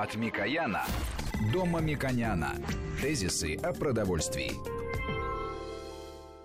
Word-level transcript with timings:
От 0.00 0.14
Микояна 0.14 0.84
до 1.52 1.66
Мамиконяна. 1.66 2.54
Тезисы 3.02 3.56
о 3.56 3.72
продовольствии. 3.72 4.52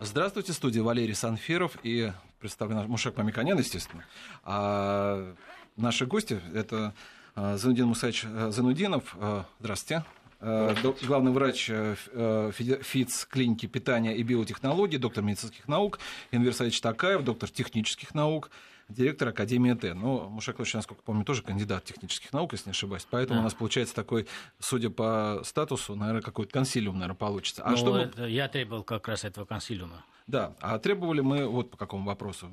Здравствуйте, 0.01 0.53
студия 0.53 0.81
Валерий 0.81 1.13
Санфиров 1.13 1.77
и 1.83 2.11
представлен 2.39 2.87
Мушек 2.87 3.15
Мамиконян, 3.15 3.59
естественно. 3.59 4.05
А 4.43 5.35
наши 5.77 6.07
гости– 6.07 6.41
это 6.55 6.95
а, 7.35 7.57
Занудин 7.57 7.85
Мусаевич 7.85 8.25
а, 8.25 8.49
Занудинов. 8.49 9.15
А, 9.19 9.45
здравствуйте. 9.59 10.03
Главный 10.41 11.31
врач 11.31 11.67
ФИЦ 11.67 13.25
клиники 13.29 13.67
питания 13.67 14.17
и 14.17 14.23
биотехнологий, 14.23 14.97
доктор 14.97 15.23
медицинских 15.23 15.67
наук, 15.67 15.99
Инвер 16.31 16.53
Такаев, 16.81 17.23
доктор 17.23 17.49
технических 17.49 18.15
наук, 18.15 18.49
директор 18.89 19.29
Академии 19.29 19.73
Т. 19.73 19.93
Ну, 19.93 20.29
Мушек 20.29 20.59
Лович, 20.59 20.73
насколько 20.73 21.03
помню, 21.03 21.25
тоже 21.25 21.43
кандидат 21.43 21.85
технических 21.85 22.33
наук, 22.33 22.53
если 22.53 22.69
не 22.69 22.71
ошибаюсь. 22.71 23.07
Поэтому 23.09 23.37
да. 23.37 23.41
у 23.41 23.43
нас 23.43 23.53
получается 23.53 23.95
такой, 23.95 24.27
судя 24.59 24.89
по 24.89 25.41
статусу, 25.43 25.95
наверное, 25.95 26.21
какой-то 26.21 26.51
консилиум, 26.51 26.95
наверное, 26.95 27.15
получится. 27.15 27.63
А 27.65 27.71
ну, 27.71 27.77
что 27.77 27.97
это. 27.97 28.25
Я 28.25 28.47
требовал 28.47 28.83
как 28.83 29.07
раз 29.07 29.23
этого 29.23 29.45
консилиума. 29.45 30.03
Да, 30.25 30.53
а 30.61 30.79
требовали 30.79 31.19
мы 31.19 31.47
вот 31.47 31.71
по 31.71 31.77
какому 31.77 32.05
вопросу. 32.05 32.47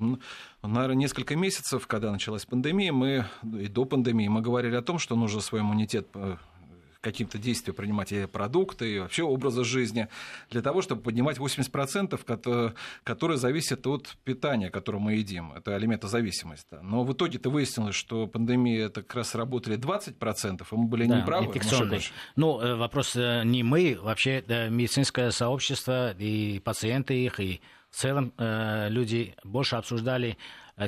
Наверное, 0.63 0.97
несколько 0.97 1.37
месяцев, 1.37 1.87
когда 1.87 2.11
началась 2.11 2.45
пандемия, 2.45 2.93
мы 2.93 3.27
и 3.45 3.69
до 3.69 3.85
пандемии 3.85 4.27
мы 4.27 4.41
говорили 4.41 4.75
о 4.75 4.83
том, 4.83 4.99
что 4.99 5.15
нужно 5.15 5.41
свой 5.41 5.61
иммунитет 5.61 6.09
э, 6.15 6.37
каким-то 7.01 7.39
действиям 7.39 7.75
принимать 7.75 8.13
и 8.13 8.27
продукты, 8.27 8.95
и 8.95 8.99
вообще 8.99 9.23
образа 9.23 9.65
жизни, 9.65 10.09
для 10.51 10.63
того, 10.63 10.83
чтобы 10.83 11.03
поднимать 11.03 11.39
80%, 11.39 12.75
которые 13.05 13.39
зависят 13.39 13.87
от 13.87 14.17
питания, 14.25 14.71
которое 14.71 14.99
мы 14.99 15.15
едим. 15.15 15.53
Это 15.53 15.75
алиментозависимость. 15.75 16.67
Да. 16.71 16.81
Но 16.83 17.05
в 17.05 17.13
итоге-то 17.13 17.51
выяснилось, 17.51 17.95
что 17.95 18.27
пандемия 18.27 18.87
это 18.87 19.03
как 19.03 19.17
раз 19.17 19.35
работали 19.35 19.79
20%, 19.79 20.63
и 20.71 20.75
мы 20.77 20.85
были 20.87 21.07
да, 21.07 21.21
неправы. 21.21 21.47
Ну, 22.37 22.61
э, 22.61 22.75
вопрос 22.77 23.17
э, 23.17 23.43
не 23.45 23.63
мы, 23.63 23.99
вообще 24.01 24.45
медицинское 24.71 25.31
сообщество 25.31 26.13
и 26.13 26.61
пациенты 26.61 27.15
их, 27.15 27.41
и 27.41 27.61
в 27.91 27.97
целом 27.97 28.33
э, 28.37 28.89
люди 28.91 29.35
больше 29.45 29.77
обсуждали 29.77 30.37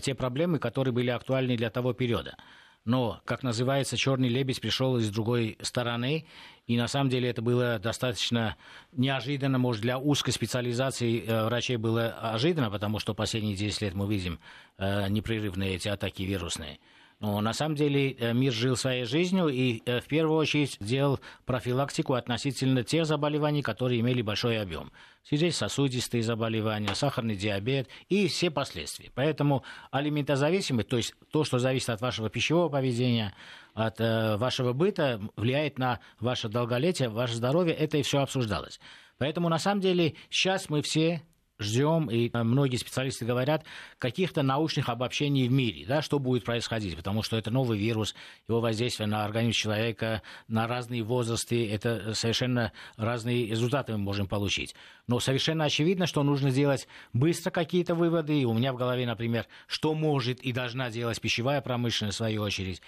те 0.03 0.15
проблемы, 0.15 0.59
которые 0.59 0.93
были 0.93 1.11
актуальны 1.11 1.57
для 1.57 1.69
того 1.69 1.93
периода. 1.93 2.37
Но, 2.85 3.21
как 3.25 3.45
называется, 3.45 3.97
черный 3.97 4.29
лебедь 4.29 4.61
пришел 4.61 4.97
из 4.97 5.09
другой 5.11 5.57
стороны, 5.63 6.27
и 6.67 6.77
на 6.77 6.89
самом 6.89 7.11
деле 7.11 7.31
это 7.31 7.41
было 7.41 7.79
достаточно 7.79 8.57
неожиданно, 8.93 9.59
может, 9.59 9.83
для 9.83 9.99
узкой 9.99 10.33
специализации 10.33 11.25
э, 11.25 11.45
врачей 11.45 11.77
было 11.77 12.09
ожиданно, 12.09 12.71
потому 12.71 12.99
что 12.99 13.15
последние 13.15 13.55
10 13.55 13.83
лет 13.83 13.95
мы 13.95 14.09
видим 14.09 14.41
э, 14.79 15.09
непрерывные 15.09 15.77
эти 15.77 15.89
атаки 15.89 16.23
вирусные. 16.23 16.81
Но 17.23 17.41
на 17.41 17.53
самом 17.53 17.77
деле 17.77 18.11
э, 18.11 18.33
мир 18.33 18.53
жил 18.53 18.77
своей 18.77 19.05
жизнью 19.05 19.47
и 19.47 19.81
э, 19.87 20.01
в 20.01 20.07
первую 20.07 20.37
очередь 20.37 20.77
делал 20.81 21.21
профилактику 21.47 22.15
относительно 22.15 22.83
тех 22.83 23.07
заболеваний, 23.07 23.63
которые 23.63 24.01
имели 24.01 24.23
большой 24.23 24.61
объем. 24.61 24.91
Сердечно-сосудистые 25.23 26.25
заболевания, 26.25 26.93
сахарный 26.97 27.37
диабет 27.37 27.89
и 28.09 28.27
все 28.27 28.51
последствия. 28.51 29.13
Поэтому 29.15 29.63
алиментозависимость, 29.93 30.89
то 30.89 30.97
есть 30.97 31.15
то, 31.31 31.45
что 31.45 31.61
зависит 31.61 31.91
от 31.91 32.01
вашего 32.01 32.29
пищевого 32.29 32.69
поведения, 32.69 33.33
от 33.73 34.01
э, 34.01 34.37
вашего 34.37 34.73
быта, 34.73 35.21
влияет 35.37 35.79
на 35.79 36.01
ваше 36.19 36.49
долголетие, 36.49 37.09
ваше 37.09 37.35
здоровье, 37.37 37.73
это 37.73 37.99
и 37.99 38.03
все 38.03 38.19
обсуждалось. 38.19 38.81
Поэтому 39.19 39.49
на 39.49 39.61
самом 39.61 39.81
деле 39.81 40.15
сейчас 40.29 40.69
мы 40.69 40.83
все 40.83 41.23
ждем, 41.59 42.11
и 42.11 42.31
э, 42.33 42.43
многие 42.43 42.77
специалисты 42.77 43.25
говорят, 43.25 43.65
каких-то 43.99 44.43
научных 44.43 44.89
обобщений 44.89 45.49
в 45.49 45.53
мире, 45.53 45.85
да, 45.87 46.03
что 46.03 46.19
будет 46.19 46.45
происходить, 46.45 46.97
потому 46.97 47.23
что 47.23 47.37
это 47.37 47.51
новый 47.51 47.79
вирус, 47.79 48.15
его 48.49 48.61
воздействие 48.61 49.07
на 49.07 49.25
организм 49.25 49.59
человека, 49.59 50.23
на 50.49 50.67
разные 50.67 51.03
возрасты, 51.03 51.71
это 51.71 52.15
совершенно 52.15 52.73
разные 52.97 53.47
результаты 53.47 53.93
мы 53.93 53.99
можем 53.99 54.27
получить. 54.27 54.75
Но 55.07 55.21
совершенно 55.21 55.65
очевидно, 55.65 56.07
что 56.07 56.23
нужно 56.23 56.51
сделать 56.51 56.89
быстро 57.13 57.51
какие-то 57.51 57.95
выводы, 57.95 58.41
и 58.41 58.45
у 58.45 58.53
меня 58.53 58.73
в 58.73 58.77
голове, 58.77 59.07
например, 59.07 59.47
что 59.67 59.95
может 59.95 60.41
и 60.41 60.53
должна 60.53 60.91
делать 60.91 61.21
пищевая 61.21 61.61
промышленность, 61.61 62.17
в 62.17 62.19
свою 62.19 62.43
очередь, 62.43 62.83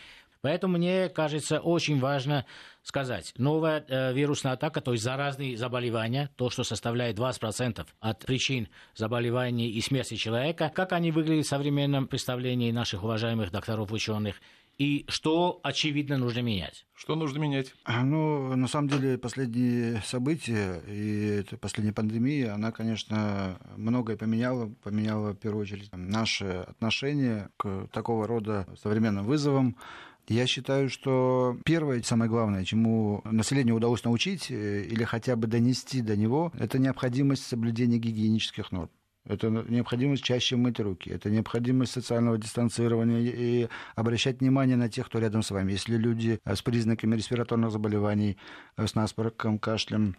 Поэтому 0.45 0.77
мне 0.77 1.09
кажется 1.09 1.59
очень 1.59 1.99
важно 2.01 2.45
сказать, 2.83 3.33
новая 3.39 3.83
э, 3.89 4.13
вирусная 4.13 4.53
атака, 4.53 4.83
то 4.83 4.93
есть 4.93 5.03
заразные 5.03 5.57
заболевания, 5.57 6.29
то, 6.37 6.51
что 6.51 6.65
составляет 6.65 7.19
20% 7.19 7.87
от 8.01 8.27
причин 8.27 8.69
заболеваний 8.95 9.71
и 9.71 9.81
смерти 9.81 10.17
человека, 10.17 10.71
как 10.75 10.93
они 10.93 11.13
выглядят 11.13 11.47
в 11.47 11.49
современном 11.49 12.07
представлении 12.07 12.71
наших 12.73 13.05
уважаемых 13.05 13.53
докторов, 13.53 13.91
ученых, 13.91 14.37
и 14.77 15.05
что, 15.09 15.61
очевидно, 15.63 16.19
нужно 16.19 16.41
менять? 16.41 16.85
Что 16.95 17.15
нужно 17.15 17.39
менять? 17.39 17.73
А, 17.85 18.03
ну, 18.05 18.57
на 18.57 18.67
самом 18.67 18.89
деле, 18.89 19.19
последние 19.19 20.03
события 20.05 20.83
и 20.89 21.45
последняя 21.61 21.93
пандемия, 21.93 22.55
она, 22.55 22.73
конечно, 22.73 23.57
многое 23.77 24.17
поменяла. 24.17 24.67
Поменяла, 24.83 25.31
в 25.31 25.37
первую 25.37 25.63
очередь, 25.63 25.89
наше 25.93 26.65
отношение 26.69 27.51
к 27.57 27.87
такого 27.93 28.27
рода 28.27 28.67
современным 28.83 29.25
вызовам. 29.25 29.77
Я 30.29 30.47
считаю, 30.47 30.89
что 30.89 31.59
первое, 31.65 32.03
самое 32.03 32.31
главное, 32.31 32.65
чему 32.65 33.21
населению 33.25 33.77
удалось 33.77 34.05
научить 34.05 34.51
э, 34.51 34.83
или 34.85 35.05
хотя 35.05 35.37
бы 35.37 35.47
донести 35.47 36.01
до 36.01 36.17
него, 36.17 36.51
это 36.59 36.79
необходимость 36.79 37.47
соблюдения 37.47 37.99
гигиенических 37.99 38.73
норм. 38.73 38.91
Это 39.27 39.49
необходимость 39.49 40.23
чаще 40.23 40.57
мыть 40.57 40.81
руки, 40.81 41.11
это 41.11 41.31
необходимость 41.31 41.93
социального 41.93 42.37
дистанцирования 42.37 43.21
и 43.21 43.69
обращать 43.97 44.41
внимание 44.41 44.77
на 44.77 44.91
тех, 44.91 45.07
кто 45.07 45.19
рядом 45.19 45.43
с 45.43 45.51
вами. 45.51 45.73
Если 45.73 45.97
люди 45.97 46.41
с 46.45 46.61
признаками 46.61 47.17
респираторных 47.17 47.71
заболеваний, 47.71 48.37
э, 48.77 48.87
с 48.87 48.95
насморком, 48.95 49.59
кашлем, 49.59 50.17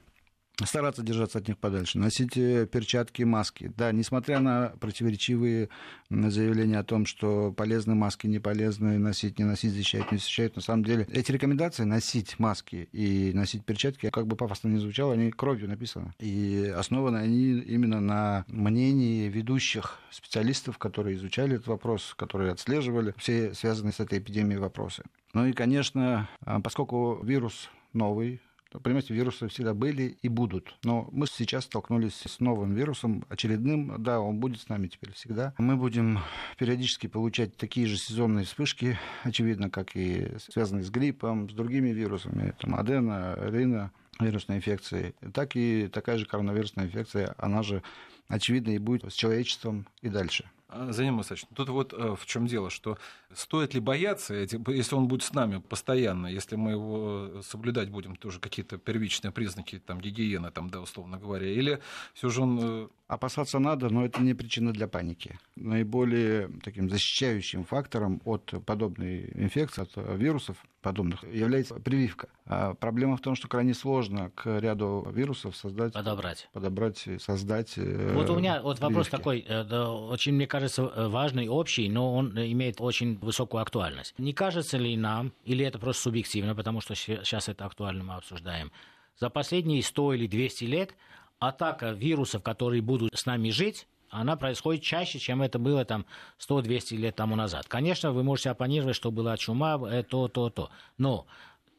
стараться 0.64 1.04
держаться 1.04 1.40
от 1.40 1.48
них 1.48 1.58
подальше, 1.58 2.00
носить 2.00 2.38
э, 2.38 2.66
перчатки, 2.66 3.24
маски. 3.24 3.72
Да, 3.76 3.92
несмотря 3.92 4.40
на 4.40 4.74
противоречивые 4.80 5.70
заявления 6.10 6.80
о 6.80 6.84
том, 6.84 7.06
что 7.06 7.52
полезны 7.52 7.96
маски, 7.96 8.28
не 8.28 8.40
полезны, 8.40 8.98
носить, 8.98 9.40
не 9.40 9.46
носить, 9.46 9.74
защищать, 9.74 10.12
не 10.12 10.18
защищать, 10.18 10.56
на 10.56 10.62
самом 10.62 10.86
деле 10.86 11.08
эти 11.12 11.32
рекомендации 11.32 11.84
носить 11.84 12.40
маски 12.40 12.88
и 12.92 13.32
носить 13.34 13.66
перчатки, 13.66 14.10
как 14.10 14.28
бы 14.28 14.36
пафосно 14.36 14.70
не 14.70 14.80
звучало, 14.80 15.14
они 15.14 15.32
кровью 15.32 15.68
написаны. 15.68 16.14
И 16.20 16.74
основаны 16.76 17.18
они 17.18 17.60
именно 17.60 18.00
на 18.00 18.46
мнении 18.48 19.28
ведущих 19.28 20.00
специалистов, 20.12 20.78
которые 20.78 21.16
изучали 21.16 21.56
этот 21.56 21.68
вопрос, 21.68 22.14
которые 22.16 22.52
отслеживали 22.52 23.14
все 23.18 23.54
связанные 23.54 23.94
с 23.94 24.00
этой 24.00 24.20
эпидемией 24.20 24.60
вопросы. 24.60 25.04
Ну 25.34 25.46
и, 25.46 25.54
конечно, 25.54 26.30
а, 26.46 26.62
поскольку 26.62 27.20
вирус 27.24 27.70
новый, 27.94 28.42
Понимаете, 28.84 29.13
вирусы 29.13 29.47
всегда 29.47 29.74
были 29.74 30.18
и 30.22 30.30
будут. 30.30 30.78
Но 30.84 31.08
мы 31.12 31.28
сейчас 31.28 31.66
столкнулись 31.66 32.22
с 32.25 32.40
новым 32.40 32.74
вирусом, 32.74 33.25
очередным. 33.30 34.02
Да, 34.02 34.19
он 34.19 34.40
будет 34.40 34.62
с 34.62 34.69
нами 34.69 34.88
теперь 34.88 35.13
всегда. 35.13 35.53
Мы 35.58 35.75
будем 35.75 36.19
периодически 36.58 37.08
получать 37.08 37.56
такие 37.58 37.88
же 37.88 37.97
сезонные 37.97 38.46
вспышки, 38.46 38.97
очевидно, 39.24 39.69
как 39.69 39.96
и 39.96 40.31
связанные 40.38 40.84
с 40.84 40.90
гриппом, 40.90 41.50
с 41.50 41.53
другими 41.53 41.90
вирусами, 41.90 42.53
там, 42.59 42.75
адена, 42.75 43.38
рина, 43.40 43.91
вирусной 44.19 44.58
инфекции, 44.58 45.13
так 45.34 45.56
и 45.56 45.88
такая 45.88 46.18
же 46.18 46.25
коронавирусная 46.25 46.86
инфекция, 46.86 47.36
она 47.38 47.63
же, 47.63 47.84
очевидно, 48.28 48.72
и 48.72 48.78
будет 48.78 49.12
с 49.12 49.16
человечеством 49.16 49.88
и 50.02 50.09
дальше. 50.09 50.46
А, 50.75 50.91
Заним 50.91 51.22
Исаевич, 51.22 51.46
тут 51.56 51.69
вот 51.69 51.94
э, 51.94 52.16
в 52.19 52.25
чем 52.25 52.47
дело, 52.47 52.69
что 52.69 52.97
стоит 53.34 53.74
ли 53.74 53.80
бояться, 53.80 54.34
если 54.34 54.96
он 54.96 55.08
будет 55.08 55.24
с 55.24 55.34
нами 55.34 55.62
постоянно, 55.62 56.28
если 56.28 56.58
мы 56.58 56.72
его 56.72 57.41
соблюдать 57.44 57.90
будем, 57.90 58.18
тоже 58.18 58.40
какие-то 58.40 58.78
первичные 58.78 59.31
признаки 59.31 59.80
там, 59.80 60.02
гигиены, 60.02 60.52
там, 60.52 60.69
да, 60.69 60.81
условно 60.81 61.18
говоря, 61.18 61.47
или 61.47 61.80
все 62.13 62.30
же 62.30 62.41
он 62.41 62.59
э, 62.62 62.88
Опасаться 63.08 63.59
надо, 63.59 63.90
но 63.90 64.03
это 64.03 64.19
не 64.24 64.34
причина 64.34 64.74
для 64.74 64.88
паники. 64.88 65.38
Наиболее 65.56 66.50
таким 66.63 66.90
защищающим 66.90 67.63
фактором 67.63 68.19
от 68.25 68.52
подобной 68.66 69.30
инфекции, 69.36 69.84
от 69.84 69.92
вирусов 70.18 70.57
подобных, 70.81 71.24
является 71.24 71.75
прививка. 71.75 72.30
А 72.48 72.74
проблема 72.74 73.18
в 73.18 73.22
том, 73.22 73.36
что 73.36 73.48
крайне 73.48 73.75
сложно 73.75 74.31
к 74.33 74.60
ряду 74.60 75.07
вирусов 75.12 75.56
создать... 75.56 75.94
Подобрать. 75.94 76.50
Подобрать, 76.51 77.07
создать 77.19 77.74
э, 77.77 78.13
Вот 78.16 78.30
у 78.31 78.38
меня 78.38 78.62
вот 78.63 78.80
вопрос 78.80 79.07
такой, 79.10 79.45
э, 79.48 79.63
очень, 79.63 80.33
мне 80.33 80.48
кажется, 80.48 80.64
важный, 80.77 81.47
общий, 81.47 81.89
но 81.89 82.15
он 82.15 82.38
имеет 82.38 82.79
очень 82.79 83.17
высокую 83.17 83.62
актуальность. 83.62 84.13
Не 84.17 84.33
кажется 84.33 84.77
ли 84.77 84.95
нам, 84.97 85.33
или 85.44 85.65
это 85.65 85.79
просто 85.79 86.03
субъективно, 86.03 86.56
потому 86.56 86.81
что 86.81 86.95
сейчас 86.95 87.50
это 87.50 87.65
актуально 87.65 88.03
мы 88.03 88.13
обсуждаем, 88.15 88.71
за 89.17 89.29
последние 89.29 89.81
100 89.81 90.13
или 90.13 90.27
200 90.27 90.63
лет 90.65 90.95
атака 91.39 91.91
вирусов, 91.91 92.44
которые 92.44 92.81
будут 92.81 93.15
с 93.15 93.25
нами 93.25 93.50
жить, 93.50 93.88
она 94.09 94.35
происходит 94.38 94.83
чаще, 94.83 95.19
чем 95.19 95.41
это 95.41 95.59
было 95.59 95.83
там 95.83 96.06
100-200 96.39 96.95
лет 96.95 97.15
тому 97.15 97.35
назад. 97.35 97.67
Конечно, 97.67 98.12
вы 98.12 98.23
можете 98.23 98.50
оппонировать, 98.50 98.95
что 98.95 99.12
была 99.12 99.35
чума, 99.38 99.79
э, 99.89 100.03
то, 100.03 100.27
то, 100.27 100.50
то. 100.50 100.69
Но 100.97 101.25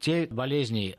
те 0.00 0.26
болезни, 0.26 0.96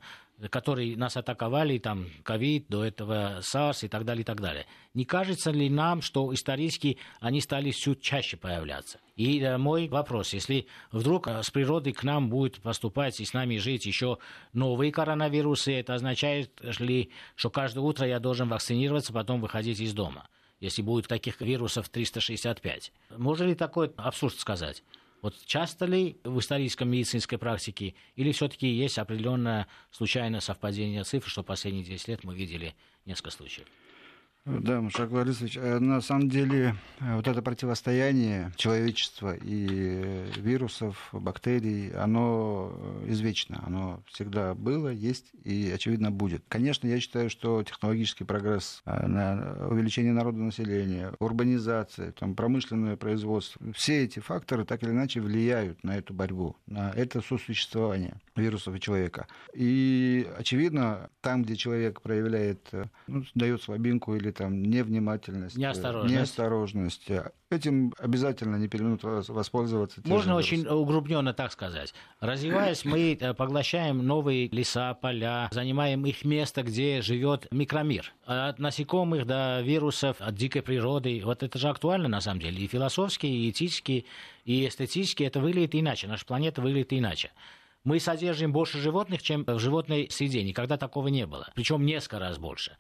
которые 0.50 0.96
нас 0.98 1.18
атаковали, 1.18 1.78
там, 1.80 2.08
ковид, 2.24 2.68
до 2.70 2.86
этого 2.86 3.40
САРС 3.42 3.84
и 3.84 3.88
так 3.88 4.06
далее, 4.06 4.22
и 4.22 4.26
так 4.26 4.40
далее. 4.40 4.66
Не 4.94 5.06
кажется 5.06 5.52
ли 5.52 5.70
нам, 5.70 6.02
что 6.02 6.34
исторически 6.34 6.98
они 7.20 7.42
стали 7.42 7.72
все 7.72 7.96
чаще 7.96 8.38
появляться? 8.38 9.00
И 9.16 9.40
э, 9.40 9.58
мой 9.58 9.88
вопрос, 9.88 10.34
если 10.34 10.68
вдруг 10.92 11.28
э, 11.28 11.42
с 11.42 11.50
природы 11.50 11.92
к 11.92 12.04
нам 12.04 12.30
будет 12.30 12.62
поступать 12.62 13.20
и 13.20 13.26
с 13.26 13.34
нами 13.34 13.58
жить 13.58 13.86
еще 13.86 14.20
новые 14.54 14.92
коронавирусы, 14.92 15.74
это 15.74 15.96
означает 15.96 16.52
ли, 16.80 17.12
что 17.36 17.50
каждое 17.50 17.82
утро 17.82 18.08
я 18.08 18.20
должен 18.20 18.48
вакцинироваться, 18.48 19.14
потом 19.14 19.42
выходить 19.42 19.80
из 19.80 19.94
дома? 19.94 20.28
если 20.60 20.82
будет 20.82 21.08
таких 21.08 21.40
вирусов 21.42 21.90
365. 21.90 22.92
Можно 23.16 23.44
ли 23.44 23.56
такой 23.56 23.92
абсурд 23.98 24.36
сказать? 24.40 24.84
Вот 25.22 25.36
часто 25.46 25.86
ли 25.86 26.20
в 26.24 26.40
исторической 26.40 26.84
медицинской 26.84 27.38
практике 27.38 27.96
или 28.16 28.32
все-таки 28.32 28.68
есть 28.68 29.00
определенное 29.00 29.68
случайное 29.92 30.40
совпадение 30.40 31.04
цифр, 31.04 31.30
что 31.30 31.44
последние 31.44 31.84
10 31.84 32.08
лет 32.08 32.24
мы 32.24 32.36
видели 32.36 32.76
несколько 33.06 33.32
случаев? 33.32 33.68
Да, 34.48 34.80
Мушак 34.80 35.10
Борисович, 35.12 35.58
э, 35.58 35.80
на 35.80 36.00
самом 36.00 36.30
деле 36.30 36.74
э, 37.02 37.16
вот 37.18 37.28
это 37.28 37.42
противостояние 37.42 38.54
человечества 38.56 39.36
и 39.36 40.24
вирусов, 40.38 41.10
бактерий, 41.12 41.92
оно 41.92 42.72
э, 42.74 43.08
извечно, 43.10 43.62
оно 43.66 44.02
всегда 44.08 44.54
было, 44.54 44.88
есть 44.88 45.26
и, 45.44 45.70
очевидно, 45.76 46.12
будет. 46.12 46.46
Конечно, 46.48 46.88
я 46.88 47.02
считаю, 47.02 47.30
что 47.30 47.62
технологический 47.64 48.24
прогресс, 48.24 48.82
увеличение 48.86 50.14
народного 50.14 50.46
населения, 50.46 51.12
урбанизация, 51.20 52.14
там, 52.14 52.34
промышленное 52.34 52.96
производство, 52.96 53.62
все 53.74 54.06
эти 54.06 54.22
факторы 54.22 54.64
так 54.64 54.82
или 54.82 54.92
иначе 54.92 55.20
влияют 55.20 55.84
на 55.84 55.98
эту 55.98 56.14
борьбу, 56.14 56.56
на 56.68 56.92
это 56.92 57.20
сосуществование 57.20 58.16
вирусов 58.38 58.76
и 58.76 58.80
человека. 58.80 59.28
И, 59.54 60.28
очевидно, 60.38 61.10
там, 61.22 61.44
где 61.44 61.56
человек 61.56 62.02
проявляет, 62.02 62.70
ну, 63.08 63.24
дает 63.36 63.62
слабинку 63.62 64.16
или 64.16 64.32
там 64.32 64.62
невнимательность, 64.64 65.58
неосторожность. 65.58 66.16
неосторожность. 66.16 67.12
Этим 67.50 67.94
обязательно 67.98 68.58
не 68.58 68.68
переминут 68.68 69.04
воспользоваться. 69.04 70.02
Можно 70.04 70.36
очень 70.36 70.68
угрубненно 70.68 71.34
так 71.34 71.54
сказать. 71.54 71.94
Развиваясь, 72.20 72.84
мы 72.84 73.14
э, 73.14 73.34
поглощаем 73.34 74.06
новые 74.06 74.50
леса, 74.50 74.94
поля, 74.96 75.48
занимаем 75.52 76.06
их 76.06 76.26
место, 76.26 76.64
где 76.64 77.02
живет 77.02 77.48
микромир. 77.52 78.14
От 78.26 78.60
насекомых 78.60 79.26
до 79.26 79.62
вирусов, 79.62 80.18
от 80.20 80.36
дикой 80.36 80.62
природы. 80.62 81.22
Вот 81.24 81.42
это 81.42 81.58
же 81.58 81.70
актуально 81.70 82.10
на 82.10 82.20
самом 82.20 82.42
деле. 82.42 82.62
И 82.62 82.68
философски, 82.68 83.28
и 83.28 83.50
этически, 83.50 84.06
и 84.44 84.68
эстетически 84.68 85.24
это 85.24 85.40
выглядит 85.40 85.74
иначе. 85.76 86.08
Наша 86.08 86.26
планета 86.26 86.62
выглядит 86.62 86.92
иначе. 86.92 87.32
Мы 87.88 88.02
содержим 88.02 88.52
больше 88.52 88.80
животных, 88.80 89.24
чем 89.24 89.46
в 89.46 89.60
животной 89.60 90.10
среде. 90.12 90.44
Никогда 90.44 90.76
такого 90.76 91.08
не 91.08 91.26
было. 91.26 91.50
Причем 91.56 91.86
несколько 91.86 92.20
раз 92.20 92.38
больше. 92.38 92.76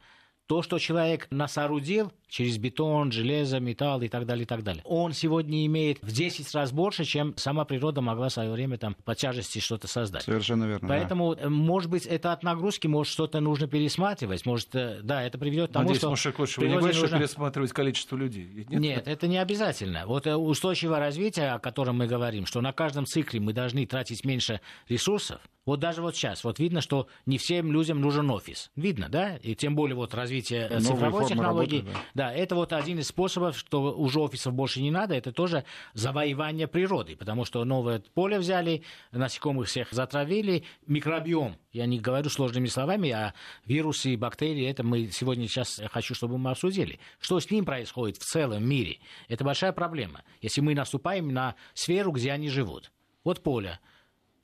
То, 0.47 0.61
что 0.61 0.79
человек 0.79 1.27
насоорудил 1.29 2.11
через 2.29 2.57
бетон, 2.57 3.11
железо, 3.11 3.59
металл 3.59 4.01
и 4.01 4.07
так 4.07 4.25
далее, 4.25 4.43
и 4.43 4.45
так 4.45 4.63
далее, 4.63 4.81
он 4.85 5.11
сегодня 5.11 5.65
имеет 5.65 6.01
в 6.01 6.11
10 6.11 6.53
раз 6.55 6.71
больше, 6.71 7.03
чем 7.03 7.35
сама 7.35 7.65
природа 7.65 7.99
могла 7.99 8.29
в 8.29 8.33
свое 8.33 8.51
время 8.51 8.77
там 8.77 8.95
по 9.03 9.13
тяжести 9.13 9.59
что-то 9.59 9.87
создать. 9.87 10.23
Совершенно 10.23 10.63
верно. 10.63 10.87
Поэтому, 10.87 11.35
да. 11.35 11.43
Э, 11.43 11.49
может 11.49 11.89
быть, 11.89 12.05
это 12.05 12.31
от 12.31 12.43
нагрузки, 12.43 12.87
может, 12.87 13.11
что-то 13.11 13.41
нужно 13.41 13.67
пересматривать, 13.67 14.45
может, 14.45 14.73
э, 14.73 15.01
да, 15.03 15.21
это 15.21 15.37
приведет 15.37 15.71
к 15.71 15.73
тому, 15.73 15.83
Надеюсь, 15.83 15.99
что... 15.99 16.09
Мушек, 16.11 16.39
лучше 16.39 16.61
вы 16.61 16.69
не 16.69 16.77
говорите, 16.77 17.01
нужно... 17.01 17.19
пересматривать 17.19 17.73
количество 17.73 18.15
людей? 18.15 18.65
Нет? 18.69 18.79
Нет, 18.79 19.07
это 19.07 19.27
не 19.27 19.37
обязательно. 19.37 20.05
Вот 20.07 20.27
э, 20.27 20.35
устойчивое 20.35 20.99
развитие, 20.99 21.51
о 21.51 21.59
котором 21.59 21.97
мы 21.97 22.07
говорим, 22.07 22.45
что 22.45 22.61
на 22.61 22.71
каждом 22.71 23.05
цикле 23.05 23.41
мы 23.41 23.51
должны 23.51 23.85
тратить 23.85 24.23
меньше 24.23 24.61
ресурсов, 24.87 25.41
вот 25.67 25.81
даже 25.81 26.01
вот 26.01 26.15
сейчас, 26.15 26.45
вот 26.45 26.59
видно, 26.59 26.79
что 26.79 27.07
не 27.25 27.37
всем 27.37 27.73
людям 27.73 27.99
нужен 27.99 28.31
офис. 28.31 28.71
Видно, 28.77 29.09
да? 29.09 29.35
И 29.35 29.53
тем 29.53 29.75
более 29.75 29.97
вот 29.97 30.13
развитие 30.13 30.69
Новые 30.69 30.81
цифровой 30.81 31.27
технологии. 31.27 31.79
Работы, 31.79 31.97
да. 32.13 32.29
да, 32.29 32.33
это 32.33 32.55
вот 32.55 32.71
один 32.71 32.99
из 32.99 33.09
способов, 33.09 33.57
что 33.57 33.93
уже 33.93 34.21
офисов 34.21 34.53
больше 34.53 34.81
не 34.81 34.91
надо, 34.91 35.13
это 35.13 35.33
тоже 35.33 35.65
завоевание 35.93 36.69
природы, 36.69 37.17
потому 37.17 37.43
что 37.43 37.65
новое 37.65 38.01
поле 38.13 38.39
взяли, 38.39 38.83
насекомых 39.11 39.67
всех 39.67 39.91
затравили, 39.91 40.63
микробиом. 40.87 41.57
Я 41.73 41.85
не 41.85 41.99
говорю 41.99 42.29
сложными 42.29 42.67
словами, 42.67 43.09
а 43.09 43.33
вирусы 43.65 44.11
и 44.11 44.15
бактерии, 44.15 44.65
это 44.65 44.83
мы 44.83 45.09
сегодня 45.11 45.49
сейчас 45.49 45.81
хочу, 45.91 46.15
чтобы 46.15 46.37
мы 46.37 46.51
обсудили. 46.51 46.97
Что 47.19 47.41
с 47.41 47.51
ним 47.51 47.65
происходит 47.65 48.15
в 48.15 48.23
целом 48.23 48.65
мире? 48.65 48.99
Это 49.27 49.43
большая 49.43 49.73
проблема. 49.73 50.23
Если 50.39 50.61
мы 50.61 50.73
наступаем 50.75 51.33
на 51.33 51.55
сферу, 51.73 52.13
где 52.13 52.31
они 52.31 52.47
живут. 52.47 52.93
Вот 53.25 53.43
поле 53.43 53.81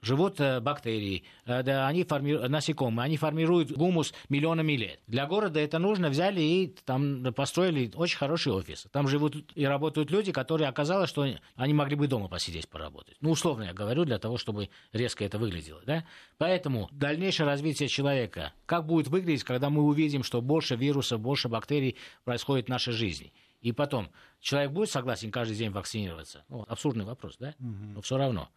живут 0.04 0.40
э, 0.40 0.60
бактерии, 0.60 1.24
э, 1.46 1.64
да, 1.64 1.88
они 1.88 2.04
форми... 2.04 2.34
насекомые, 2.34 3.06
они 3.06 3.18
формируют 3.18 3.72
гумус 3.72 4.14
миллионами 4.30 4.74
лет. 4.74 5.00
Для 5.08 5.26
города 5.26 5.60
это 5.60 5.80
нужно, 5.80 6.10
взяли 6.10 6.42
и 6.42 6.76
там 6.86 7.34
построили 7.34 7.92
очень 7.96 8.18
хороший 8.18 8.52
офис. 8.52 8.86
Там 8.92 9.08
живут 9.08 9.36
и 9.56 9.66
работают 9.66 10.12
люди, 10.12 10.32
которые 10.32 10.68
оказалось, 10.68 11.10
что 11.10 11.26
они 11.56 11.74
могли 11.74 11.96
бы 11.96 12.08
дома 12.08 12.28
посидеть, 12.28 12.70
поработать. 12.70 13.16
Ну, 13.22 13.32
условно 13.32 13.64
я 13.64 13.74
говорю, 13.74 14.06
для 14.06 14.20
того, 14.20 14.38
чтобы 14.38 14.70
резко 14.92 15.24
это 15.24 15.40
выглядело. 15.40 15.82
Да? 15.86 16.04
Поэтому 16.38 16.90
дальнейшее 16.92 17.48
развитие 17.48 17.88
человека, 17.88 18.54
как 18.66 18.86
будет 18.86 19.08
выглядеть, 19.08 19.44
когда 19.44 19.70
мы 19.70 19.84
увидим, 19.84 20.24
что 20.24 20.42
больше 20.42 20.76
вирусов, 20.76 21.22
больше 21.22 21.48
бактерий 21.48 21.96
происходит 22.26 22.66
в 22.66 22.70
нашей 22.70 22.94
жизни. 22.94 23.34
И 23.62 23.72
потом, 23.72 24.10
человек 24.42 24.72
будет 24.72 24.90
согласен 24.90 25.32
каждый 25.32 25.56
день 25.56 25.72
вакцинироваться? 25.72 26.44
Ну, 26.50 26.66
абсурдный 26.68 27.06
вопрос, 27.06 27.38
да? 27.40 27.56
Угу. 27.60 27.94
Но 27.96 28.02
все 28.02 28.18
равно. 28.18 28.50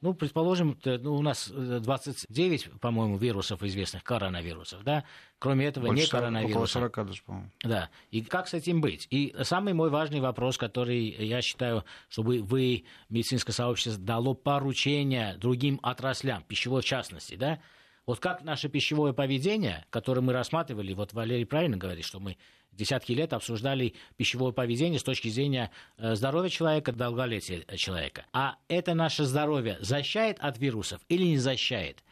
Ну, 0.00 0.14
предположим, 0.14 0.78
ну, 0.84 1.14
у 1.14 1.20
нас 1.20 1.48
29, 1.48 2.66
э, 2.66 2.70
по-моему, 2.80 3.18
вирусов 3.18 3.62
известных, 3.62 4.02
коронавирусов, 4.02 4.82
да? 4.82 5.04
Кроме 5.38 5.66
этого, 5.66 5.88
Больше 5.88 6.04
не 6.04 6.08
коронавирусов. 6.08 6.56
Около 6.56 6.66
40 6.66 7.06
даже, 7.06 7.22
по-моему. 7.22 7.50
Да. 7.62 7.90
И 8.10 8.22
как 8.22 8.48
с 8.48 8.54
этим 8.54 8.80
быть? 8.80 9.06
И 9.10 9.34
самый 9.42 9.74
мой 9.74 9.90
важный 9.90 10.20
вопрос, 10.20 10.56
который 10.56 11.04
я 11.04 11.42
считаю, 11.42 11.84
чтобы 12.08 12.42
вы, 12.42 12.84
медицинское 13.10 13.52
сообщество, 13.52 14.02
дало 14.02 14.32
поручение 14.32 15.36
другим 15.36 15.78
отраслям, 15.82 16.44
пищевой 16.44 16.80
в 16.80 16.86
частности, 16.86 17.34
да? 17.34 17.60
Вот 18.06 18.20
как 18.20 18.42
наше 18.42 18.68
пищевое 18.70 19.12
поведение, 19.12 19.84
которое 19.90 20.22
мы 20.22 20.32
рассматривали, 20.32 20.94
вот 20.94 21.12
Валерий 21.12 21.44
правильно 21.44 21.76
говорит, 21.76 22.06
что 22.06 22.18
мы 22.20 22.38
десятки 22.72 23.12
лет 23.12 23.32
обсуждали 23.32 23.94
пищевое 24.16 24.52
поведение 24.52 24.98
с 24.98 25.02
точки 25.02 25.28
зрения 25.28 25.70
э, 25.98 26.14
здоровья 26.14 26.48
человека, 26.48 26.92
долголетия 26.92 27.64
человека. 27.76 28.26
А 28.32 28.56
это 28.68 28.94
наше 28.94 29.24
здоровье 29.24 29.78
защищает 29.80 30.38
от 30.40 30.58
вирусов 30.58 31.00
или 31.08 31.24
не 31.24 31.38
защищает? 31.38 32.02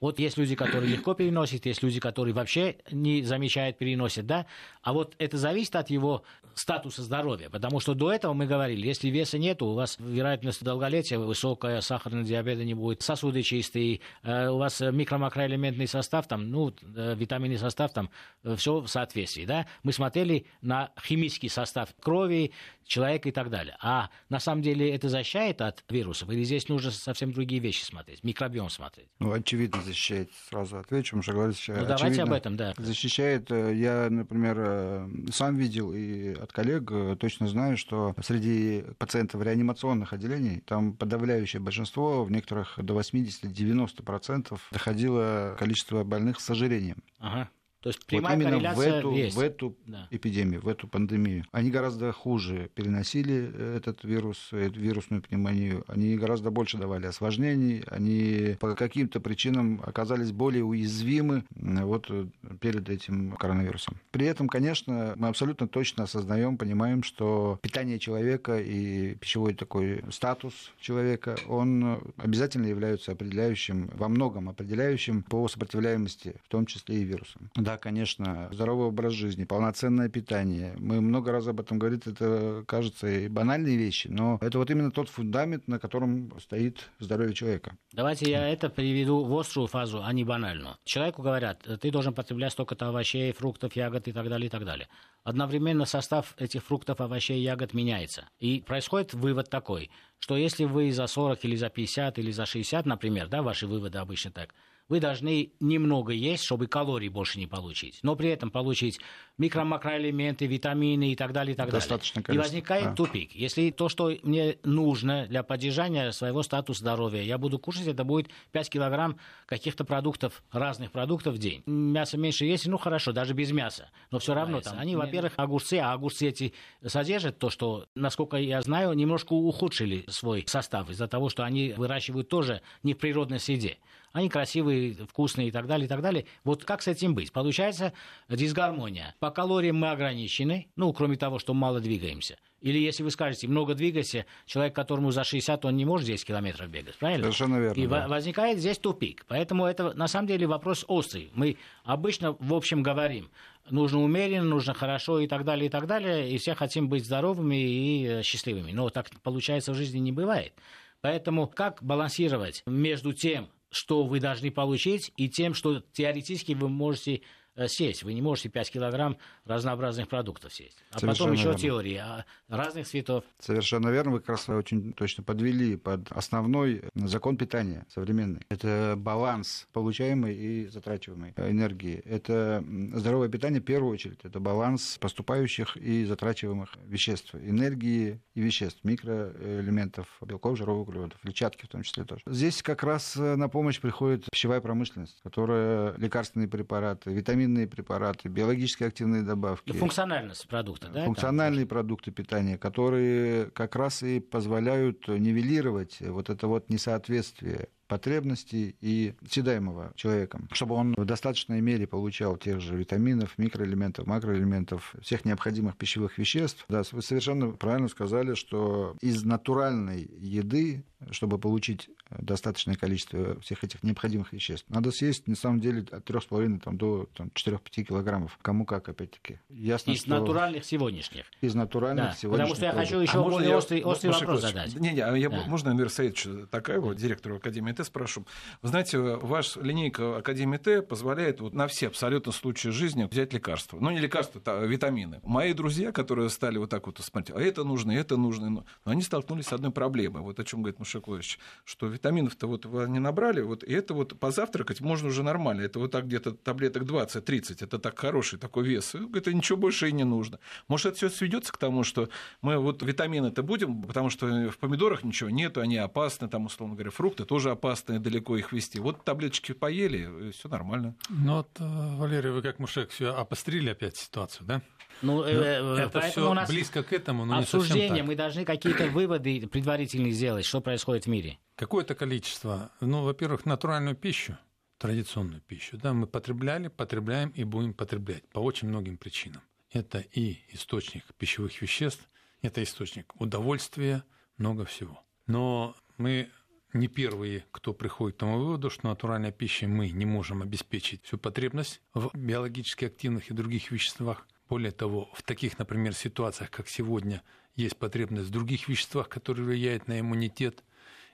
Вот 0.00 0.18
есть 0.18 0.36
люди, 0.36 0.54
которые 0.54 0.90
легко 0.90 1.14
переносят, 1.14 1.66
есть 1.66 1.82
люди, 1.82 2.00
которые 2.00 2.34
вообще 2.34 2.76
не 2.90 3.22
замечают, 3.22 3.78
переносят, 3.78 4.26
да. 4.26 4.46
А 4.82 4.92
вот 4.92 5.14
это 5.18 5.36
зависит 5.38 5.76
от 5.76 5.90
его 5.90 6.24
статуса 6.54 7.02
здоровья, 7.02 7.50
потому 7.50 7.80
что 7.80 7.94
до 7.94 8.12
этого 8.12 8.32
мы 8.32 8.46
говорили, 8.46 8.86
если 8.86 9.08
веса 9.08 9.38
нет, 9.38 9.62
у 9.62 9.74
вас 9.74 9.96
вероятность 9.98 10.62
долголетия 10.62 11.18
высокая, 11.18 11.80
сахарный 11.80 12.24
диабет 12.24 12.58
не 12.58 12.74
будет, 12.74 13.02
сосуды 13.02 13.42
чистые, 13.42 14.00
э, 14.22 14.48
у 14.48 14.58
вас 14.58 14.80
микро-макроэлементный 14.80 15.88
состав, 15.88 16.26
там, 16.28 16.50
ну, 16.50 16.74
э, 16.94 17.14
витаминный 17.16 17.58
состав, 17.58 17.92
там, 17.92 18.10
э, 18.44 18.56
все 18.56 18.80
в 18.80 18.88
соответствии, 18.88 19.44
да. 19.44 19.66
Мы 19.82 19.92
смотрели 19.92 20.46
на 20.60 20.92
химический 21.02 21.48
состав 21.48 21.88
крови 22.00 22.52
человека 22.86 23.28
и 23.28 23.32
так 23.32 23.50
далее. 23.50 23.76
А 23.80 24.10
на 24.28 24.40
самом 24.40 24.62
деле 24.62 24.94
это 24.94 25.08
защищает 25.08 25.60
от 25.60 25.84
вирусов, 25.88 26.30
или 26.30 26.42
здесь 26.42 26.68
нужно 26.68 26.90
совсем 26.90 27.32
другие 27.32 27.60
вещи 27.60 27.82
смотреть, 27.82 28.22
микробиом 28.22 28.70
смотреть? 28.70 29.08
Ну, 29.18 29.32
очевидно, 29.32 29.82
защищает, 29.84 30.30
сразу 30.48 30.78
отвечу, 30.78 31.20
что 31.22 31.32
говорить. 31.32 31.64
Ну, 31.68 31.86
давайте 31.86 32.22
об 32.22 32.32
этом, 32.32 32.56
да. 32.56 32.74
Защищает, 32.76 33.50
я, 33.50 34.08
например, 34.10 35.08
сам 35.32 35.56
видел 35.56 35.92
и 35.92 36.34
от 36.34 36.52
коллег 36.52 36.90
э, 36.90 37.16
точно 37.18 37.48
знаю, 37.48 37.76
что 37.76 38.14
среди 38.22 38.84
пациентов 38.98 39.42
реанимационных 39.42 40.12
отделений 40.12 40.60
там 40.60 40.94
подавляющее 40.94 41.60
большинство, 41.60 42.24
в 42.24 42.30
некоторых 42.30 42.74
до 42.78 42.98
80-90% 42.98 44.58
доходило 44.72 45.56
количество 45.58 46.04
больных 46.04 46.40
с 46.40 46.50
ожирением. 46.50 47.02
Ага. 47.18 47.48
То 47.84 47.90
есть 47.90 48.06
прямая 48.06 48.34
вот 48.38 48.42
именно 48.42 48.74
в 48.74 48.80
эту, 48.80 49.12
есть. 49.12 49.36
в 49.36 49.40
эту 49.40 49.76
да. 49.84 50.08
эпидемию, 50.10 50.62
в 50.62 50.68
эту 50.68 50.88
пандемию. 50.88 51.44
Они 51.52 51.70
гораздо 51.70 52.12
хуже 52.12 52.70
переносили 52.74 53.50
э, 53.52 53.76
этот 53.76 54.04
вирус, 54.04 54.54
эту 54.54 54.80
вирусную 54.80 55.20
пневмонию. 55.20 55.84
Они 55.86 56.16
гораздо 56.16 56.50
больше 56.50 56.78
давали 56.78 57.04
осложнений. 57.04 57.84
Они 57.88 58.56
по 58.58 58.74
каким-то 58.74 59.20
причинам 59.20 59.82
оказались 59.84 60.32
более 60.32 60.64
уязвимы 60.64 61.44
вот 61.50 62.06
э, 62.08 62.26
перед 62.58 62.88
этим 62.88 63.32
коронавирусом. 63.32 63.98
При 64.12 64.24
этом, 64.24 64.48
конечно, 64.48 65.12
мы 65.16 65.28
абсолютно 65.28 65.68
точно 65.68 66.04
осознаем, 66.04 66.56
понимаем, 66.56 67.02
что 67.02 67.58
питание 67.60 67.98
человека 67.98 68.58
и 68.60 69.14
пищевой 69.16 69.52
такой 69.52 70.02
статус 70.10 70.72
человека, 70.80 71.36
он 71.48 72.00
обязательно 72.16 72.64
являются 72.64 73.12
определяющим, 73.12 73.90
во 73.92 74.08
многом 74.08 74.48
определяющим 74.48 75.22
по 75.22 75.46
сопротивляемости, 75.48 76.36
в 76.46 76.48
том 76.48 76.64
числе 76.64 77.02
и 77.02 77.04
вирусам. 77.04 77.50
Да, 77.56 77.73
Да, 77.74 77.78
конечно, 77.78 78.48
здоровый 78.52 78.86
образ 78.86 79.14
жизни, 79.14 79.42
полноценное 79.42 80.08
питание. 80.08 80.76
Мы 80.78 81.00
много 81.00 81.32
раз 81.32 81.48
об 81.48 81.58
этом 81.58 81.80
говорим, 81.80 82.00
это 82.06 82.62
кажется 82.68 83.08
и 83.08 83.26
банальные 83.26 83.76
вещи, 83.76 84.06
но 84.06 84.38
это 84.40 84.58
вот 84.58 84.70
именно 84.70 84.92
тот 84.92 85.08
фундамент, 85.08 85.66
на 85.66 85.80
котором 85.80 86.38
стоит 86.38 86.88
здоровье 87.00 87.34
человека. 87.34 87.76
Давайте 87.90 88.30
я 88.30 88.48
это 88.48 88.68
приведу 88.68 89.24
в 89.24 89.36
острую 89.36 89.66
фазу, 89.66 90.02
а 90.04 90.12
не 90.12 90.22
банальную. 90.22 90.76
Человеку 90.84 91.22
говорят, 91.22 91.66
ты 91.80 91.90
должен 91.90 92.14
потреблять 92.14 92.52
столько-то 92.52 92.90
овощей, 92.90 93.32
фруктов, 93.32 93.74
ягод 93.74 94.06
и 94.06 94.12
так 94.12 94.28
далее, 94.28 94.46
и 94.46 94.50
так 94.50 94.64
далее. 94.64 94.86
Одновременно 95.24 95.84
состав 95.84 96.36
этих 96.38 96.62
фруктов, 96.62 97.00
овощей, 97.00 97.42
ягод 97.42 97.74
меняется. 97.74 98.28
И 98.38 98.62
происходит 98.64 99.14
вывод 99.14 99.50
такой, 99.50 99.90
что 100.20 100.36
если 100.36 100.64
вы 100.64 100.92
за 100.92 101.08
40 101.08 101.44
или 101.44 101.56
за 101.56 101.70
50 101.70 102.20
или 102.20 102.30
за 102.30 102.46
60, 102.46 102.86
например, 102.86 103.26
да, 103.26 103.42
ваши 103.42 103.66
выводы 103.66 103.98
обычно 103.98 104.30
так, 104.30 104.54
вы 104.88 105.00
должны 105.00 105.52
немного 105.60 106.12
есть, 106.12 106.44
чтобы 106.44 106.66
калорий 106.66 107.08
больше 107.08 107.38
не 107.38 107.46
получить, 107.46 108.00
но 108.02 108.16
при 108.16 108.28
этом 108.28 108.50
получить 108.50 109.00
микро-макроэлементы, 109.38 110.46
витамины 110.46 111.12
и 111.12 111.16
так 111.16 111.32
далее, 111.32 111.54
и 111.54 111.56
так 111.56 111.70
Достаточно 111.70 112.22
далее. 112.22 112.40
И 112.40 112.42
возникает 112.42 112.84
да. 112.84 112.94
тупик. 112.94 113.34
Если 113.34 113.70
то, 113.70 113.88
что 113.88 114.12
мне 114.22 114.58
нужно 114.62 115.26
для 115.26 115.42
поддержания 115.42 116.12
своего 116.12 116.42
статуса 116.42 116.80
здоровья, 116.80 117.22
я 117.22 117.38
буду 117.38 117.58
кушать, 117.58 117.86
это 117.86 118.04
будет 118.04 118.28
5 118.52 118.70
килограмм 118.70 119.18
каких-то 119.46 119.84
продуктов, 119.84 120.42
разных 120.52 120.92
продуктов 120.92 121.34
в 121.34 121.38
день. 121.38 121.62
Мясо 121.66 122.16
меньше 122.18 122.44
есть, 122.44 122.66
ну 122.66 122.78
хорошо, 122.78 123.12
даже 123.12 123.34
без 123.34 123.50
мяса. 123.50 123.90
Но 124.10 124.18
все 124.18 124.34
равно 124.34 124.60
там, 124.60 124.78
они, 124.78 124.96
во-первых, 124.96 125.32
огурцы, 125.36 125.74
а 125.74 125.92
огурцы 125.92 126.28
эти 126.28 126.52
содержат 126.84 127.38
то, 127.38 127.50
что, 127.50 127.86
насколько 127.94 128.36
я 128.36 128.60
знаю, 128.60 128.92
немножко 128.92 129.32
ухудшили 129.32 130.04
свой 130.08 130.44
состав 130.46 130.90
из-за 130.90 131.08
того, 131.08 131.28
что 131.28 131.42
они 131.44 131.72
выращивают 131.76 132.28
тоже 132.28 132.60
не 132.82 132.94
в 132.94 132.98
природной 132.98 133.40
среде 133.40 133.78
они 134.14 134.28
красивые, 134.28 134.94
вкусные 134.94 135.48
и 135.48 135.50
так 135.50 135.66
далее, 135.66 135.86
и 135.86 135.88
так 135.88 136.00
далее. 136.00 136.24
Вот 136.44 136.64
как 136.64 136.82
с 136.82 136.88
этим 136.88 137.16
быть? 137.16 137.32
Получается 137.32 137.92
дисгармония. 138.28 139.12
По 139.18 139.32
калориям 139.32 139.76
мы 139.76 139.90
ограничены, 139.90 140.68
ну, 140.76 140.92
кроме 140.92 141.16
того, 141.16 141.40
что 141.40 141.52
мало 141.52 141.80
двигаемся. 141.80 142.38
Или 142.60 142.78
если 142.78 143.02
вы 143.02 143.10
скажете, 143.10 143.48
много 143.48 143.74
двигайся, 143.74 144.24
человек, 144.46 144.72
которому 144.72 145.10
за 145.10 145.24
60, 145.24 145.64
он 145.64 145.76
не 145.76 145.84
может 145.84 146.06
10 146.06 146.24
километров 146.26 146.68
бегать, 146.68 146.94
правильно? 146.94 147.24
Совершенно 147.24 147.58
верно. 147.58 147.80
И 147.80 147.86
да. 147.88 148.06
возникает 148.06 148.60
здесь 148.60 148.78
тупик. 148.78 149.24
Поэтому 149.26 149.66
это 149.66 149.92
на 149.94 150.06
самом 150.06 150.28
деле 150.28 150.46
вопрос 150.46 150.84
острый. 150.86 151.30
Мы 151.34 151.56
обычно, 151.82 152.36
в 152.38 152.54
общем, 152.54 152.84
говорим, 152.84 153.30
нужно 153.68 154.00
умеренно, 154.00 154.48
нужно 154.48 154.74
хорошо 154.74 155.18
и 155.18 155.26
так 155.26 155.44
далее, 155.44 155.66
и 155.66 155.70
так 155.70 155.88
далее, 155.88 156.30
и 156.30 156.38
все 156.38 156.54
хотим 156.54 156.88
быть 156.88 157.04
здоровыми 157.04 157.56
и 157.56 158.06
э, 158.06 158.22
счастливыми. 158.22 158.70
Но 158.70 158.88
так 158.90 159.10
получается 159.24 159.72
в 159.72 159.74
жизни 159.74 159.98
не 159.98 160.12
бывает. 160.12 160.54
Поэтому 161.00 161.48
как 161.48 161.82
балансировать 161.82 162.62
между 162.64 163.12
тем, 163.12 163.50
что 163.74 164.04
вы 164.04 164.20
должны 164.20 164.50
получить, 164.50 165.12
и 165.16 165.28
тем, 165.28 165.54
что 165.54 165.80
теоретически 165.92 166.52
вы 166.52 166.68
можете 166.68 167.22
сесть. 167.66 168.02
Вы 168.02 168.14
не 168.14 168.22
можете 168.22 168.48
5 168.48 168.70
килограмм 168.70 169.16
разнообразных 169.44 170.08
продуктов 170.08 170.52
сесть. 170.52 170.76
А 170.90 170.98
Совершенно 170.98 171.28
потом 171.28 171.32
еще 171.32 171.44
верно. 171.44 171.58
теории 171.58 171.96
а 171.96 172.24
разных 172.48 172.86
цветов. 172.86 173.24
Совершенно 173.38 173.88
верно. 173.88 174.12
Вы 174.12 174.20
как 174.20 174.30
раз 174.30 174.48
очень 174.48 174.92
точно 174.92 175.22
подвели 175.22 175.76
под 175.76 176.10
основной 176.12 176.84
закон 176.94 177.36
питания 177.36 177.86
современный. 177.92 178.42
Это 178.48 178.94
баланс 178.96 179.66
получаемой 179.72 180.34
и 180.34 180.66
затрачиваемой 180.66 181.32
энергии. 181.36 182.02
Это 182.04 182.64
здоровое 182.94 183.28
питание 183.28 183.60
в 183.60 183.64
первую 183.64 183.92
очередь. 183.92 184.20
Это 184.22 184.40
баланс 184.40 184.98
поступающих 185.00 185.76
и 185.76 186.04
затрачиваемых 186.04 186.70
веществ. 186.86 187.34
Энергии 187.34 188.20
и 188.34 188.40
веществ, 188.40 188.80
микроэлементов, 188.82 190.06
белков, 190.20 190.58
жиров, 190.58 190.78
углеводов, 190.78 191.20
клетчатки 191.20 191.66
в 191.66 191.68
том 191.68 191.82
числе 191.82 192.04
тоже. 192.04 192.22
Здесь 192.26 192.62
как 192.62 192.82
раз 192.82 193.16
на 193.16 193.48
помощь 193.48 193.80
приходит 193.80 194.26
пищевая 194.30 194.60
промышленность, 194.60 195.20
которая 195.22 195.94
лекарственные 195.96 196.48
препараты, 196.48 197.12
витамины 197.12 197.43
витаминные 197.44 197.66
препараты, 197.66 198.28
биологически 198.28 198.84
активные 198.84 199.22
добавки. 199.22 199.70
И 199.70 199.72
функциональность 199.72 200.46
продукта, 200.48 200.88
да? 200.88 201.04
Функциональные 201.04 201.66
продукты 201.66 202.10
питания, 202.10 202.58
которые 202.58 203.50
как 203.50 203.76
раз 203.76 204.02
и 204.02 204.20
позволяют 204.20 205.06
нивелировать 205.08 205.98
вот 206.00 206.30
это 206.30 206.46
вот 206.46 206.70
несоответствие 206.70 207.68
потребностей 207.86 208.76
и 208.80 209.14
съедаемого 209.28 209.92
человеком, 209.94 210.48
чтобы 210.52 210.74
он 210.74 210.94
в 210.96 211.04
достаточной 211.04 211.60
мере 211.60 211.86
получал 211.86 212.36
тех 212.36 212.60
же 212.60 212.76
витаминов, 212.76 213.36
микроэлементов, 213.36 214.06
макроэлементов, 214.06 214.94
всех 215.02 215.24
необходимых 215.24 215.76
пищевых 215.76 216.16
веществ. 216.18 216.64
Да, 216.68 216.82
вы 216.92 217.02
совершенно 217.02 217.50
правильно 217.50 217.88
сказали, 217.88 218.34
что 218.34 218.96
из 219.00 219.22
натуральной 219.24 220.10
еды, 220.18 220.84
чтобы 221.10 221.38
получить 221.38 221.90
достаточное 222.10 222.76
количество 222.76 223.40
всех 223.40 223.64
этих 223.64 223.82
необходимых 223.82 224.32
веществ. 224.32 224.66
Надо 224.68 224.90
съесть, 224.90 225.26
на 225.26 225.36
самом 225.36 225.60
деле, 225.60 225.84
от 225.90 226.08
3,5 226.08 226.60
там, 226.60 226.76
до 226.76 227.08
там, 227.14 227.30
4-5 227.34 227.84
килограммов. 227.84 228.38
Кому 228.42 228.64
как, 228.64 228.88
опять-таки. 228.88 229.40
Ясно, 229.48 229.92
из 229.92 230.00
что... 230.00 230.10
натуральных 230.10 230.64
сегодняшних. 230.64 231.26
Из 231.40 231.54
натуральных 231.54 232.06
да. 232.06 232.12
сегодняшних. 232.12 232.56
Потому 232.56 232.56
что 232.56 232.66
я 232.66 232.72
хочу 232.72 233.00
еще 233.00 233.20
а 233.20 233.28
более 233.28 233.50
я... 233.50 233.56
острый, 233.56 233.82
острый 233.82 234.10
вопрос 234.10 234.42
задать. 234.42 234.74
Не, 234.74 234.92
не, 234.92 235.00
а 235.00 235.14
я, 235.16 235.28
да. 235.28 235.44
можно 235.46 235.70
Амир 235.70 235.90
Саидович 235.90 236.48
Такаеву, 236.50 236.94
директору 236.94 237.36
Академии 237.36 237.72
Т, 237.72 237.84
спрошу. 237.84 238.26
Вы 238.62 238.68
знаете, 238.68 238.98
ваша 238.98 239.60
линейка 239.60 240.18
Академии 240.18 240.58
Т 240.58 240.82
позволяет 240.82 241.40
вот 241.40 241.54
на 241.54 241.66
все 241.66 241.88
абсолютно 241.88 242.32
случаи 242.32 242.68
жизни 242.68 243.08
взять 243.10 243.32
лекарства. 243.32 243.78
Ну, 243.80 243.90
не 243.90 243.98
лекарства, 243.98 244.40
а 244.46 244.64
витамины. 244.64 245.20
Мои 245.22 245.52
друзья, 245.52 245.92
которые 245.92 246.28
стали 246.30 246.58
вот 246.58 246.70
так 246.70 246.86
вот 246.86 246.98
смотреть, 246.98 247.36
а 247.36 247.40
это 247.40 247.64
нужно, 247.64 247.92
это 247.92 248.16
нужно, 248.16 248.50
но 248.50 248.64
они 248.84 249.02
столкнулись 249.02 249.46
с 249.46 249.52
одной 249.52 249.70
проблемой. 249.70 250.22
Вот 250.22 250.38
о 250.38 250.44
чем 250.44 250.62
говорит 250.62 250.78
Мушакович, 250.94 251.38
что 251.64 251.86
витаминов-то 251.86 252.46
вот 252.46 252.64
не 252.64 252.98
набрали, 252.98 253.40
вот, 253.40 253.64
и 253.64 253.72
это 253.72 253.94
вот 253.94 254.18
позавтракать 254.18 254.80
можно 254.80 255.08
уже 255.08 255.22
нормально. 255.22 255.62
Это 255.62 255.78
вот 255.78 255.90
так 255.90 256.06
где-то 256.06 256.32
таблеток 256.32 256.84
20-30, 256.84 257.64
это 257.64 257.78
так 257.78 257.98
хороший 257.98 258.38
такой 258.38 258.64
вес. 258.64 258.94
Это 258.94 259.32
ничего 259.32 259.58
больше 259.58 259.88
и 259.88 259.92
не 259.92 260.04
нужно. 260.04 260.38
Может, 260.68 260.86
это 260.86 260.96
все 260.96 261.10
сведется 261.10 261.52
к 261.52 261.56
тому, 261.56 261.84
что 261.84 262.08
мы 262.42 262.58
вот 262.58 262.82
витамины-то 262.82 263.42
будем, 263.42 263.82
потому 263.82 264.10
что 264.10 264.50
в 264.50 264.58
помидорах 264.58 265.04
ничего 265.04 265.30
нету, 265.30 265.60
они 265.60 265.76
опасны, 265.76 266.28
там, 266.28 266.46
условно 266.46 266.74
говоря, 266.74 266.90
фрукты 266.90 267.24
тоже 267.24 267.50
опасны, 267.50 267.98
далеко 267.98 268.36
их 268.36 268.52
вести. 268.52 268.78
Вот 268.78 269.04
таблеточки 269.04 269.52
поели, 269.52 270.30
все 270.32 270.48
нормально. 270.48 270.94
Ну 271.08 271.36
вот, 271.36 271.48
э, 271.58 271.96
Валерий, 271.96 272.30
вы 272.30 272.42
как 272.42 272.58
мужик 272.58 272.90
все 272.90 273.14
обострили 273.14 273.70
опять 273.70 273.96
ситуацию, 273.96 274.46
да? 274.46 274.62
Ну, 275.04 275.18
ну 275.18 275.24
э, 275.24 275.84
это 275.84 276.00
все 276.00 276.30
у 276.30 276.34
нас 276.34 276.48
близко 276.48 276.82
к 276.82 276.92
этому, 276.92 277.24
но 277.24 277.38
обсуждение, 277.38 277.90
не 277.90 277.98
так. 277.98 278.06
мы 278.06 278.16
должны 278.16 278.44
какие-то 278.44 278.86
выводы 278.86 279.46
предварительные 279.46 280.12
сделать, 280.12 280.44
что 280.44 280.60
происходит 280.60 281.04
в 281.04 281.08
мире. 281.08 281.38
Какое-то 281.56 281.94
количество, 281.94 282.70
ну, 282.80 283.02
во-первых, 283.02 283.44
натуральную 283.44 283.96
пищу, 283.96 284.36
традиционную 284.78 285.40
пищу, 285.40 285.76
да, 285.76 285.92
мы 285.92 286.06
потребляли, 286.06 286.68
потребляем 286.68 287.30
и 287.30 287.44
будем 287.44 287.74
потреблять 287.74 288.26
по 288.30 288.40
очень 288.40 288.68
многим 288.68 288.96
причинам. 288.96 289.42
Это 289.70 289.98
и 289.98 290.38
источник 290.50 291.04
пищевых 291.18 291.60
веществ, 291.60 292.08
это 292.42 292.62
источник 292.62 293.12
удовольствия, 293.20 294.04
много 294.36 294.64
всего. 294.64 295.02
Но 295.26 295.74
мы 295.96 296.28
не 296.74 296.88
первые, 296.88 297.44
кто 297.50 297.72
приходит 297.72 298.16
к 298.16 298.20
тому 298.20 298.38
выводу, 298.38 298.68
что 298.68 298.88
натуральной 298.88 299.32
пищей 299.32 299.66
мы 299.66 299.90
не 299.90 300.04
можем 300.04 300.42
обеспечить 300.42 301.04
всю 301.04 301.18
потребность 301.18 301.80
в 301.94 302.10
биологически 302.14 302.84
активных 302.84 303.30
и 303.30 303.34
других 303.34 303.70
веществах. 303.70 304.26
Более 304.54 304.70
того, 304.70 305.10
в 305.14 305.24
таких, 305.24 305.58
например, 305.58 305.96
ситуациях, 305.96 306.48
как 306.48 306.68
сегодня, 306.68 307.24
есть 307.56 307.76
потребность 307.76 308.28
в 308.28 308.30
других 308.30 308.68
веществах, 308.68 309.08
которые 309.08 309.46
влияют 309.46 309.88
на 309.88 309.98
иммунитет. 309.98 310.62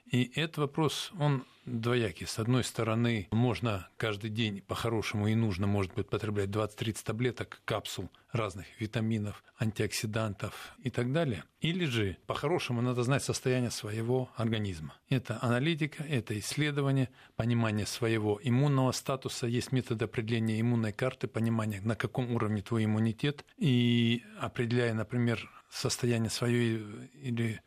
И 0.05 0.31
этот 0.35 0.57
вопрос, 0.57 1.11
он 1.19 1.45
двоякий. 1.65 2.25
С 2.25 2.39
одной 2.39 2.63
стороны, 2.63 3.27
можно 3.31 3.87
каждый 3.97 4.29
день 4.29 4.61
по-хорошему 4.61 5.27
и 5.27 5.35
нужно, 5.35 5.67
может 5.67 5.93
быть, 5.93 6.09
потреблять 6.09 6.49
20-30 6.49 7.03
таблеток, 7.03 7.61
капсул 7.65 8.09
разных 8.31 8.65
витаминов, 8.79 9.43
антиоксидантов 9.59 10.75
и 10.83 10.89
так 10.89 11.11
далее. 11.11 11.43
Или 11.59 11.85
же, 11.85 12.17
по-хорошему, 12.25 12.81
надо 12.81 13.03
знать 13.03 13.23
состояние 13.23 13.71
своего 13.71 14.29
организма. 14.35 14.95
Это 15.09 15.37
аналитика, 15.41 16.03
это 16.03 16.37
исследование, 16.39 17.09
понимание 17.35 17.85
своего 17.85 18.39
иммунного 18.41 18.91
статуса. 18.91 19.47
Есть 19.47 19.71
метод 19.71 20.01
определения 20.01 20.59
иммунной 20.59 20.93
карты, 20.93 21.27
понимание, 21.27 21.81
на 21.81 21.95
каком 21.95 22.31
уровне 22.31 22.61
твой 22.61 22.85
иммунитет. 22.85 23.45
И 23.57 24.23
определяя, 24.39 24.93
например, 24.93 25.49
состояние 25.69 26.29
свое 26.29 27.09
или 27.13 27.61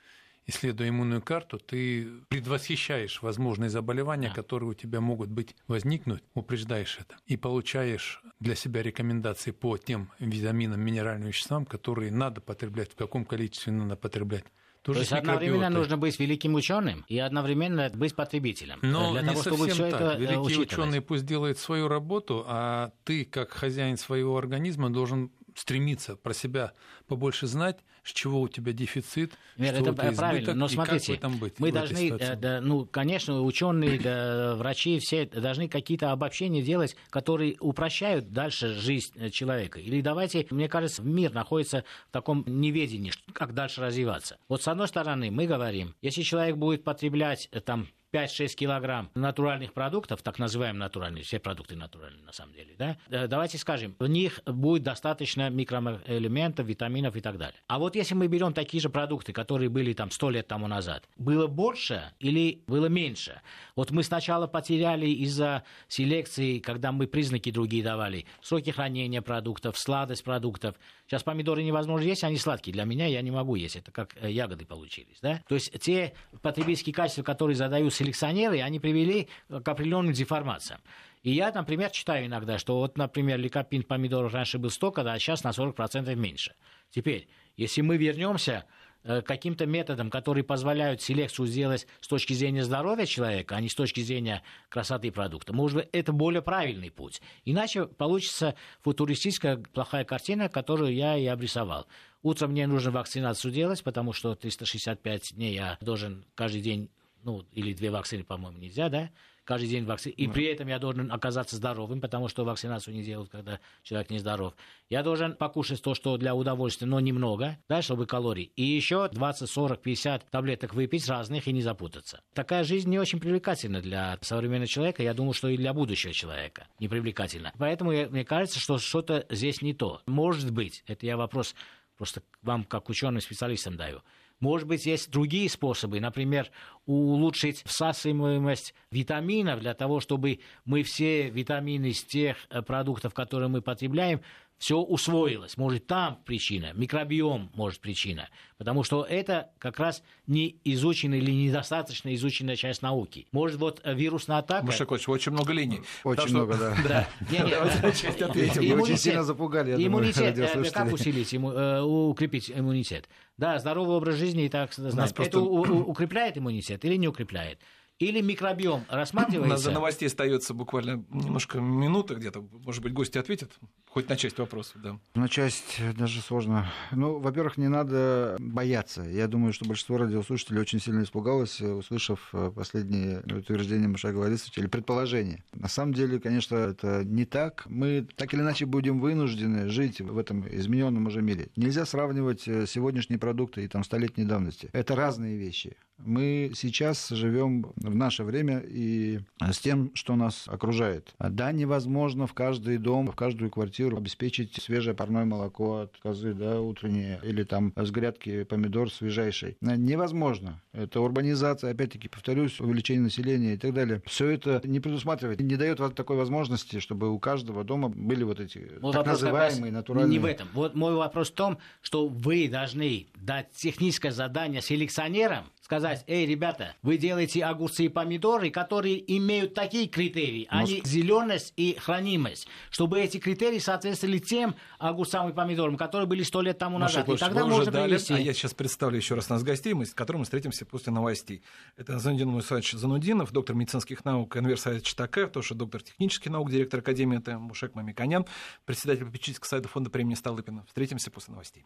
исследуя 0.46 0.88
иммунную 0.88 1.22
карту, 1.22 1.58
ты 1.58 2.08
предвосхищаешь 2.28 3.22
возможные 3.22 3.70
заболевания, 3.70 4.28
да. 4.28 4.34
которые 4.34 4.70
у 4.70 4.74
тебя 4.74 5.00
могут 5.00 5.30
быть 5.30 5.56
возникнуть, 5.66 6.22
упреждаешь 6.34 6.98
это 7.00 7.16
и 7.26 7.36
получаешь 7.36 8.22
для 8.40 8.54
себя 8.54 8.82
рекомендации 8.82 9.50
по 9.50 9.78
тем 9.78 10.10
витаминам, 10.18 10.80
минеральным 10.80 11.28
веществам, 11.28 11.64
которые 11.66 12.10
надо 12.10 12.40
потреблять, 12.40 12.92
в 12.92 12.96
каком 12.96 13.24
количестве 13.24 13.72
надо 13.72 13.96
потреблять. 13.96 14.44
Тоже 14.84 14.98
То 14.98 15.00
есть 15.00 15.12
одновременно 15.12 15.70
нужно 15.70 15.96
быть 15.96 16.18
великим 16.18 16.54
ученым 16.56 17.06
и 17.08 17.18
одновременно 17.18 17.90
быть 17.94 18.14
потребителем. 18.14 18.80
Но 18.82 19.12
для 19.12 19.22
не 19.22 19.28
того, 19.28 19.42
совсем 19.42 19.70
чтобы 19.70 19.90
так. 19.90 20.00
Это 20.00 20.16
Великий 20.18 20.38
учитывать. 20.40 20.72
ученый 20.72 21.00
пусть 21.00 21.24
делает 21.24 21.58
свою 21.58 21.88
работу, 21.88 22.44
а 22.46 22.92
ты, 23.04 23.24
как 23.24 23.50
хозяин 23.50 23.96
своего 23.96 24.36
организма, 24.36 24.90
должен 24.90 25.30
стремиться 25.54 26.16
про 26.16 26.34
себя 26.34 26.72
побольше 27.06 27.46
знать, 27.46 27.78
с 28.02 28.12
чего 28.12 28.42
у 28.42 28.48
тебя 28.48 28.72
дефицит, 28.72 29.32
Вера, 29.56 29.76
что 29.76 29.82
это 29.82 29.90
у 29.92 29.94
тебя 29.94 30.12
правильно, 30.12 30.54
но 30.54 30.66
и 30.66 30.68
смотрите, 30.68 31.12
как 31.12 31.16
в 31.16 31.18
этом 31.18 31.38
быть, 31.38 31.58
мы 31.58 31.72
должны, 31.72 32.10
э, 32.10 32.36
да, 32.36 32.60
ну, 32.60 32.84
конечно, 32.84 33.40
ученые, 33.42 33.98
да, 33.98 34.56
врачи, 34.56 34.98
все 34.98 35.24
должны 35.26 35.68
какие-то 35.68 36.12
обобщения 36.12 36.62
делать, 36.62 36.96
которые 37.08 37.56
упрощают 37.60 38.30
дальше 38.30 38.74
жизнь 38.74 39.30
человека. 39.30 39.80
Или 39.80 40.02
давайте, 40.02 40.46
мне 40.50 40.68
кажется, 40.68 41.02
мир 41.02 41.32
находится 41.32 41.84
в 42.08 42.12
таком 42.12 42.44
неведении, 42.46 43.12
как 43.32 43.54
дальше 43.54 43.80
развиваться. 43.80 44.38
Вот 44.48 44.62
с 44.62 44.68
одной 44.68 44.88
стороны, 44.88 45.30
мы 45.30 45.46
говорим, 45.46 45.94
если 46.02 46.22
человек 46.22 46.56
будет 46.56 46.84
потреблять 46.84 47.48
э, 47.52 47.60
там 47.60 47.88
5-6 48.14 48.54
килограмм 48.54 49.10
натуральных 49.14 49.72
продуктов, 49.72 50.22
так 50.22 50.38
называемые 50.38 50.78
натуральные, 50.78 51.24
все 51.24 51.40
продукты 51.40 51.74
натуральные 51.74 52.22
на 52.24 52.32
самом 52.32 52.54
деле, 52.54 52.74
да, 52.78 52.96
э, 53.10 53.26
давайте 53.26 53.58
скажем, 53.58 53.96
в 53.98 54.06
них 54.06 54.40
будет 54.46 54.84
достаточно 54.84 55.50
микроэлементов, 55.50 56.66
витаминов 56.66 57.16
и 57.16 57.20
так 57.20 57.38
далее. 57.38 57.56
А 57.66 57.80
вот 57.80 57.96
если 57.96 58.14
мы 58.14 58.28
берем 58.28 58.52
такие 58.52 58.80
же 58.80 58.88
продукты, 58.88 59.32
которые 59.32 59.68
были 59.68 59.92
там 59.94 60.12
100 60.12 60.30
лет 60.30 60.46
тому 60.46 60.68
назад, 60.68 61.08
было 61.16 61.48
больше 61.48 62.12
или 62.20 62.62
было 62.68 62.86
меньше? 62.86 63.40
Вот 63.74 63.90
мы 63.90 64.04
сначала 64.04 64.46
потеряли 64.46 65.06
из-за 65.06 65.64
селекции, 65.88 66.60
когда 66.60 66.92
мы 66.92 67.08
признаки 67.08 67.50
другие 67.50 67.82
давали, 67.82 68.26
сроки 68.42 68.70
хранения 68.70 69.22
продуктов, 69.22 69.76
сладость 69.76 70.22
продуктов. 70.22 70.76
Сейчас 71.06 71.24
помидоры 71.24 71.64
невозможно 71.64 72.06
есть, 72.06 72.22
они 72.22 72.36
сладкие. 72.36 72.72
Для 72.72 72.84
меня 72.84 73.06
я 73.06 73.20
не 73.22 73.32
могу 73.32 73.56
есть, 73.56 73.74
это 73.74 73.90
как 73.90 74.16
э, 74.20 74.30
ягоды 74.30 74.64
получились, 74.64 75.18
да? 75.20 75.42
То 75.48 75.56
есть 75.56 75.76
те 75.80 76.14
потребительские 76.42 76.94
качества, 76.94 77.24
которые 77.24 77.56
задают 77.56 77.92
селекционеры, 78.04 78.60
они 78.60 78.80
привели 78.80 79.28
к 79.48 79.66
определенным 79.66 80.12
деформациям. 80.12 80.80
И 81.22 81.32
я, 81.32 81.50
например, 81.52 81.90
читаю 81.90 82.26
иногда, 82.26 82.58
что 82.58 82.76
вот, 82.76 82.98
например, 82.98 83.38
ликопин 83.38 83.82
помидоров 83.82 84.34
раньше 84.34 84.58
был 84.58 84.70
столько, 84.70 85.00
а 85.00 85.18
сейчас 85.18 85.42
на 85.42 85.50
40% 85.50 86.14
меньше. 86.14 86.54
Теперь, 86.90 87.28
если 87.56 87.80
мы 87.80 87.96
вернемся 87.96 88.66
э, 89.04 89.22
к 89.22 89.26
каким-то 89.26 89.64
методам, 89.64 90.10
которые 90.10 90.44
позволяют 90.44 91.00
селекцию 91.00 91.46
сделать 91.46 91.86
с 92.00 92.08
точки 92.08 92.34
зрения 92.34 92.62
здоровья 92.62 93.06
человека, 93.06 93.56
а 93.56 93.60
не 93.62 93.70
с 93.70 93.74
точки 93.74 94.00
зрения 94.00 94.42
красоты 94.68 95.10
продукта, 95.10 95.54
может 95.54 95.78
быть, 95.78 95.88
это 95.92 96.12
более 96.12 96.42
правильный 96.42 96.90
путь. 96.90 97.22
Иначе 97.46 97.86
получится 97.86 98.54
футуристическая 98.82 99.56
плохая 99.56 100.04
картина, 100.04 100.50
которую 100.50 100.94
я 100.94 101.16
и 101.16 101.24
обрисовал. 101.24 101.86
Утром 102.22 102.50
мне 102.50 102.66
нужно 102.66 102.90
вакцинацию 102.90 103.50
делать, 103.50 103.82
потому 103.82 104.12
что 104.12 104.34
365 104.34 105.36
дней 105.36 105.54
я 105.54 105.78
должен 105.80 106.26
каждый 106.34 106.60
день, 106.60 106.90
ну, 107.24 107.44
или 107.52 107.72
две 107.72 107.90
вакцины, 107.90 108.24
по-моему, 108.24 108.58
нельзя, 108.58 108.88
да? 108.88 109.10
Каждый 109.44 109.68
день 109.68 109.84
вакцины. 109.84 110.14
И 110.14 110.26
при 110.26 110.46
этом 110.46 110.68
я 110.68 110.78
должен 110.78 111.12
оказаться 111.12 111.56
здоровым, 111.56 112.00
потому 112.00 112.28
что 112.28 112.44
вакцинацию 112.44 112.94
не 112.94 113.02
делают, 113.02 113.30
когда 113.30 113.60
человек 113.82 114.08
нездоров. 114.08 114.54
Я 114.88 115.02
должен 115.02 115.34
покушать 115.34 115.82
то, 115.82 115.94
что 115.94 116.16
для 116.16 116.34
удовольствия, 116.34 116.86
но 116.86 116.98
немного, 116.98 117.58
да, 117.68 117.82
чтобы 117.82 118.06
калорий. 118.06 118.52
И 118.56 118.62
еще 118.62 119.08
20, 119.10 119.50
40, 119.50 119.82
50 119.82 120.30
таблеток 120.30 120.72
выпить 120.72 121.06
разных 121.08 121.46
и 121.46 121.52
не 121.52 121.60
запутаться. 121.60 122.22
Такая 122.32 122.64
жизнь 122.64 122.88
не 122.88 122.98
очень 122.98 123.20
привлекательна 123.20 123.82
для 123.82 124.18
современного 124.22 124.66
человека. 124.66 125.02
Я 125.02 125.12
думаю, 125.12 125.34
что 125.34 125.48
и 125.48 125.58
для 125.58 125.74
будущего 125.74 126.14
человека 126.14 126.66
не 126.78 126.88
привлекательна. 126.88 127.52
Поэтому 127.58 127.90
мне 127.90 128.24
кажется, 128.24 128.58
что 128.58 128.78
что-то 128.78 129.26
здесь 129.28 129.60
не 129.60 129.74
то. 129.74 130.00
Может 130.06 130.52
быть, 130.52 130.82
это 130.86 131.04
я 131.04 131.18
вопрос 131.18 131.54
просто 131.96 132.22
вам 132.42 132.64
как 132.64 132.88
ученым 132.88 133.20
специалистам 133.20 133.76
даю. 133.76 134.00
Может 134.44 134.68
быть, 134.68 134.84
есть 134.84 135.10
другие 135.10 135.48
способы, 135.48 136.00
например, 136.00 136.50
улучшить 136.84 137.62
всасываемость 137.64 138.74
витаминов 138.90 139.60
для 139.60 139.72
того, 139.72 140.00
чтобы 140.00 140.40
мы 140.66 140.82
все 140.82 141.30
витамины 141.30 141.86
из 141.86 142.04
тех 142.04 142.36
э, 142.50 142.60
продуктов, 142.60 143.14
которые 143.14 143.48
мы 143.48 143.62
потребляем, 143.62 144.20
все 144.58 144.78
усвоилось. 144.78 145.56
Может, 145.56 145.86
там 145.86 146.20
причина, 146.24 146.72
микробиом 146.74 147.50
может 147.54 147.80
причина. 147.80 148.28
Потому 148.56 148.82
что 148.82 149.04
это 149.04 149.50
как 149.58 149.78
раз 149.78 150.02
не 150.26 150.58
изученная 150.64 151.18
или 151.18 151.32
недостаточно 151.32 152.14
изученная 152.14 152.56
часть 152.56 152.82
науки. 152.82 153.26
Может, 153.32 153.58
вот 153.58 153.80
э, 153.84 153.94
вирусная 153.94 154.38
атака... 154.38 154.66
Маша 154.66 154.84
Яковлевич, 154.84 155.08
очень 155.08 155.32
много 155.32 155.52
линий. 155.52 155.82
Очень 156.04 156.30
много, 156.30 156.56
да. 156.56 156.76
Да. 156.88 157.08
Не, 157.30 157.38
не, 157.38 157.52
ответим. 158.24 158.76
Вы 158.76 158.82
очень 158.82 158.96
сильно 158.96 159.24
запугали, 159.24 159.70
я 159.70 159.86
иммунитет, 159.86 160.38
э, 160.38 160.70
как 160.70 160.92
усилить, 160.92 161.32
э, 161.34 161.80
укрепить 161.80 162.50
иммунитет? 162.50 163.08
Да, 163.36 163.58
здоровый 163.58 163.96
образ 163.96 164.16
жизни 164.16 164.44
и 164.44 164.48
так 164.48 164.70
Это 164.78 165.40
укрепляет 165.40 166.38
иммунитет 166.38 166.84
или 166.84 166.96
не 166.96 167.08
укрепляет? 167.08 167.58
Или 167.98 168.20
микробиом 168.20 168.80
У 168.80 168.80
нас 168.80 168.88
до 168.88 168.96
рассматривается? 168.96 169.70
новостей 169.70 170.06
остается 170.06 170.54
буквально 170.54 171.04
немножко 171.10 171.60
минута 171.60 172.14
где-то. 172.14 172.40
Может 172.64 172.82
быть, 172.82 172.92
гости 172.92 173.18
ответят 173.18 173.50
хоть 173.88 174.08
на 174.08 174.16
часть 174.16 174.38
вопросов, 174.38 174.82
да. 174.82 174.98
На 175.14 175.28
часть 175.28 175.80
даже 175.96 176.20
сложно. 176.20 176.68
Ну, 176.90 177.20
во-первых, 177.20 177.56
не 177.58 177.68
надо 177.68 178.36
бояться. 178.40 179.02
Я 179.02 179.28
думаю, 179.28 179.52
что 179.52 179.66
большинство 179.66 179.96
радиослушателей 179.98 180.60
очень 180.60 180.80
сильно 180.80 181.04
испугалось, 181.04 181.60
услышав 181.60 182.30
э, 182.32 182.50
последние 182.54 183.20
утверждения 183.20 183.86
Мушага 183.86 184.18
Борисовича 184.18 184.62
или 184.62 184.66
предположения. 184.68 185.44
На 185.52 185.68
самом 185.68 185.94
деле, 185.94 186.18
конечно, 186.18 186.56
это 186.56 187.04
не 187.04 187.24
так. 187.24 187.62
Мы 187.66 188.06
так 188.16 188.34
или 188.34 188.40
иначе 188.40 188.66
будем 188.66 188.98
вынуждены 188.98 189.68
жить 189.68 190.00
в 190.00 190.18
этом 190.18 190.44
измененном 190.48 191.06
уже 191.06 191.22
мире. 191.22 191.50
Нельзя 191.54 191.86
сравнивать 191.86 192.48
э, 192.48 192.66
сегодняшние 192.66 193.20
продукты 193.20 193.64
и 193.64 193.68
там 193.68 193.84
столетней 193.84 194.24
давности. 194.24 194.70
Это 194.72 194.96
разные 194.96 195.36
вещи. 195.36 195.76
Мы 195.98 196.50
сейчас 196.56 197.10
живем 197.10 197.72
в 197.90 197.94
наше 197.94 198.24
время 198.24 198.62
и 198.64 199.20
с 199.40 199.58
тем, 199.58 199.90
что 199.94 200.16
нас 200.16 200.44
окружает. 200.46 201.14
Да, 201.18 201.52
невозможно 201.52 202.26
в 202.26 202.34
каждый 202.34 202.78
дом, 202.78 203.08
в 203.10 203.14
каждую 203.14 203.50
квартиру 203.50 203.96
обеспечить 203.96 204.54
свежее 204.54 204.94
парное 204.94 205.24
молоко 205.24 205.80
от 205.80 205.96
козы, 205.98 206.34
да, 206.34 206.60
утреннее, 206.60 207.20
или 207.22 207.44
там 207.44 207.72
с 207.76 207.90
грядки 207.90 208.44
помидор 208.44 208.90
свежайший. 208.90 209.56
Невозможно. 209.60 210.60
Это 210.72 211.00
урбанизация, 211.00 211.70
опять-таки, 211.70 212.08
повторюсь, 212.08 212.60
увеличение 212.60 213.02
населения 213.02 213.54
и 213.54 213.56
так 213.56 213.72
далее. 213.74 214.02
Все 214.06 214.28
это 214.28 214.60
не 214.64 214.80
предусматривает, 214.80 215.40
не 215.40 215.56
дает 215.56 215.80
вот 215.80 215.94
такой 215.94 216.16
возможности, 216.16 216.80
чтобы 216.80 217.10
у 217.10 217.18
каждого 217.18 217.64
дома 217.64 217.88
были 217.88 218.24
вот 218.24 218.40
эти 218.40 218.72
Мой 218.80 218.92
так 218.92 219.06
называемые 219.06 219.72
натуральные... 219.72 220.10
Не 220.10 220.18
в 220.18 220.24
этом. 220.24 220.48
Вот 220.52 220.74
мой 220.74 220.94
вопрос 220.94 221.30
в 221.30 221.34
том, 221.34 221.58
что 221.82 222.08
вы 222.08 222.48
должны 222.48 223.06
дать 223.16 223.50
техническое 223.52 224.10
задание 224.10 224.60
селекционерам, 224.60 225.44
сказать, 225.64 226.04
эй, 226.06 226.26
ребята, 226.26 226.76
вы 226.82 226.98
делаете 226.98 227.42
огурцы 227.44 227.86
и 227.86 227.88
помидоры, 227.88 228.50
которые 228.50 229.16
имеют 229.16 229.54
такие 229.54 229.88
критерии, 229.88 230.46
они 230.50 230.82
зеленость 230.84 231.54
и 231.56 231.76
хранимость, 231.80 232.46
чтобы 232.70 233.00
эти 233.00 233.16
критерии 233.16 233.58
соответствовали 233.58 234.18
тем 234.18 234.54
огурцам 234.78 235.30
и 235.30 235.32
помидорам, 235.32 235.78
которые 235.78 236.06
были 236.06 236.22
сто 236.22 236.42
лет 236.42 236.58
тому 236.58 236.78
Маша 236.78 236.98
назад. 236.98 237.08
И 237.08 237.12
Яковлевич, 237.12 237.20
тогда 237.20 237.46
можно 237.46 237.72
дали, 237.72 237.92
привести. 237.92 238.12
а 238.12 238.18
я 238.18 238.34
сейчас 238.34 238.52
представлю 238.52 238.98
еще 238.98 239.14
раз 239.14 239.30
нас 239.30 239.42
гостей, 239.42 239.72
мы, 239.72 239.86
с 239.86 239.94
которыми 239.94 240.24
встретимся 240.24 240.66
после 240.66 240.92
новостей. 240.92 241.42
Это 241.78 241.98
Занудин 241.98 242.28
Мусаевич 242.28 242.72
Занудинов, 242.72 243.32
доктор 243.32 243.56
медицинских 243.56 244.04
наук 244.04 244.36
Энвер 244.36 244.58
Саид 244.58 244.82
Читакаев, 244.82 245.30
тоже 245.30 245.54
доктор 245.54 245.82
технических 245.82 246.30
наук, 246.30 246.50
директор 246.50 246.80
Академии 246.80 247.18
ТМ 247.18 247.38
Мушек 247.38 247.74
Мамиканян, 247.74 248.26
председатель 248.66 249.06
попечительского 249.06 249.48
сайта 249.48 249.68
фонда 249.68 249.88
премии 249.88 250.14
Столыпина. 250.14 250.64
Встретимся 250.66 251.10
после 251.10 251.32
новостей. 251.32 251.64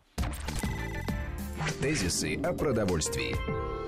Тезисы 1.80 2.36
о 2.42 2.52
продовольствии. 2.52 3.87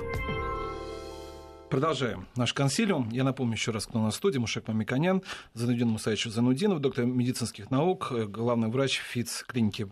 Продолжаем 1.71 2.27
наш 2.35 2.53
консилиум. 2.53 3.09
Я 3.11 3.23
напомню 3.23 3.53
еще 3.53 3.71
раз, 3.71 3.85
кто 3.87 3.99
у 3.99 4.03
нас 4.03 4.15
в 4.15 4.17
студии. 4.17 4.37
Мушек 4.37 4.67
Мамиканян, 4.67 5.23
Занудин 5.53 5.87
Мусаевич 5.87 6.25
Занудинов, 6.25 6.79
доктор 6.81 7.05
медицинских 7.05 7.71
наук, 7.71 8.09
э, 8.11 8.25
главный 8.25 8.67
врач 8.67 8.99
ФИЦ 8.99 9.45
клиники 9.47 9.87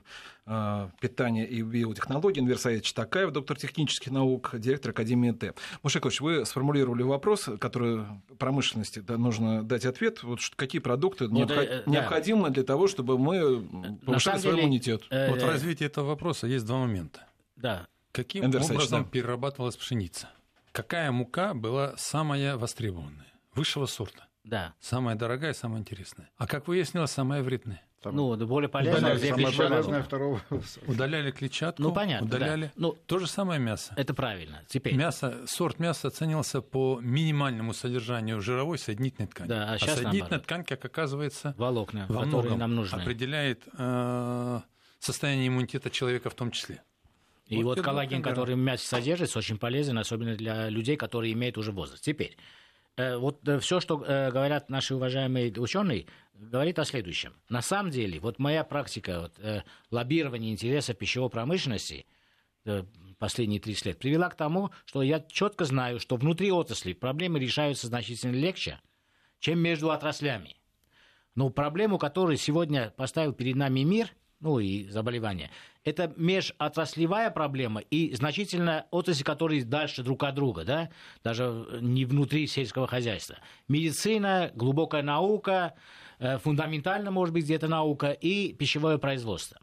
э, 0.46 0.90
питания 1.00 1.48
и 1.48 1.62
биотехнологий, 1.62 2.42
Инверсаид 2.42 2.84
Читакаев, 2.84 3.32
доктор 3.32 3.58
технических 3.58 4.12
наук, 4.12 4.52
директор 4.56 4.92
Академии 4.92 5.32
Т. 5.32 5.54
Мушек 5.82 6.06
Ильич, 6.06 6.20
вы 6.20 6.46
сформулировали 6.46 7.04
вопрос, 7.04 7.48
который 7.62 8.04
промышленности 8.38 9.00
да, 9.00 9.18
нужно 9.18 9.64
дать 9.64 9.86
ответ. 9.86 10.22
Вот 10.24 10.42
что- 10.42 10.58
какие 10.58 10.82
продукты 10.82 11.28
Вот, 11.30 11.50
необхо- 11.50 11.62
э, 11.64 11.84
да. 11.86 11.92
необходимы 11.92 12.50
для 12.50 12.64
того, 12.64 12.90
чтобы 12.90 13.18
мы 13.18 13.64
повышали 14.06 14.38
свой 14.40 14.54
деле, 14.56 14.66
иммунитет? 14.66 15.04
э, 15.12 15.30
Вот 15.30 15.42
в 15.42 15.48
развитии 15.48 15.86
этого 15.86 16.08
вопроса 16.08 16.46
есть 16.46 16.66
два 16.66 16.80
момента. 16.80 17.22
Да. 17.56 17.88
Каким 18.12 18.44
Эндер 18.44 18.64
образом 18.64 19.04
да. 19.04 19.10
перерабатывалась 19.10 19.78
пшеница? 19.78 20.28
Какая 20.72 21.12
мука 21.12 21.54
была 21.54 21.94
самая 21.98 22.58
востребованная? 22.58 23.28
Высшего 23.56 23.86
сорта. 23.86 24.28
Да. 24.44 24.74
Самая 24.80 25.16
дорогая, 25.16 25.54
самая 25.54 25.80
интересная. 25.82 26.30
А 26.38 26.48
как 26.48 26.68
выяснилось, 26.68 27.12
самая 27.12 27.44
вредная. 27.44 27.84
Ну, 28.06 28.34
да 28.38 28.46
более 28.46 28.70
Самое 28.72 29.18
где 29.18 29.28
самое 29.28 29.52
полезное 29.52 30.02
второго. 30.04 30.42
Удаляли 30.88 31.32
клетчатку, 31.32 31.82
Ну, 31.84 31.92
понятно, 31.92 32.28
удаляли. 32.28 32.66
да. 32.68 32.72
Ну, 32.78 32.98
То 33.06 33.20
же 33.20 33.28
самое 33.28 33.60
мясо. 33.60 33.94
это 33.98 34.14
правильно. 34.14 34.64
Теперь. 34.70 34.96
Мясо, 34.96 35.42
сорт 35.48 35.80
мяса 35.80 36.08
оценивался 36.08 36.62
по 36.62 37.00
минимальному 37.02 37.74
содержанию 37.74 38.40
жировой 38.40 38.78
соединительной 38.78 39.28
ткани. 39.28 39.50
Да, 39.50 39.74
а 39.74 39.78
щас 39.78 39.96
соединительная 39.96 40.22
наоборот. 40.22 40.44
ткань, 40.46 40.64
как 40.64 40.86
оказывается, 40.86 41.54
Волокна, 41.58 42.06
во 42.08 42.24
многом 42.24 42.58
нам 42.60 42.74
нужны. 42.74 43.02
определяет 43.02 43.64
э, 43.78 44.62
состояние 45.00 45.50
иммунитета 45.50 45.90
человека 45.90 46.30
в 46.30 46.36
том 46.36 46.52
числе. 46.52 46.82
И 47.50 47.64
вот, 47.64 47.78
вот 47.78 47.86
коллаген, 47.86 48.22
который 48.22 48.54
в 48.56 48.60
мясе 48.60 48.86
содержится, 48.86 49.40
очень 49.40 49.58
полезен, 49.58 49.98
особенно 49.98 50.36
для 50.36 50.70
людей, 50.70 50.96
которые 50.96 51.34
имеют 51.34 51.58
уже 51.58 51.72
возраст. 51.72 52.04
Теперь, 52.04 52.38
э, 52.96 53.18
вот 53.18 53.46
э, 53.48 53.60
все, 53.60 53.80
что 53.80 54.04
э, 54.06 54.32
говорят 54.32 54.70
наши 54.70 54.94
уважаемые 54.94 55.52
ученые, 55.54 56.06
говорит 56.36 56.78
о 56.78 56.86
следующем. 56.86 57.34
На 57.50 57.64
самом 57.64 57.90
деле, 57.90 58.20
вот 58.20 58.38
моя 58.38 58.64
практика 58.64 59.22
вот, 59.22 59.66
лоббирования 59.90 60.52
интересов 60.52 60.98
пищевой 60.98 61.30
промышленности 61.30 62.06
последние 63.18 63.60
30 63.60 63.86
лет 63.88 64.00
привела 64.00 64.30
к 64.30 64.36
тому, 64.36 64.70
что 64.86 65.02
я 65.02 65.20
четко 65.20 65.66
знаю, 65.66 66.00
что 66.00 66.18
внутри 66.18 66.52
отрасли 66.52 66.94
проблемы 66.94 67.40
решаются 67.40 67.88
значительно 67.88 68.36
легче, 68.36 68.80
чем 69.40 69.60
между 69.60 69.90
отраслями. 69.90 70.56
Но 71.34 71.50
проблему, 71.50 71.98
которую 71.98 72.38
сегодня 72.38 72.92
поставил 72.96 73.34
перед 73.34 73.56
нами 73.56 73.82
мир, 73.82 74.14
ну 74.40 74.60
и 74.60 74.88
заболевания, 74.90 75.50
это 75.84 76.14
межотраслевая 76.16 77.30
проблема 77.32 77.82
и 77.82 78.14
значительно 78.14 78.86
отрасли, 78.92 79.24
которые 79.24 79.64
дальше 79.64 80.04
друг 80.04 80.24
от 80.24 80.36
друга, 80.36 80.64
да, 80.64 80.90
даже 81.24 81.80
не 81.82 82.06
внутри 82.06 82.48
сельского 82.48 82.88
хозяйства. 82.88 83.38
Медицина, 83.68 84.52
глубокая 84.56 85.04
наука, 85.04 85.74
э, 86.20 86.38
фундаментально, 86.38 87.12
может 87.12 87.34
быть, 87.34 87.46
где-то 87.46 87.68
наука 87.68 88.12
и 88.12 88.54
пищевое 88.54 88.98
производство. 88.98 89.60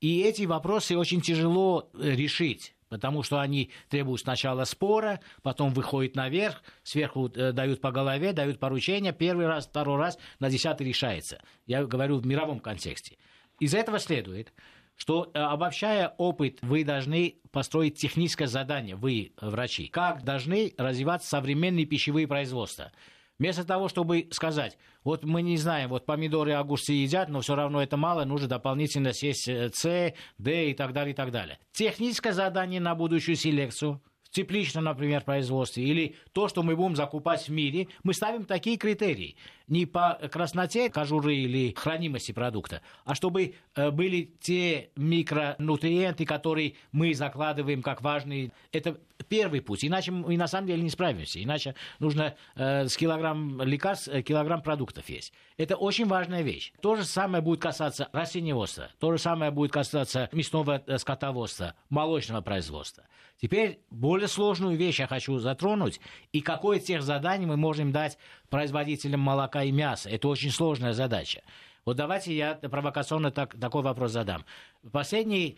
И 0.00 0.20
эти 0.20 0.42
вопросы 0.42 0.96
очень 0.96 1.20
тяжело 1.20 1.90
э, 1.94 2.10
решить 2.10 2.74
потому 2.90 3.24
что 3.24 3.40
они 3.40 3.72
требуют 3.88 4.20
сначала 4.20 4.62
спора, 4.62 5.18
потом 5.42 5.72
выходят 5.72 6.14
наверх, 6.14 6.62
сверху 6.84 7.28
э, 7.34 7.50
дают 7.50 7.80
по 7.80 7.90
голове, 7.90 8.32
дают 8.32 8.60
поручения, 8.60 9.12
первый 9.12 9.48
раз, 9.48 9.66
второй 9.66 9.98
раз, 9.98 10.16
на 10.38 10.48
десятый 10.48 10.86
решается. 10.86 11.42
Я 11.66 11.84
говорю 11.86 12.18
в 12.18 12.26
мировом 12.26 12.60
контексте. 12.60 13.16
Из 13.60 13.74
этого 13.74 13.98
следует, 13.98 14.52
что, 14.96 15.30
э, 15.32 15.38
обобщая 15.38 16.14
опыт, 16.18 16.58
вы 16.62 16.84
должны 16.84 17.36
построить 17.50 17.96
техническое 17.96 18.46
задание, 18.46 18.96
вы, 18.96 19.32
врачи, 19.40 19.88
как 19.88 20.24
должны 20.24 20.72
развиваться 20.76 21.28
современные 21.28 21.86
пищевые 21.86 22.26
производства. 22.26 22.92
Вместо 23.38 23.64
того, 23.64 23.88
чтобы 23.88 24.28
сказать, 24.30 24.78
вот 25.02 25.24
мы 25.24 25.42
не 25.42 25.56
знаем, 25.56 25.88
вот 25.90 26.06
помидоры 26.06 26.52
и 26.52 26.54
огурцы 26.54 26.92
едят, 26.92 27.28
но 27.28 27.40
все 27.40 27.56
равно 27.56 27.82
это 27.82 27.96
мало, 27.96 28.24
нужно 28.24 28.46
дополнительно 28.46 29.12
съесть 29.12 29.48
э, 29.48 29.70
С, 29.72 30.14
Д 30.38 30.70
и 30.70 30.74
так 30.74 30.92
далее, 30.92 31.12
и 31.12 31.16
так 31.16 31.32
далее. 31.32 31.58
Техническое 31.72 32.32
задание 32.32 32.80
на 32.80 32.94
будущую 32.94 33.36
селекцию– 33.36 34.00
тепличном, 34.34 34.84
например, 34.84 35.22
производстве, 35.22 35.84
или 35.84 36.16
то, 36.32 36.48
что 36.48 36.62
мы 36.62 36.76
будем 36.76 36.96
закупать 36.96 37.48
в 37.48 37.52
мире, 37.52 37.88
мы 38.02 38.12
ставим 38.12 38.44
такие 38.44 38.76
критерии 38.76 39.36
не 39.68 39.86
по 39.86 40.18
красноте 40.30 40.90
кожуры 40.90 41.34
или 41.36 41.74
хранимости 41.74 42.32
продукта, 42.32 42.82
а 43.04 43.14
чтобы 43.14 43.54
э, 43.74 43.90
были 43.90 44.32
те 44.40 44.90
микронутриенты, 44.96 46.24
которые 46.26 46.74
мы 46.92 47.14
закладываем 47.14 47.82
как 47.82 48.02
важные. 48.02 48.52
Это 48.72 48.98
первый 49.28 49.60
путь. 49.60 49.84
Иначе 49.84 50.10
мы 50.10 50.36
на 50.36 50.46
самом 50.46 50.66
деле 50.66 50.82
не 50.82 50.90
справимся. 50.90 51.42
Иначе 51.42 51.74
нужно 51.98 52.34
э, 52.56 52.86
с 52.88 52.96
килограмм 52.96 53.62
лекарств, 53.62 54.08
э, 54.08 54.22
килограмм 54.22 54.62
продуктов 54.62 55.08
есть. 55.08 55.32
Это 55.56 55.76
очень 55.76 56.06
важная 56.06 56.42
вещь. 56.42 56.72
То 56.80 56.96
же 56.96 57.04
самое 57.04 57.42
будет 57.42 57.60
касаться 57.60 58.08
растениеводства, 58.12 58.90
то 58.98 59.12
же 59.12 59.18
самое 59.18 59.50
будет 59.50 59.72
касаться 59.72 60.28
мясного 60.32 60.82
э, 60.86 60.98
скотоводства, 60.98 61.74
молочного 61.88 62.40
производства. 62.40 63.04
Теперь 63.40 63.80
более 63.90 64.28
сложную 64.28 64.76
вещь 64.76 65.00
я 65.00 65.06
хочу 65.06 65.38
затронуть, 65.38 66.00
и 66.32 66.40
какое 66.40 66.78
тех 66.78 67.02
заданий 67.02 67.46
мы 67.46 67.56
можем 67.56 67.90
дать 67.90 68.16
производителям 68.54 69.18
молока 69.18 69.64
и 69.64 69.72
мяса. 69.72 70.08
Это 70.08 70.28
очень 70.28 70.52
сложная 70.52 70.92
задача. 70.92 71.42
Вот 71.84 71.96
давайте 71.96 72.32
я 72.36 72.54
провокационно 72.54 73.32
так, 73.32 73.58
такой 73.58 73.82
вопрос 73.82 74.12
задам. 74.12 74.44
Последние 74.92 75.56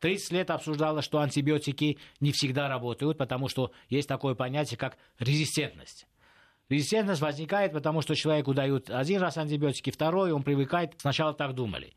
30 0.00 0.32
лет 0.32 0.50
обсуждалось, 0.50 1.06
что 1.06 1.20
антибиотики 1.20 1.96
не 2.20 2.32
всегда 2.32 2.68
работают, 2.68 3.16
потому 3.16 3.48
что 3.48 3.72
есть 3.88 4.06
такое 4.06 4.34
понятие, 4.34 4.76
как 4.76 4.98
резистентность. 5.18 6.06
Резистентность 6.68 7.22
возникает, 7.22 7.72
потому 7.72 8.02
что 8.02 8.14
человеку 8.14 8.52
дают 8.52 8.90
один 8.90 9.22
раз 9.22 9.38
антибиотики, 9.38 9.88
второй, 9.88 10.30
он 10.30 10.42
привыкает. 10.42 10.92
Сначала 10.98 11.32
так 11.32 11.54
думали. 11.54 11.94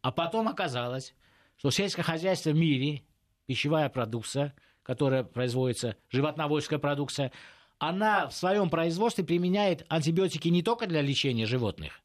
А 0.00 0.12
потом 0.12 0.48
оказалось, 0.48 1.14
что 1.58 1.70
сельское 1.70 2.04
хозяйство 2.04 2.48
в 2.52 2.56
мире, 2.56 3.02
пищевая 3.44 3.90
продукция, 3.90 4.54
которая 4.82 5.24
производится, 5.24 5.96
животноводческая 6.08 6.78
продукция, 6.78 7.32
она 7.80 8.28
в 8.28 8.34
своем 8.34 8.70
производстве 8.70 9.24
применяет 9.24 9.84
антибиотики 9.88 10.48
не 10.48 10.62
только 10.62 10.86
для 10.86 11.00
лечения 11.00 11.46
животных, 11.46 12.00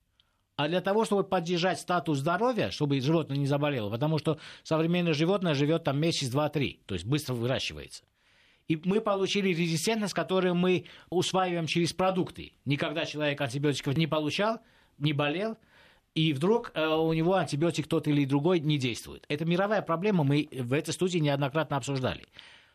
а 0.55 0.69
для 0.69 0.79
того, 0.79 1.03
чтобы 1.03 1.25
поддержать 1.25 1.79
статус 1.79 2.19
здоровья, 2.19 2.71
чтобы 2.71 2.99
животное 3.01 3.38
не 3.38 3.45
заболело, 3.45 3.89
потому 3.89 4.17
что 4.17 4.39
современное 4.63 5.13
животное 5.13 5.53
живет 5.53 5.83
там 5.83 5.99
месяц, 5.99 6.29
два, 6.29 6.49
три, 6.49 6.79
то 6.85 6.95
есть 6.95 7.05
быстро 7.05 7.33
выращивается. 7.33 8.03
И 8.69 8.81
мы 8.83 9.01
получили 9.01 9.49
резистентность, 9.49 10.13
которую 10.13 10.55
мы 10.55 10.85
усваиваем 11.09 11.67
через 11.67 11.93
продукты. 11.93 12.53
Никогда 12.63 13.05
человек 13.05 13.39
антибиотиков 13.39 13.95
не 13.97 14.07
получал, 14.07 14.61
не 14.97 15.11
болел, 15.11 15.57
и 16.15 16.31
вдруг 16.31 16.71
э, 16.73 16.88
у 16.88 17.11
него 17.11 17.35
антибиотик 17.35 17.88
тот 17.88 18.07
или 18.07 18.23
другой 18.23 18.61
не 18.61 18.77
действует. 18.77 19.25
Это 19.27 19.43
мировая 19.43 19.81
проблема, 19.81 20.23
мы 20.23 20.47
в 20.51 20.71
этой 20.71 20.93
студии 20.93 21.19
неоднократно 21.19 21.75
обсуждали. 21.75 22.25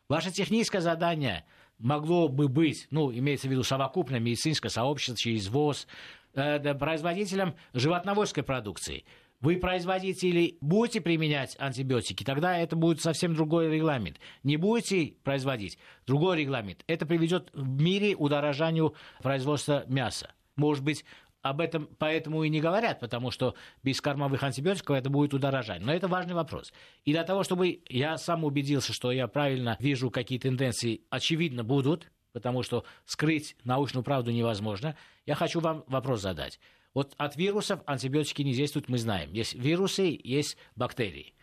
Ваше 0.06 0.30
техническое 0.30 0.82
задание 0.82 1.46
могло 1.80 2.28
бы 2.28 2.48
быть, 2.48 2.86
ну, 2.90 3.12
имеется 3.12 3.48
в 3.48 3.50
виду 3.50 3.62
совокупное 3.62 4.20
медицинское 4.20 4.68
сообщество 4.68 5.16
через 5.16 5.48
ВОЗ, 5.48 5.86
э, 6.34 6.74
производителям 6.74 7.54
животноводской 7.72 8.42
продукции. 8.42 9.04
Вы, 9.40 9.56
производители, 9.56 10.58
будете 10.60 11.00
применять 11.00 11.56
антибиотики, 11.58 12.24
тогда 12.24 12.58
это 12.58 12.76
будет 12.76 13.00
совсем 13.00 13.34
другой 13.34 13.74
регламент. 13.74 14.18
Не 14.42 14.58
будете 14.58 15.14
производить 15.24 15.78
другой 16.06 16.40
регламент. 16.40 16.84
Это 16.86 17.06
приведет 17.06 17.48
в 17.54 17.80
мире 17.80 18.14
удорожанию 18.14 18.94
производства 19.22 19.84
мяса. 19.88 20.32
Может 20.56 20.84
быть, 20.84 21.06
об 21.42 21.60
этом 21.60 21.88
поэтому 21.98 22.44
и 22.44 22.48
не 22.48 22.60
говорят, 22.60 23.00
потому 23.00 23.30
что 23.30 23.54
без 23.82 24.00
кормовых 24.00 24.42
антибиотиков 24.42 24.96
это 24.96 25.10
будет 25.10 25.34
удорожать. 25.34 25.80
Но 25.80 25.92
это 25.92 26.08
важный 26.08 26.34
вопрос. 26.34 26.72
И 27.04 27.12
для 27.12 27.24
того, 27.24 27.42
чтобы 27.42 27.82
я 27.88 28.16
сам 28.18 28.44
убедился, 28.44 28.92
что 28.92 29.10
я 29.10 29.26
правильно 29.28 29.76
вижу, 29.80 30.10
какие 30.10 30.38
тенденции 30.38 31.02
очевидно 31.10 31.64
будут, 31.64 32.10
потому 32.32 32.62
что 32.62 32.84
скрыть 33.06 33.56
научную 33.64 34.04
правду 34.04 34.30
невозможно, 34.30 34.96
я 35.26 35.34
хочу 35.34 35.60
вам 35.60 35.84
вопрос 35.86 36.20
задать. 36.20 36.60
Вот 36.92 37.14
от 37.18 37.36
вирусов 37.36 37.80
антибиотики 37.86 38.42
не 38.42 38.52
действуют, 38.52 38.88
мы 38.88 38.98
знаем. 38.98 39.32
Есть 39.32 39.54
вирусы, 39.54 40.18
есть 40.22 40.56
бактерии. 40.74 41.34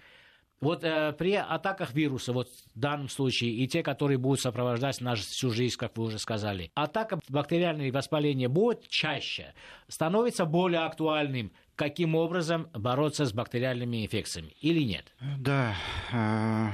Вот 0.59 0.83
э, 0.83 1.13
при 1.13 1.33
атаках 1.33 1.93
вируса, 1.93 2.33
вот 2.33 2.49
в 2.49 2.79
данном 2.79 3.09
случае, 3.09 3.51
и 3.51 3.67
те, 3.67 3.83
которые 3.83 4.17
будут 4.17 4.41
сопровождать 4.41 4.99
нашу 5.01 5.23
всю 5.23 5.51
жизнь, 5.51 5.77
как 5.77 5.95
вы 5.97 6.05
уже 6.05 6.17
сказали, 6.17 6.71
атака 6.73 7.19
бактериальные 7.29 7.91
воспаления 7.91 8.49
будет 8.49 8.87
чаще, 8.87 9.53
становится 9.87 10.45
более 10.45 10.81
актуальным. 10.81 11.51
Каким 11.75 12.15
образом 12.15 12.69
бороться 12.73 13.25
с 13.25 13.33
бактериальными 13.33 14.03
инфекциями 14.03 14.55
или 14.61 14.81
нет? 14.81 15.13
Да, 15.37 15.75
э, 16.11 16.69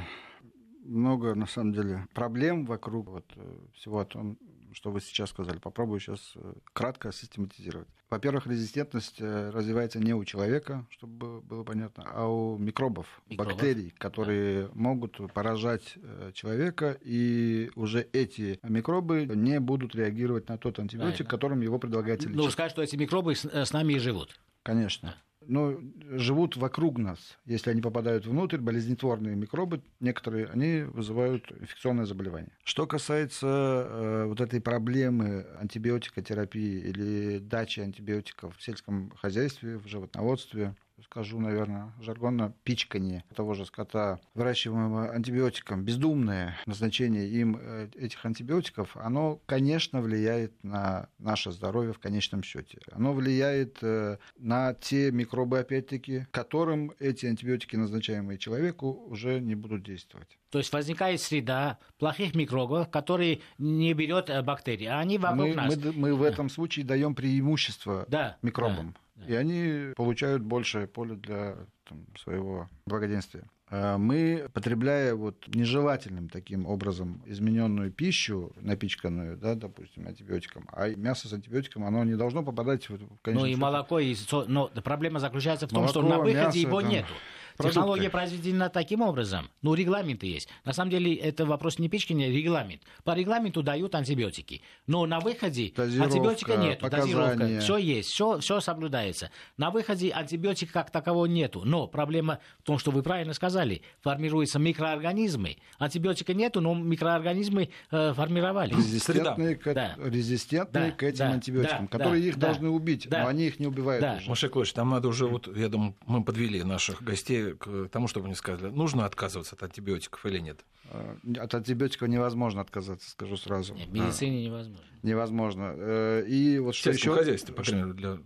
много, 0.86 1.36
на 1.36 1.46
самом 1.46 1.74
деле, 1.74 2.08
проблем 2.14 2.66
вокруг 2.66 3.10
вот, 3.10 3.26
э, 3.36 3.58
всего 3.74 4.00
о 4.00 4.06
том, 4.06 4.38
что 4.74 4.92
вы 4.92 5.02
сейчас 5.02 5.30
сказали. 5.30 5.58
Попробую 5.60 6.00
сейчас 6.00 6.34
э, 6.36 6.54
кратко 6.74 7.12
систематизировать. 7.12 7.88
Во-первых, 8.10 8.48
резистентность 8.48 9.20
э, 9.20 9.50
развивается 9.50 10.00
не 10.00 10.14
у 10.14 10.24
человека, 10.26 10.86
чтобы 10.90 11.42
было 11.42 11.64
понятно, 11.64 12.04
а 12.08 12.28
у 12.28 12.58
микробов, 12.58 13.08
микробов. 13.28 13.54
бактерий, 13.54 13.92
которые 13.98 14.68
да. 14.68 14.72
могут 14.74 15.34
поражать 15.34 15.96
человека, 16.34 16.98
и 17.02 17.72
уже 17.76 18.08
эти 18.14 18.60
микробы 18.64 19.26
не 19.26 19.60
будут 19.60 19.96
реагировать 19.96 20.50
на 20.50 20.58
тот 20.58 20.80
антибиотик, 20.80 21.18
Правильно. 21.18 21.30
которым 21.30 21.62
его 21.62 21.80
предлагается 21.80 22.28
лечить. 22.28 22.44
Ну, 22.44 22.50
сказать, 22.50 22.72
что 22.72 22.82
эти 22.82 22.96
микробы 22.96 23.36
с, 23.36 23.46
с 23.46 23.74
нами 23.74 23.94
и 23.94 24.00
живут. 24.00 24.40
Конечно. 24.64 25.16
Но 25.48 25.80
живут 26.02 26.58
вокруг 26.58 26.98
нас. 26.98 27.38
Если 27.46 27.70
они 27.70 27.82
попадают 27.82 28.26
внутрь, 28.26 28.58
болезнетворные 28.58 29.36
микробы, 29.36 29.82
некоторые, 30.00 30.48
они 30.48 30.84
вызывают 30.84 31.52
инфекционное 31.52 32.06
заболевание. 32.06 32.52
Что 32.64 32.88
касается 32.88 33.48
э, 33.48 34.26
вот 34.28 34.42
этой 34.42 34.62
проблемы 34.62 35.46
антибиотикотерапии 35.60 36.80
или 36.80 37.40
дачи 37.40 37.80
антибиотиков 37.80 38.56
в 38.58 38.64
сельском 38.64 39.12
хозяйстве, 39.18 39.78
в 39.78 39.88
животноводстве, 39.88 40.76
скажу, 41.02 41.40
наверное, 41.40 41.92
жаргонно, 42.00 42.54
пичканье 42.64 43.24
того 43.36 43.54
же 43.54 43.66
скота, 43.66 44.20
выращиваемого 44.34 45.12
антибиотиком, 45.12 45.84
бездумное 45.84 46.56
назначение 46.66 47.28
им 47.28 47.58
э, 47.60 47.90
этих 47.96 48.26
антибиотиков, 48.26 48.96
оно, 48.98 49.40
конечно, 49.46 50.02
влияет 50.02 50.64
на 50.64 51.10
наше 51.20 51.52
здоровье 51.52 51.94
в 51.94 52.00
конечном 52.00 52.44
счете. 52.44 52.80
Оно 52.92 53.14
влияет 53.14 53.80
э, 53.82 54.18
на 54.38 54.74
те 54.74 55.12
микробы, 55.12 55.60
опять-таки, 55.60 56.28
которым 56.32 56.92
эти 57.00 57.26
антибиотики, 57.26 57.76
назначаемые 57.76 58.38
человеку, 58.38 58.92
уже 59.08 59.40
не 59.40 59.56
будут 59.56 59.84
действовать. 59.84 60.38
То 60.50 60.60
есть 60.60 60.72
возникает 60.72 61.20
среда 61.20 61.80
плохих 61.98 62.36
микробов, 62.36 62.90
которые 62.90 63.42
не 63.58 63.94
берет 63.94 64.30
э, 64.30 64.42
бактерии, 64.42 64.86
а 64.86 65.00
они 65.00 65.18
вокруг 65.18 65.48
мы, 65.48 65.56
нас. 65.56 65.76
Мы, 65.76 65.92
мы 65.94 66.16
в 66.16 66.22
этом 66.22 66.50
случае 66.50 66.86
даем 66.86 67.16
преимущество 67.16 68.06
да, 68.08 68.38
микробам. 68.42 68.92
Да. 68.92 69.00
И 69.28 69.34
они 69.36 69.94
получают 69.96 70.42
большее 70.42 70.88
поле 70.88 71.16
для 71.16 71.56
там, 71.88 72.06
своего 72.18 72.70
благоденствия. 72.86 73.44
э, 73.70 73.98
мы, 73.98 74.48
потребляя 74.54 75.16
вот 75.16 75.48
нежелательным 75.48 76.30
таким 76.30 76.66
образом 76.66 77.22
измененную 77.26 77.92
пищу, 77.92 78.52
напичканную, 78.60 79.38
да, 79.38 79.56
допустим, 79.56 80.08
антибиотиком, 80.08 80.68
а 80.72 80.90
мясо 80.90 81.28
с 81.28 81.34
антибиотиком, 81.34 81.86
оно 81.86 82.04
не 82.04 82.16
должно 82.16 82.44
попадать 82.44 82.90
в 82.90 83.00
Ну 83.26 83.46
и 83.46 83.56
молоко, 83.56 84.00
и... 84.00 84.16
но 84.48 84.68
проблема 84.84 85.20
заключается 85.20 85.68
в 85.68 85.70
том, 85.70 85.84
молоко, 85.84 86.00
что 86.00 86.10
на 86.10 86.20
выходе 86.20 86.38
мясо, 86.38 86.58
его 86.58 86.82
там... 86.82 86.90
нету. 86.90 87.14
Продукты. 87.58 87.74
Технология 87.74 88.10
произведена 88.10 88.70
таким 88.70 89.02
образом. 89.02 89.50
Ну, 89.62 89.74
регламенты 89.74 90.26
есть. 90.28 90.50
На 90.66 90.74
самом 90.74 90.92
деле, 90.92 91.16
это 91.16 91.46
вопрос 91.46 91.80
не 91.80 91.90
печки, 91.90 92.14
не 92.14 92.30
регламент. 92.30 92.82
По 93.04 93.16
регламенту 93.16 93.62
дают 93.62 93.96
антибиотики. 93.96 94.62
Но 94.88 95.06
на 95.06 95.20
выходе 95.20 95.72
дозировка, 95.76 96.14
антибиотика 96.14 96.56
нет. 96.58 96.80
Дозировка. 96.82 97.60
Все 97.60 97.78
есть, 97.78 98.10
все, 98.10 98.40
все 98.40 98.60
соблюдается. 98.60 99.30
На 99.58 99.70
выходе 99.70 100.12
антибиотика 100.12 100.74
как 100.74 100.92
такового 100.92 101.26
нету. 101.26 101.62
Но 101.64 101.88
проблема 101.88 102.40
в 102.60 102.64
том, 102.64 102.80
что 102.80 102.92
вы 102.92 103.04
правильно 103.04 103.34
сказали. 103.34 103.82
Формируются 104.02 104.60
микроорганизмы. 104.60 105.58
Антибиотика 105.78 106.34
нету, 106.34 106.62
но 106.62 106.74
микроорганизмы 106.74 107.70
э, 107.92 108.14
формировались. 108.14 108.76
Резистентные, 108.76 109.56
к, 109.56 109.74
да. 109.74 109.96
резистентные 110.04 110.92
да. 110.92 110.98
к 110.98 111.04
этим 111.04 111.18
да. 111.18 111.32
антибиотикам, 111.32 111.86
да. 111.86 111.98
которые 111.98 112.22
да. 112.22 112.28
их 112.28 112.38
да. 112.38 112.48
должны 112.48 112.70
убить, 112.70 113.08
да. 113.10 113.24
но 113.24 113.28
они 113.28 113.48
их 113.48 113.60
не 113.60 113.68
убивают. 113.68 114.02
Да. 114.02 114.16
Уже. 114.18 114.30
Маша 114.30 114.50
Клович, 114.50 114.74
там 114.74 114.90
надо 114.90 115.08
уже, 115.08 115.28
вот, 115.28 115.56
я 115.56 115.70
думаю, 115.70 115.96
мы 116.06 116.24
подвели 116.24 116.64
наших 116.64 117.04
гостей 117.04 117.43
к 117.52 117.90
тому, 117.90 118.08
чтобы 118.08 118.28
они 118.28 118.36
сказали, 118.36 118.72
нужно 118.72 119.06
отказываться 119.06 119.56
от 119.56 119.64
антибиотиков 119.64 120.26
или 120.26 120.40
нет? 120.40 120.66
Э, 120.92 121.16
от 121.38 121.54
антибиотиков 121.54 122.08
невозможно 122.08 122.62
отказаться, 122.62 123.10
скажу 123.10 123.38
сразу. 123.38 123.74
Нет, 123.74 123.90
в 123.90 123.94
медицине 123.94 124.40
а. 124.40 124.42
невозможно. 124.42 124.86
Невозможно. 125.04 125.74
Э, 125.76 126.26
и 126.28 126.60
вот 126.60 126.76
что 126.76 126.92
еще... 126.92 127.16
хозяйстве, 127.16 127.54
по 127.54 127.64
крайней 127.64 127.84
мере, 127.84 127.94
для... 127.94 128.18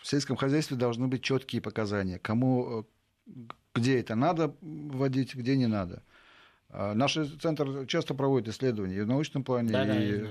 В 0.00 0.06
сельском 0.06 0.36
хозяйстве 0.36 0.76
должны 0.76 1.06
быть 1.06 1.22
четкие 1.22 1.62
показания, 1.62 2.18
кому, 2.18 2.86
э, 3.26 3.30
где 3.74 4.00
это 4.00 4.14
надо 4.14 4.54
вводить, 4.60 5.34
где 5.34 5.56
не 5.56 5.66
надо. 5.66 6.02
Наш 6.70 7.18
центр 7.42 7.86
часто 7.86 8.14
проводит 8.14 8.48
исследования 8.48 8.96
и 8.96 9.00
в 9.02 9.06
научном 9.06 9.44
плане, 9.44 9.72
да, 9.72 10.02
и 10.02 10.20
да, 10.20 10.28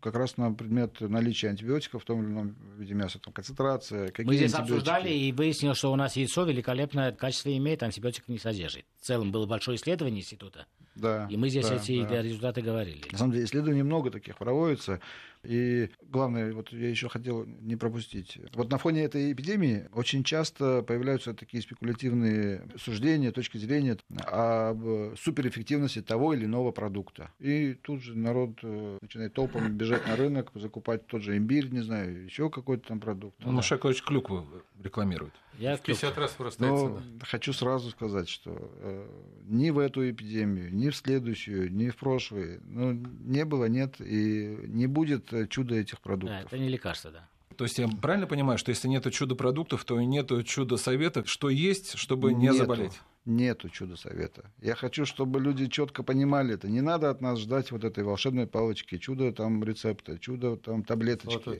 как 0.00 0.14
раз 0.14 0.36
на 0.36 0.52
предмет 0.52 1.00
наличия 1.00 1.48
антибиотиков 1.48 2.02
в 2.02 2.04
том 2.04 2.22
или 2.22 2.30
ином 2.30 2.56
виде 2.76 2.94
мяса, 2.94 3.18
там, 3.18 3.32
концентрация, 3.32 4.08
какие 4.08 4.26
Мы 4.26 4.36
здесь 4.36 4.54
обсуждали 4.54 5.10
и 5.10 5.32
выяснилось, 5.32 5.78
что 5.78 5.92
у 5.92 5.96
нас 5.96 6.16
яйцо 6.16 6.44
великолепное 6.44 7.12
качество 7.12 7.54
имеет, 7.56 7.82
антибиотиков 7.82 8.28
не 8.28 8.38
содержит. 8.38 8.84
В 9.00 9.06
целом 9.06 9.32
было 9.32 9.46
большое 9.46 9.76
исследование 9.76 10.20
института. 10.20 10.66
Да, 10.98 11.26
и 11.30 11.36
мы 11.36 11.48
здесь 11.48 11.68
да, 11.68 11.76
эти 11.76 12.04
да. 12.04 12.22
результаты 12.22 12.60
говорили. 12.60 13.02
На 13.12 13.18
самом 13.18 13.32
деле 13.32 13.44
исследований 13.44 13.82
много 13.82 14.10
таких 14.10 14.36
проводится. 14.36 15.00
И 15.44 15.88
главное, 16.02 16.52
вот 16.52 16.72
я 16.72 16.88
еще 16.88 17.08
хотел 17.08 17.44
не 17.44 17.76
пропустить. 17.76 18.38
Вот 18.54 18.70
на 18.70 18.78
фоне 18.78 19.04
этой 19.04 19.32
эпидемии 19.32 19.88
очень 19.92 20.24
часто 20.24 20.82
появляются 20.82 21.32
такие 21.32 21.62
спекулятивные 21.62 22.66
суждения, 22.76 23.30
точки 23.30 23.56
зрения 23.58 23.98
об 24.26 24.82
суперэффективности 25.16 26.02
того 26.02 26.34
или 26.34 26.44
иного 26.44 26.72
продукта. 26.72 27.30
И 27.38 27.74
тут 27.74 28.02
же 28.02 28.16
народ 28.16 28.58
э, 28.62 28.98
начинает 29.00 29.34
толпами 29.34 29.68
бежать 29.68 30.06
на 30.06 30.16
рынок, 30.16 30.50
закупать 30.54 31.06
тот 31.06 31.22
же 31.22 31.36
имбирь, 31.36 31.68
не 31.70 31.82
знаю, 31.82 32.24
еще 32.24 32.50
какой-то 32.50 32.88
там 32.88 33.00
продукт. 33.00 33.36
Ну, 33.44 33.54
да. 33.54 33.62
Шакович 33.62 34.02
клюкву 34.02 34.44
рекламирует. 34.82 35.32
Я 35.58 35.76
в 35.76 35.80
50 35.80 36.16
раз 36.18 36.38
вырастает 36.38 36.72
Но 36.72 37.02
хочу 37.22 37.52
сразу 37.52 37.90
сказать, 37.90 38.28
что 38.28 38.56
э, 38.80 39.08
ни 39.46 39.70
в 39.70 39.78
эту 39.78 40.08
эпидемию, 40.08 40.72
ни 40.72 40.88
в 40.88 40.96
следующую, 40.96 41.72
ни 41.72 41.90
в 41.90 41.96
прошлые, 41.96 42.60
ну, 42.64 42.92
не 42.92 43.44
было, 43.44 43.64
нет 43.64 44.00
и 44.00 44.56
не 44.66 44.86
будет 44.86 45.50
чуда 45.50 45.74
этих 45.74 46.00
продуктов. 46.00 46.38
Да, 46.38 46.46
это 46.46 46.58
не 46.58 46.68
лекарство, 46.68 47.10
да. 47.10 47.28
То 47.58 47.64
есть 47.64 47.76
я 47.76 47.88
правильно 47.88 48.28
понимаю, 48.28 48.56
что 48.56 48.70
если 48.70 48.86
нет 48.86 49.12
чудо-продуктов, 49.12 49.84
то 49.84 49.98
и 49.98 50.06
нет 50.06 50.30
чудо-совета, 50.46 51.26
что 51.26 51.50
есть, 51.50 51.98
чтобы 51.98 52.32
не 52.32 52.42
нету, 52.42 52.58
заболеть? 52.58 53.00
Нету 53.24 53.68
чудо-совета. 53.68 54.52
Я 54.62 54.76
хочу, 54.76 55.04
чтобы 55.04 55.40
люди 55.40 55.66
четко 55.66 56.04
понимали 56.04 56.54
это. 56.54 56.68
Не 56.68 56.82
надо 56.82 57.10
от 57.10 57.20
нас 57.20 57.40
ждать 57.40 57.72
вот 57.72 57.82
этой 57.82 58.04
волшебной 58.04 58.46
палочки, 58.46 58.96
чудо 58.96 59.32
там 59.32 59.64
рецепта, 59.64 60.20
чудо 60.20 60.56
там 60.56 60.84
таблеточки. 60.84 61.58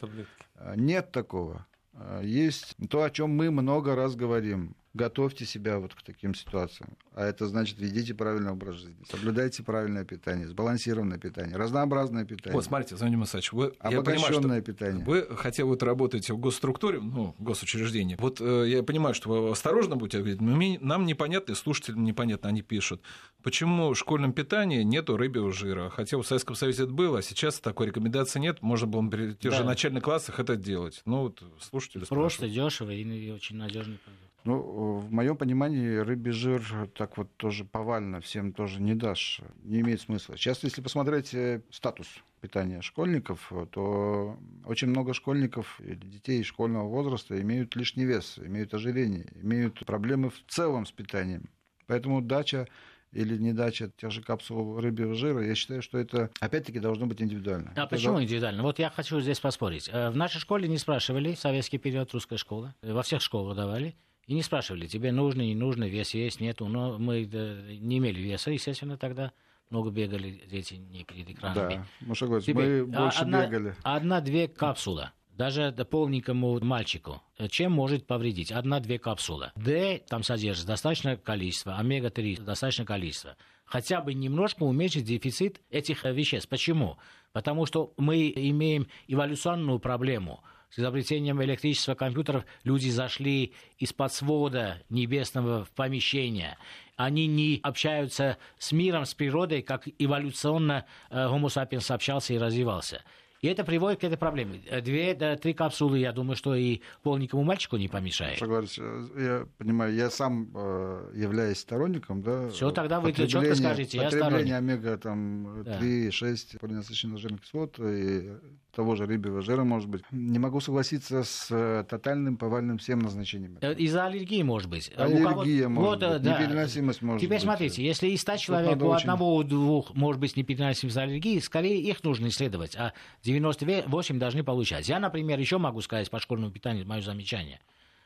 А, 0.55 0.77
нет 0.77 1.11
такого. 1.11 1.67
А, 2.01 2.23
есть 2.23 2.77
то, 2.89 3.03
о 3.03 3.11
чем 3.11 3.31
мы 3.31 3.51
много 3.51 3.95
раз 3.95 4.15
говорим. 4.15 4.77
Готовьте 4.95 5.45
себя 5.45 5.79
вот 5.79 5.95
к 5.95 6.03
таким 6.03 6.35
ситуациям. 6.35 6.97
А 7.15 7.25
это 7.25 7.47
значит, 7.47 7.79
ведите 7.79 8.15
правильный 8.15 8.53
образ 8.53 8.77
жизни, 8.77 9.05
соблюдайте 9.11 9.63
правильное 9.63 10.05
питание, 10.05 10.47
сбалансированное 10.49 11.19
питание, 11.19 11.57
разнообразное 11.57 12.25
питание. 12.25 12.55
Вот, 12.55 12.65
смотрите, 12.65 12.95
Владимир 12.95 13.19
Масач, 13.19 13.53
вы, 13.53 13.75
я 13.83 14.03
понимаю, 14.03 14.33
что 14.33 14.61
питание. 14.63 15.05
вы, 15.05 15.27
хотя 15.37 15.65
вот 15.65 15.83
работаете 15.83 16.33
в 16.33 16.39
госструктуре, 16.39 17.01
ну, 17.01 17.35
госучреждении, 17.39 18.17
вот 18.19 18.41
э, 18.41 18.65
я 18.69 18.83
понимаю, 18.83 19.15
что 19.15 19.31
вы 19.31 19.51
осторожно 19.51 19.97
будете 19.97 20.19
говорить, 20.19 20.41
но 20.41 20.57
нам 20.81 21.07
непонятно, 21.07 21.53
и 21.53 21.55
слушателям 21.55 22.05
непонятно, 22.05 22.49
они 22.49 22.63
пишут, 22.63 23.03
почему 23.43 23.93
в 23.93 23.99
школьном 23.99 24.33
питании 24.33 24.83
нету 24.83 25.17
рыбьего 25.17 25.53
жира, 25.53 25.91
хотя 25.91 26.19
в 26.19 26.25
Советском 26.25 26.55
Союзе 26.55 26.85
это 26.85 26.93
было, 26.93 27.19
а 27.19 27.23
сейчас 27.23 27.61
такой 27.61 27.89
рекомендации 27.89 28.39
нет, 28.39 28.63
можно 28.63 28.87
было 28.87 29.07
при 29.09 29.35
тех 29.35 29.51
да. 29.51 29.59
же 29.59 29.65
начальных 29.65 30.03
классах 30.03 30.39
это 30.39 30.57
делать. 30.57 31.03
Ну, 31.05 31.23
вот 31.23 31.43
слушатели 31.61 32.05
Просто 32.05 32.49
дешево 32.49 32.91
и 32.91 33.31
очень 33.31 33.57
надежный 33.57 33.99
продукт. 33.99 34.28
Ну, 34.45 34.99
в 34.99 35.13
моем 35.13 35.37
понимании, 35.37 35.97
рыбий 35.97 36.33
жир 36.33 36.89
так 36.95 37.19
вот 37.19 37.29
тоже 37.37 37.65
повально 37.65 38.21
всем 38.21 38.53
тоже 38.53 38.81
не 38.81 38.95
дашь. 38.95 39.41
Не 39.65 39.81
имеет 39.81 40.01
смысла. 40.01 40.37
Сейчас, 40.37 40.63
если 40.63 40.81
посмотреть 40.81 41.35
э, 41.35 41.63
статус 41.71 42.07
питания 42.41 42.81
школьников, 42.81 43.53
то 43.73 44.39
очень 44.65 44.89
много 44.89 45.13
школьников 45.13 45.81
или 45.81 46.07
детей 46.07 46.43
школьного 46.45 46.89
возраста 46.89 47.41
имеют 47.41 47.75
лишний 47.77 48.05
вес, 48.05 48.39
имеют 48.39 48.73
ожирение, 48.75 49.27
имеют 49.43 49.85
проблемы 49.85 50.31
в 50.31 50.43
целом 50.47 50.87
с 50.87 50.93
питанием. 50.93 51.51
Поэтому 51.87 52.23
дача 52.23 52.69
или 53.13 53.37
недача 53.37 53.91
тех 53.97 54.11
же 54.11 54.23
капсул 54.23 54.81
рыбьего 54.81 55.15
жира, 55.15 55.45
я 55.45 55.55
считаю, 55.55 55.83
что 55.83 55.99
это 55.99 56.31
опять-таки 56.41 56.79
должно 56.79 57.07
быть 57.07 57.23
индивидуально. 57.23 57.73
А 57.75 57.81
это 57.81 57.87
почему 57.89 58.19
за... 58.19 58.25
индивидуально? 58.25 58.63
Вот 58.63 58.79
я 58.79 58.91
хочу 58.91 59.21
здесь 59.21 59.41
поспорить. 59.41 59.89
Э, 59.93 60.11
в 60.11 60.17
нашей 60.17 60.39
школе 60.39 60.69
не 60.69 60.79
спрашивали, 60.79 61.35
в 61.35 61.39
советский 61.39 61.79
период 61.79 62.13
русская 62.13 62.37
школа, 62.37 62.75
во 62.83 63.03
всех 63.03 63.23
школах 63.23 63.57
давали. 63.57 63.97
И 64.29 64.35
не 64.35 64.43
спрашивали, 64.43 64.87
тебе 64.87 65.11
нужно, 65.11 65.41
не 65.41 65.55
нужно, 65.55 65.85
вес 65.85 66.13
есть, 66.13 66.39
нету. 66.39 66.69
Но 66.69 66.99
мы 66.99 67.25
не 67.25 67.97
имели 67.97 68.21
веса, 68.21 68.51
естественно, 68.51 68.99
тогда. 68.99 69.33
Много 69.71 69.91
бегали 69.91 70.43
дети 70.51 70.75
не 70.75 71.03
перед 71.05 71.31
экранами. 71.31 71.77
Да, 71.77 72.07
Маша 72.07 72.41
Теперь, 72.41 72.83
мы 72.83 72.87
больше 72.87 73.23
одна, 73.23 73.47
бегали. 73.47 73.75
Одна-две 73.83 74.49
капсулы. 74.49 75.11
Даже 75.33 75.73
полненькому 75.73 76.63
мальчику. 76.63 77.23
Чем 77.49 77.73
может 77.73 78.07
повредить? 78.07 78.53
Одна-две 78.53 78.99
капсулы. 78.99 79.51
Д 79.57 80.03
там 80.09 80.23
содержится 80.23 80.67
достаточное 80.67 81.17
количество, 81.17 81.77
омега-3 81.79 82.43
достаточное 82.43 82.85
количество. 82.87 83.35
Хотя 83.65 84.03
бы 84.03 84.13
немножко 84.13 84.63
уменьшить 84.65 85.05
дефицит 85.05 85.63
этих 85.71 86.05
веществ. 86.05 86.51
Почему? 86.51 86.99
Потому 87.33 87.65
что 87.65 87.95
мы 87.97 88.31
имеем 88.35 88.89
эволюционную 89.07 89.79
проблему– 89.79 90.45
с 90.71 90.79
изобретением 90.79 91.43
электричества 91.43 91.95
компьютеров 91.95 92.45
люди 92.65 92.89
зашли 92.89 93.53
из-под 93.79 94.13
свода 94.13 94.83
небесного 94.91 95.65
в 95.65 95.71
помещение. 95.71 96.57
Они 96.97 97.27
не 97.27 97.61
общаются 97.63 98.39
с 98.59 98.73
миром, 98.73 99.05
с 99.05 99.15
природой, 99.15 99.63
как 99.63 99.89
эволюционно 99.99 100.85
э, 101.11 101.17
Homo 101.17 101.47
sapiens 101.47 101.93
общался 101.93 102.35
и 102.35 102.39
развивался. 102.39 103.03
И 103.41 103.47
это 103.47 103.65
приводит 103.65 104.01
к 104.01 104.05
этой 104.05 104.19
проблеме. 104.19 104.61
Две, 104.83 105.15
да, 105.15 105.37
три 105.37 105.55
капсулы, 105.55 106.01
я 106.01 106.13
думаю, 106.13 106.35
что 106.35 106.57
и 106.57 106.81
полненькому 107.03 107.45
мальчику 107.45 107.77
не 107.77 107.87
помешает. 107.87 108.39
Согласен. 108.39 109.11
Я 109.17 109.47
понимаю, 109.59 109.95
я 109.95 110.11
сам 110.11 110.51
э, 110.55 111.13
являюсь 111.15 111.59
сторонником, 111.59 112.23
да. 112.23 112.49
Все, 112.49 112.73
тогда 112.73 112.99
вы 112.99 113.13
четко 113.13 113.55
скажите, 113.55 113.99
я 113.99 114.11
сторонник. 114.11 114.53
омега 114.53 114.99
там 114.99 115.63
да. 115.63 115.79
3, 115.79 116.11
6 116.11 116.59
полиненасыщенных 116.59 117.19
жирных 117.19 117.43
кислот 117.43 117.79
и 117.79 118.33
того 118.79 118.95
же 118.95 119.07
рыбьего 119.07 119.43
жира, 119.43 119.65
может 119.65 119.89
быть. 119.89 120.03
Не 120.13 120.39
могу 120.39 120.61
согласиться 120.61 121.25
с 121.25 121.49
э, 121.51 121.85
тотальным 121.91 122.37
повальным 122.37 122.79
всем 122.79 123.01
назначением. 123.01 123.59
Э, 123.61 123.75
из-за 123.75 124.07
аллергии, 124.07 124.41
может 124.45 124.71
быть. 124.71 124.93
Аллергия, 124.97 125.69
может 125.69 126.01
вот, 126.01 126.13
быть. 126.13 126.23
Да. 126.23 126.41
Непереносимость 126.41 127.03
может 127.03 127.21
Теперь 127.21 127.39
быть. 127.39 127.43
смотрите, 127.43 127.85
если 127.85 128.07
из 128.07 128.21
100 128.21 128.37
человек 128.37 128.81
у 128.81 128.87
очень... 128.87 129.01
одного, 129.01 129.35
у 129.35 129.43
двух 129.43 129.97
может 129.97 130.21
быть 130.21 130.37
непереносимость 130.37 130.97
аллергии, 130.97 131.41
скорее 131.41 131.81
их 131.81 132.05
нужно 132.05 132.29
исследовать, 132.29 132.77
а 132.77 132.93
98 133.25 134.19
должны 134.21 134.45
получать. 134.45 134.89
Я, 134.89 135.01
например, 135.01 135.41
еще 135.41 135.59
могу 135.59 135.81
сказать 135.81 136.09
по 136.09 136.21
школьному 136.21 136.53
питанию 136.53 136.87
мое 136.87 137.01
замечание. 137.01 137.59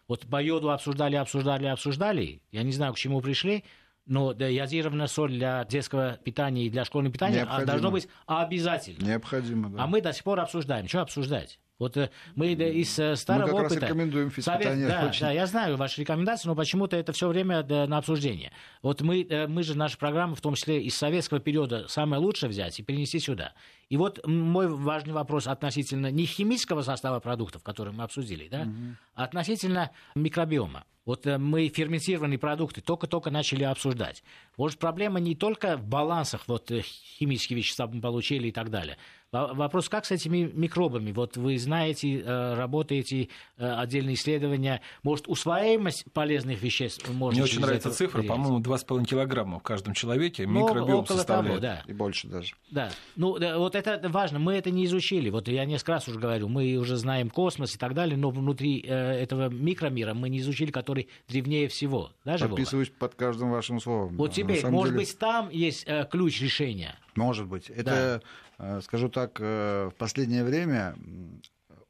Вот 0.08 0.26
по 0.26 0.42
йоду 0.42 0.70
обсуждали, 0.70 1.16
обсуждали, 1.16 1.66
обсуждали. 1.66 2.40
Я 2.50 2.62
не 2.62 2.72
знаю, 2.72 2.94
к 2.94 2.96
чему 2.96 3.20
пришли. 3.20 3.62
Но 4.06 4.32
ядерная 4.32 5.06
соль 5.06 5.32
для 5.32 5.64
детского 5.64 6.18
питания 6.24 6.66
и 6.66 6.70
для 6.70 6.84
школьного 6.84 7.12
питания 7.12 7.36
Необходимо. 7.36 7.66
должно 7.66 7.90
быть 7.92 8.08
обязательно. 8.26 9.04
Необходимо, 9.06 9.70
да. 9.70 9.84
А 9.84 9.86
мы 9.86 10.00
до 10.00 10.12
сих 10.12 10.24
пор 10.24 10.40
обсуждаем. 10.40 10.88
Что 10.88 11.02
обсуждать? 11.02 11.60
Вот 11.82 11.96
э, 11.96 12.10
мы 12.36 12.52
из 12.52 12.96
э, 13.00 13.16
старого 13.16 13.48
мы 13.48 13.52
как 13.54 13.66
опыта... 13.66 13.80
Раз 13.80 13.90
рекомендуем 13.90 14.30
физпитание. 14.30 14.68
Совет, 14.68 14.88
да, 14.88 15.06
очень... 15.08 15.20
да, 15.20 15.32
я 15.32 15.46
знаю 15.46 15.76
ваши 15.76 16.00
рекомендации, 16.00 16.48
но 16.48 16.54
почему-то 16.54 16.96
это 16.96 17.12
все 17.12 17.26
время 17.26 17.64
на 17.64 17.98
обсуждение. 17.98 18.52
Вот 18.82 19.00
мы, 19.00 19.26
э, 19.28 19.48
мы 19.48 19.64
же 19.64 19.76
нашу 19.76 19.98
программу, 19.98 20.36
в 20.36 20.40
том 20.40 20.54
числе 20.54 20.80
из 20.80 20.96
советского 20.96 21.40
периода, 21.40 21.88
самое 21.88 22.22
лучшее 22.22 22.50
взять 22.50 22.78
и 22.78 22.84
перенести 22.84 23.18
сюда. 23.18 23.54
И 23.88 23.96
вот 23.96 24.24
мой 24.24 24.68
важный 24.68 25.12
вопрос 25.12 25.48
относительно 25.48 26.10
не 26.12 26.24
химического 26.24 26.82
состава 26.82 27.18
продуктов, 27.18 27.64
которые 27.64 27.92
мы 27.92 28.04
обсудили, 28.04 28.46
да, 28.48 28.60
угу. 28.60 28.96
а 29.16 29.24
относительно 29.24 29.90
микробиома. 30.14 30.84
Вот 31.04 31.26
э, 31.26 31.38
мы 31.38 31.68
ферментированные 31.68 32.38
продукты 32.38 32.80
только-только 32.80 33.30
начали 33.30 33.64
обсуждать. 33.64 34.22
Может, 34.56 34.78
проблема 34.78 35.18
не 35.20 35.34
только 35.34 35.76
в 35.76 35.84
балансах, 35.84 36.44
вот 36.46 36.70
э, 36.70 36.82
химические 36.82 37.56
вещества 37.56 37.86
мы 37.86 38.00
получили 38.00 38.48
и 38.48 38.52
так 38.52 38.70
далее. 38.70 38.96
Вопрос, 39.32 39.88
как 39.88 40.04
с 40.04 40.10
этими 40.10 40.50
микробами? 40.52 41.10
Вот 41.10 41.38
вы 41.38 41.56
знаете, 41.56 42.20
э, 42.20 42.54
работаете, 42.54 43.28
отдельные 43.56 44.14
исследования. 44.14 44.82
Может, 45.02 45.26
усвояемость 45.26 46.04
полезных 46.12 46.60
веществ 46.60 47.08
может 47.08 47.38
Мне 47.38 47.44
очень 47.44 47.60
нравится 47.60 47.90
цифра, 47.90 48.22
по-моему, 48.22 48.60
2,5 48.60 49.04
килограмма 49.04 49.58
в 49.58 49.62
каждом 49.62 49.94
человеке 49.94 50.46
ну, 50.46 50.68
микробиом 50.68 51.06
составляет. 51.06 51.60
Того, 51.62 51.74
да. 51.76 51.82
И 51.86 51.94
больше 51.94 52.28
даже. 52.28 52.54
Да. 52.70 52.90
Ну, 53.16 53.38
вот 53.58 53.74
это 53.74 54.06
важно. 54.10 54.38
Мы 54.38 54.54
это 54.54 54.70
не 54.70 54.84
изучили. 54.84 55.30
Вот 55.30 55.48
я 55.48 55.64
несколько 55.64 55.92
раз 55.92 56.08
уже 56.08 56.18
говорю, 56.18 56.48
мы 56.48 56.76
уже 56.76 56.96
знаем 56.96 57.30
космос 57.30 57.74
и 57.74 57.78
так 57.78 57.94
далее, 57.94 58.18
но 58.18 58.30
внутри 58.30 58.80
этого 58.80 59.48
микромира 59.48 60.12
мы 60.12 60.28
не 60.28 60.40
изучили, 60.40 60.70
который 60.70 61.08
древнее 61.28 61.68
всего. 61.68 62.10
Да, 62.26 62.36
Подписываюсь 62.36 62.90
под 62.90 63.14
каждым 63.14 63.50
вашим 63.50 63.80
словом. 63.80 64.16
Вот 64.16 64.32
теперь, 64.32 64.66
может 64.66 64.92
деле... 64.92 65.06
быть, 65.06 65.18
там 65.18 65.48
есть 65.50 65.84
э, 65.86 66.06
ключ 66.10 66.40
решения? 66.42 66.96
Может 67.14 67.46
быть. 67.46 67.70
Это, 67.70 68.20
да. 68.20 68.20
Э, 68.62 68.80
скажу 68.80 69.08
так, 69.08 69.38
э, 69.40 69.90
в 69.92 69.94
последнее 69.98 70.44
время 70.44 70.96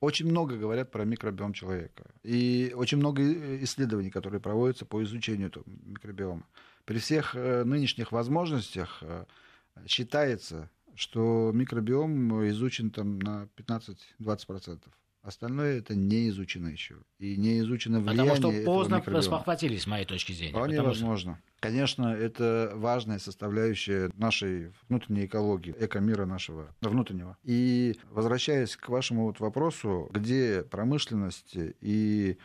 очень 0.01 0.27
много 0.27 0.57
говорят 0.57 0.91
про 0.91 1.05
микробиом 1.05 1.53
человека. 1.53 2.05
И 2.25 2.73
очень 2.75 2.99
много 2.99 3.23
исследований, 3.63 4.11
которые 4.11 4.41
проводятся 4.41 4.85
по 4.85 5.03
изучению 5.05 5.49
этого 5.49 5.65
микробиома. 5.67 6.45
При 6.85 6.99
всех 6.99 7.37
э, 7.37 7.63
нынешних 7.63 8.11
возможностях 8.11 8.99
э, 9.03 9.25
считается, 9.87 10.69
что 10.97 11.53
микробиом 11.55 12.49
изучен 12.49 12.91
там 12.91 13.21
на 13.21 13.49
15-20%. 13.57 14.81
Остальное 15.23 15.79
это 15.79 15.95
не 15.95 16.29
изучено 16.31 16.69
еще. 16.69 16.97
И 17.19 17.37
не 17.37 17.61
изучено 17.61 18.01
влияние 18.01 18.35
Потому 18.35 18.53
что 18.53 18.65
поздно 18.65 19.23
спохватились, 19.23 19.83
с 19.83 19.87
моей 19.87 20.05
точки 20.05 20.33
зрения. 20.33 20.53
Вполне 20.53 20.77
Потому 20.77 20.89
возможно. 20.89 21.35
Что... 21.35 21.53
Конечно, 21.61 22.09
это 22.09 22.73
важная 22.75 23.21
составляющая 23.21 24.11
нашей 24.17 24.73
внутренней 24.89 25.27
экологии, 25.27 25.73
экомира 25.79 26.27
нашего 26.27 26.75
внутреннего. 26.81 27.39
И 27.45 27.97
возвращаясь 28.11 28.77
к 28.77 28.89
вашему 28.89 29.27
вот 29.27 29.39
вопросу, 29.39 30.11
где 30.13 30.65
промышленность 30.69 31.55
и 31.55 32.37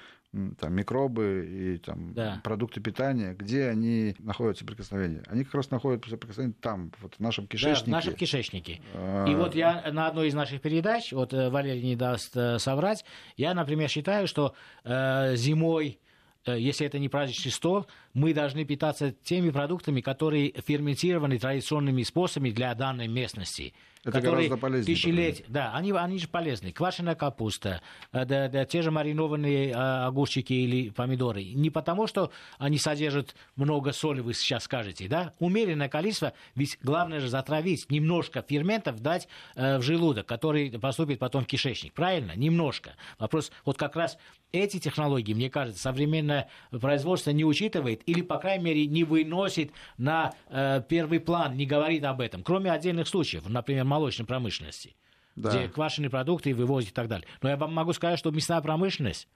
там, 0.60 0.74
микробы 0.74 1.48
и 1.50 1.78
там, 1.78 2.14
да. 2.14 2.42
продукты 2.44 2.82
питания, 2.82 3.34
где 3.34 3.68
они 3.68 4.16
находят 4.20 4.58
соприкосновение? 4.58 5.24
Они 5.28 5.44
как 5.44 5.56
раз 5.56 5.72
находят 5.72 6.06
соприкосновение 6.06 6.56
там, 6.62 6.92
вот 7.02 7.16
в 7.16 7.20
нашем 7.20 7.48
кишечнике. 7.48 7.86
Да, 7.86 7.92
в 7.92 7.94
нашем 7.94 8.14
кишечнике. 8.14 8.82
А... 8.94 9.26
И 9.26 9.36
вот 9.36 9.56
я 9.56 9.92
на 9.92 10.08
одной 10.08 10.28
из 10.28 10.34
наших 10.34 10.62
передач, 10.62 11.12
вот 11.12 11.34
э, 11.34 11.50
Валерий 11.50 11.84
не 11.84 11.96
даст 11.96 12.36
э, 12.36 12.60
соврать, 12.60 13.06
я, 13.36 13.54
например, 13.54 13.90
считаю, 13.90 14.28
что 14.28 14.54
э, 14.84 15.36
зимой 15.36 16.00
Э, 16.48 16.58
если 16.58 16.88
это 16.88 16.98
не 16.98 17.10
праздничный 17.10 17.52
стол, 17.52 17.86
мы 18.18 18.34
должны 18.34 18.66
питаться 18.66 19.12
теми 19.12 19.52
продуктами, 19.52 20.02
которые 20.02 20.52
ферментированы 20.66 21.38
традиционными 21.38 22.02
способами 22.02 22.50
для 22.50 22.74
данной 22.74 23.08
местности. 23.08 23.76
Это 24.02 24.12
которые 24.12 24.48
гораздо 24.48 24.58
полезнее. 24.58 24.96
Тысячелетия, 24.96 25.46
да, 25.48 25.74
они, 25.74 25.92
они 25.92 26.18
же 26.18 26.28
полезны. 26.28 26.72
Квашеная 26.72 27.14
капуста, 27.14 27.82
да, 28.12 28.24
э, 28.24 28.50
да, 28.50 28.66
те 28.66 28.82
же 28.82 28.90
маринованные 28.90 29.74
а, 29.76 30.08
огурчики 30.08 30.54
или 30.54 30.90
помидоры. 30.90 31.44
Не 31.44 31.70
потому, 31.70 32.08
что 32.08 32.32
они 32.58 32.80
содержат 32.80 33.36
много 33.56 33.92
соли, 33.92 34.22
вы 34.22 34.34
сейчас 34.34 34.64
скажете, 34.64 35.08
да? 35.08 35.34
Умеренное 35.40 35.90
количество, 35.90 36.34
ведь 36.56 36.80
главное 36.82 37.20
же 37.20 37.28
затравить, 37.28 37.92
немножко 37.92 38.44
ферментов 38.48 39.00
дать 39.02 39.28
э, 39.56 39.78
в 39.78 39.82
желудок, 39.82 40.26
который 40.26 40.72
поступит 40.80 41.20
потом 41.20 41.44
в 41.44 41.48
кишечник. 41.48 41.94
Правильно? 41.94 42.32
Немножко. 42.36 42.96
Вопрос, 43.20 43.52
вот 43.66 43.78
как 43.78 43.96
раз 43.96 44.18
эти 44.52 44.80
технологии, 44.80 45.34
мне 45.34 45.50
кажется, 45.50 45.82
современное 45.82 46.50
производство 46.72 47.32
не 47.32 47.44
учитывает 47.44 48.07
или, 48.08 48.22
по 48.22 48.40
крайней 48.40 48.64
мере, 48.64 48.88
не 48.88 49.04
выносит 49.04 49.72
на 49.98 50.34
э, 50.50 50.82
первый 50.88 51.20
план, 51.20 51.56
не 51.56 51.66
говорит 51.66 52.04
об 52.06 52.22
этом, 52.22 52.42
кроме 52.42 52.72
отдельных 52.72 53.08
случаев, 53.08 53.48
например, 53.48 53.84
молочной 53.84 54.26
промышленности, 54.26 54.96
да. 55.36 55.50
где 55.50 55.68
квашеные 55.68 56.10
продукты 56.10 56.56
вывозят 56.56 56.92
и 56.92 56.94
так 56.94 57.08
далее. 57.08 57.28
Но 57.42 57.50
я 57.50 57.58
вам 57.58 57.74
могу 57.74 57.94
сказать, 57.94 58.18
что 58.18 58.32
мясная 58.32 58.62
промышленность 58.62 59.28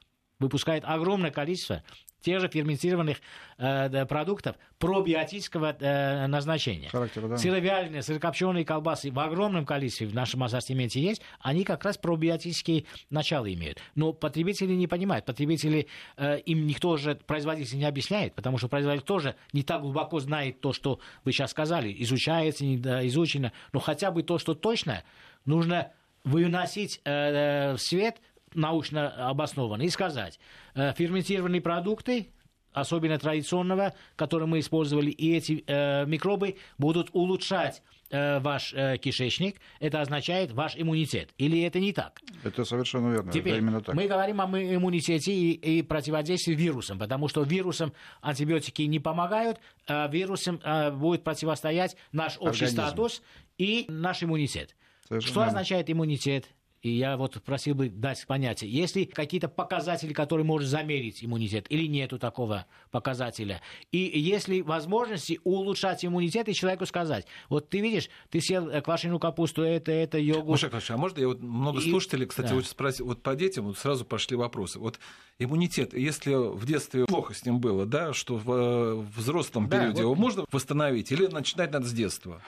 выпускает 0.42 0.84
огромное 0.86 1.32
количество 1.32 1.84
тех 2.22 2.40
же 2.40 2.48
ферментированных 2.48 3.18
э, 3.58 4.06
продуктов 4.06 4.56
пробиотического 4.78 5.76
э, 5.80 6.28
назначения. 6.28 6.90
Характера, 6.90 7.28
да. 7.28 7.38
Сыровяленые, 7.38 8.02
сырокопченые 8.02 8.64
колбасы 8.64 9.12
в 9.12 9.20
огромном 9.20 9.66
количестве 9.66 10.08
в 10.08 10.14
нашем 10.14 10.44
ассортименте 10.44 11.02
есть, 11.02 11.22
они 11.40 11.64
как 11.64 11.84
раз 11.84 11.98
пробиотические 11.98 12.86
начала 13.10 13.52
имеют. 13.52 13.80
Но 13.96 14.14
потребители 14.14 14.74
не 14.74 14.88
понимают. 14.88 15.26
Потребители, 15.26 15.88
э, 16.18 16.40
им 16.40 16.68
никто 16.68 16.98
же, 16.98 17.16
производитель 17.16 17.78
не 17.78 17.86
объясняет, 17.86 18.36
потому 18.36 18.58
что 18.58 18.68
производитель 18.68 19.06
тоже 19.06 19.36
не 19.52 19.64
так 19.64 19.82
глубоко 19.82 20.20
знает 20.20 20.62
то, 20.62 20.74
что 20.74 21.00
вы 21.24 21.32
сейчас 21.32 21.52
сказали, 21.52 21.96
изучается, 22.04 22.66
изучено, 23.08 23.52
но 23.74 23.80
хотя 23.80 24.12
бы 24.12 24.24
то, 24.24 24.38
что 24.38 24.54
точно, 24.54 25.04
нужно 25.46 25.92
выносить 26.24 27.02
э, 27.04 27.74
в 27.74 27.80
свет– 27.80 28.18
научно 28.54 29.30
обоснованно, 29.30 29.84
и 29.84 29.90
сказать, 29.90 30.40
э, 30.76 30.94
ферментированные 30.94 31.62
продукты, 31.62 32.28
особенно 32.74 33.18
традиционного, 33.20 33.94
которые 34.16 34.48
мы 34.48 34.60
использовали, 34.60 35.10
и 35.10 35.36
эти 35.36 35.64
э, 35.68 36.06
микробы 36.06 36.56
будут 36.78 37.10
улучшать 37.14 37.82
э, 38.10 38.40
ваш 38.40 38.74
э, 38.74 38.98
кишечник, 38.98 39.58
это 39.80 40.02
означает 40.02 40.52
ваш 40.52 40.76
иммунитет. 40.78 41.30
Или 41.38 41.62
это 41.64 41.80
не 41.80 41.94
так? 41.94 42.22
Это 42.44 42.64
совершенно 42.64 43.12
верно. 43.12 43.32
Теперь, 43.32 43.54
это 43.54 43.62
именно 43.62 43.82
так. 43.82 43.96
мы 43.96 44.08
говорим 44.08 44.42
о 44.42 44.46
иммунитете 44.46 45.34
и, 45.34 45.52
и 45.52 45.82
противодействии 45.82 46.54
вирусам, 46.54 47.00
потому 47.00 47.28
что 47.28 47.44
вирусам 47.44 47.94
антибиотики 48.22 48.84
не 48.84 49.00
помогают, 49.00 49.60
а 49.88 50.08
вирусам 50.08 50.60
э, 50.64 50.92
будет 50.92 51.24
противостоять 51.24 51.98
наш 52.12 52.38
общий 52.40 52.66
Организм. 52.66 52.88
статус 52.88 53.22
и 53.58 53.86
наш 53.90 54.24
иммунитет. 54.24 54.76
Совершенно 55.08 55.32
Что 55.32 55.44
означает 55.44 55.90
иммунитет? 55.90 56.48
И 56.82 56.90
я 56.90 57.16
вот 57.16 57.42
просил 57.44 57.76
бы 57.76 57.90
дать 57.90 58.26
понятие, 58.26 58.72
есть 58.72 58.96
ли 58.96 59.06
какие-то 59.06 59.48
показатели, 59.48 60.14
которые 60.14 60.46
может 60.46 60.68
замерить 60.68 61.24
иммунитет, 61.24 61.68
или 61.70 61.86
нету 61.86 62.18
такого 62.18 62.66
показателя. 62.90 63.62
И 63.92 63.98
есть 63.98 64.48
ли 64.48 64.64
возможности 64.64 65.40
улучшать 65.44 66.04
иммунитет 66.04 66.50
и 66.50 66.56
человеку 66.56 66.88
сказать, 66.88 67.28
вот 67.50 67.70
ты 67.70 67.82
видишь, 67.82 68.10
ты 68.32 68.42
съел 68.42 68.68
э, 68.70 68.82
квашеную 68.82 69.20
капусту, 69.20 69.62
это, 69.62 69.92
это, 69.92 70.18
йогурт. 70.18 70.48
Маша 70.48 70.70
Клавович, 70.70 70.92
а 70.92 70.98
можно 70.98 71.20
я 71.20 71.28
вот 71.28 71.42
много 71.42 71.80
и... 71.80 71.90
слушателей, 71.90 72.26
кстати, 72.26 72.50
да. 72.50 72.56
вот 72.56 72.66
спросил, 72.66 73.06
вот 73.06 73.22
по 73.22 73.36
детям 73.36 73.66
вот 73.66 73.78
сразу 73.78 74.04
пошли 74.04 74.36
вопросы. 74.36 74.80
Вот 74.80 75.00
иммунитет, 75.38 75.94
если 75.94 76.34
в 76.34 76.66
детстве 76.66 77.06
плохо 77.06 77.36
с 77.36 77.46
ним 77.46 77.60
было, 77.60 77.86
да, 77.86 78.14
что 78.14 78.38
в 78.38 78.52
э, 78.52 78.96
взрослом 79.16 79.70
да, 79.70 79.78
периоде 79.78 79.98
вот... 79.98 80.02
его 80.02 80.16
можно 80.16 80.46
восстановить 80.52 81.12
или 81.12 81.28
начинать 81.28 81.72
надо 81.72 81.86
с 81.86 81.94
детства? 81.94 82.42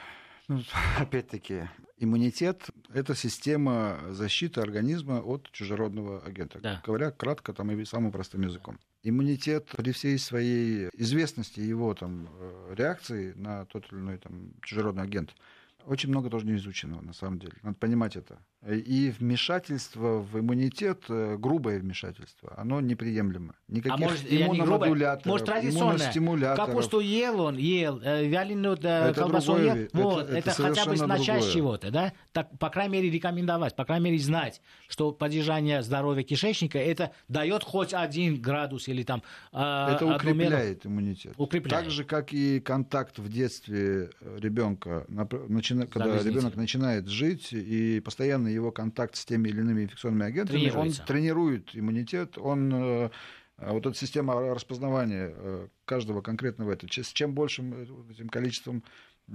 Ну, 0.47 0.61
опять-таки, 0.99 1.69
иммунитет– 1.97 2.69
это 2.93 3.15
система 3.15 3.99
защиты 4.09 4.61
организма 4.61 5.21
от 5.21 5.49
чужеродного 5.51 6.21
агента. 6.23 6.59
Да. 6.59 6.81
Говоря 6.85 7.11
кратко 7.11 7.53
там, 7.53 7.71
и 7.71 7.85
самым 7.85 8.11
простым 8.11 8.41
языком. 8.41 8.79
Иммунитет 9.03 9.67
при 9.77 9.91
всей 9.91 10.17
своей 10.17 10.89
известности 10.93 11.59
его 11.59 11.93
там, 11.93 12.29
э, 12.39 12.75
реакции 12.75 13.33
на 13.33 13.65
тот 13.65 13.91
или 13.91 13.99
иной 13.99 14.17
там, 14.17 14.53
чужеродный 14.61 15.03
агент– 15.03 15.35
очень 15.85 16.09
много 16.09 16.29
тоже 16.29 16.45
не 16.45 16.55
изученного, 16.55 17.01
на 17.01 17.13
самом 17.13 17.39
деле. 17.39 17.53
Надо 17.61 17.75
понимать 17.77 18.15
это. 18.15 18.39
И 18.65 19.13
вмешательство 19.19 20.19
в 20.19 20.39
иммунитет, 20.39 21.03
э, 21.09 21.35
грубое 21.37 21.79
вмешательство, 21.79 22.53
оно 22.55 22.79
неприемлемо. 22.79 23.55
Никаких 23.67 23.93
а 23.93 23.97
может, 23.97 24.25
иммуномодуляторов, 24.31 25.25
может, 25.25 25.45
традиционное. 25.47 26.55
Капусту 26.55 27.01
ел 27.01 27.41
он, 27.41 27.57
ел, 27.57 27.99
э, 28.01 28.25
вяленую 28.25 28.77
э, 28.81 29.13
колбасу 29.13 29.57
ел. 29.57 29.75
Это, 29.75 29.97
вот, 29.97 30.29
это, 30.29 30.37
это 30.37 30.51
хотя 30.51 30.85
бы 30.85 30.95
начать 30.95 31.51
чего-то, 31.51 31.91
да? 31.91 32.13
Так, 32.31 32.57
по 32.57 32.69
крайней 32.69 32.93
мере, 32.93 33.09
рекомендовать, 33.09 33.75
по 33.75 33.83
крайней 33.83 34.05
мере, 34.05 34.19
знать, 34.19 34.61
что 34.87 35.11
поддержание 35.11 35.83
здоровья 35.83 36.23
кишечника, 36.23 36.79
это 36.79 37.11
дает 37.27 37.65
хоть 37.65 37.93
один 37.93 38.41
градус 38.41 38.87
или 38.87 39.03
там... 39.03 39.23
Это 39.51 40.05
укрепляет 40.05 40.85
меру. 40.85 40.95
иммунитет. 40.95 41.33
Укрепляет. 41.35 41.83
Так 41.83 41.91
же, 41.91 42.05
как 42.05 42.31
и 42.31 42.61
контакт 42.61 43.19
в 43.19 43.27
детстве 43.27 44.09
ребенка, 44.37 45.05
начина... 45.49 45.85
когда 45.85 46.23
ребенок 46.23 46.55
начинает 46.55 47.09
жить 47.09 47.49
и 47.51 47.99
постоянно 47.99 48.52
его 48.53 48.71
контакт 48.71 49.15
с 49.15 49.25
теми 49.25 49.49
или 49.49 49.61
иными 49.61 49.83
инфекционными 49.83 50.25
агентами, 50.25 50.69
он 50.69 50.91
тренирует 50.91 51.75
иммунитет, 51.75 52.37
он 52.37 52.73
э, 52.73 53.09
вот 53.57 53.85
эта 53.85 53.97
система 53.97 54.53
распознавания 54.53 55.33
э, 55.35 55.67
каждого 55.85 56.21
конкретного 56.21 56.71
этого, 56.71 56.89
с 56.89 57.13
чем 57.13 57.33
большим 57.33 57.73
э, 57.73 57.85
этим 58.11 58.29
количеством 58.29 58.83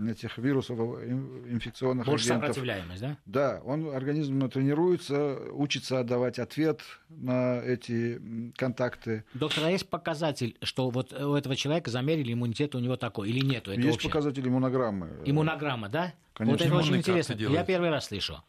этих 0.06 0.36
вирусов, 0.38 0.78
инфекционных 0.78 2.06
Больше 2.06 2.26
агентов. 2.26 2.48
сопротивляемость, 2.48 3.00
да? 3.00 3.16
Да, 3.24 3.62
он, 3.64 3.88
организм 3.88 4.48
тренируется, 4.50 5.38
учится 5.52 6.00
отдавать 6.00 6.38
ответ 6.38 6.82
на 7.08 7.60
эти 7.60 8.20
контакты. 8.56 9.24
Доктор, 9.32 9.64
а 9.64 9.70
есть 9.70 9.88
показатель, 9.88 10.56
что 10.62 10.90
вот 10.90 11.12
у 11.12 11.34
этого 11.34 11.56
человека 11.56 11.90
замерили 11.90 12.34
иммунитет, 12.34 12.74
у 12.74 12.80
него 12.80 12.96
такой, 12.96 13.30
или 13.30 13.44
нету? 13.44 13.72
Это 13.72 13.80
есть 13.80 14.02
показатель 14.02 14.46
иммунограммы. 14.46 15.10
Иммунограмма, 15.24 15.88
да? 15.88 16.12
Конечно, 16.34 16.58
вот 16.58 16.66
это 16.66 16.76
очень 16.76 16.96
интересно. 16.96 17.32
Я 17.34 17.64
первый 17.64 17.90
раз 17.90 18.06
слышу. 18.08 18.42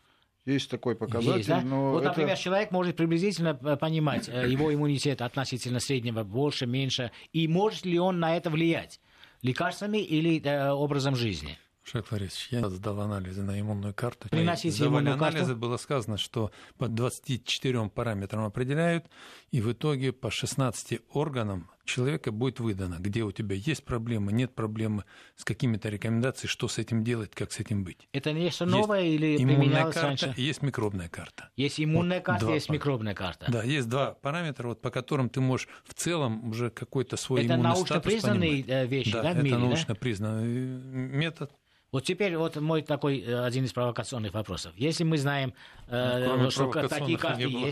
Есть 0.45 0.69
такой 0.69 0.95
показатель, 0.95 1.37
Есть, 1.37 1.49
да? 1.49 1.61
но 1.61 1.91
вот, 1.91 1.99
это... 1.99 2.09
например, 2.09 2.37
человек 2.37 2.71
может 2.71 2.95
приблизительно 2.95 3.59
э, 3.61 3.77
понимать 3.77 4.29
э, 4.29 4.49
его 4.49 4.73
иммунитет 4.73 5.21
относительно 5.21 5.79
среднего 5.79 6.23
больше, 6.23 6.65
меньше, 6.65 7.11
и 7.33 7.47
может 7.47 7.85
ли 7.85 7.99
он 7.99 8.19
на 8.19 8.35
это 8.35 8.49
влиять 8.49 8.99
лекарствами 9.41 9.99
или 9.99 10.41
э, 10.43 10.71
образом 10.71 11.15
жизни. 11.15 11.57
Шек 11.83 12.09
Борисович, 12.11 12.49
я 12.51 12.69
сдал 12.69 13.01
анализы 13.01 13.41
на 13.41 13.59
иммунную 13.59 13.93
карту. 13.93 14.29
Приносите 14.29 14.71
Сдавали 14.71 14.93
иммунную 14.93 15.15
анализы, 15.15 15.45
карту. 15.45 15.59
было 15.59 15.77
сказано, 15.77 16.17
что 16.17 16.51
по 16.77 16.87
24 16.87 17.89
параметрам 17.89 18.45
определяют, 18.45 19.05
и 19.49 19.59
в 19.59 19.71
итоге 19.71 20.11
по 20.11 20.29
16 20.29 20.99
органам 21.13 21.69
человека 21.89 22.31
будет 22.31 22.59
выдано, 22.59 22.95
где 22.99 23.23
у 23.23 23.31
тебя 23.31 23.55
есть 23.55 23.83
проблемы, 23.83 24.31
нет 24.31 24.55
проблемы, 24.55 25.03
с 25.35 25.43
какими-то 25.43 25.89
рекомендациями, 25.89 26.49
что 26.49 26.67
с 26.67 26.77
этим 26.77 27.03
делать, 27.03 27.31
как 27.33 27.51
с 27.51 27.59
этим 27.59 27.83
быть. 27.83 28.07
Это 28.13 28.31
нечто 28.31 28.65
Есть 28.65 28.75
новое 28.77 29.01
или 29.03 29.35
Иммунная 29.37 29.57
применялось 29.59 29.95
карта 29.95 30.07
раньше? 30.27 30.33
есть 30.41 30.61
микробная 30.61 31.09
карта. 31.09 31.49
Есть 31.57 31.79
иммунная 31.81 32.17
Вот 32.19 32.25
карта, 32.25 32.51
есть 32.53 32.67
пара- 32.67 32.77
микробная 32.77 33.13
карта. 33.13 33.45
Да, 33.51 33.63
есть 33.63 33.89
два 33.89 34.13
параметра, 34.13 34.67
вот, 34.67 34.81
по 34.81 34.89
которым 34.91 35.29
ты 35.29 35.41
можешь 35.41 35.67
в 35.83 35.93
целом 35.93 36.49
уже 36.49 36.69
какой-то 36.69 37.17
свой 37.17 37.43
Это 37.45 37.55
иммунный 37.55 37.75
статус 37.77 38.11
признанные 38.13 38.63
понимать. 38.63 38.69
э, 38.69 38.87
вещи, 38.87 39.11
да, 39.11 39.23
Да, 39.23 39.31
это 39.31 39.41
мире, 39.41 39.55
да? 39.55 39.61
научно 39.63 39.95
признанный 39.95 40.47
метод. 40.47 41.51
Вот 41.91 42.03
теперь 42.03 42.37
вот 42.37 42.55
мой 42.57 42.83
такой 42.83 43.19
э, 43.19 43.43
один 43.45 43.65
из 43.65 43.73
провокационных 43.73 44.33
вопросов. 44.35 44.73
Если 44.77 45.03
мы 45.03 45.17
знаем, 45.17 45.55
э, 45.87 46.19
Ну, 46.19 46.25
кроме 46.27 46.49
что 46.51 46.87
такие 46.87 47.17
карты 47.17 47.45
не 47.45 47.47
было. 47.47 47.65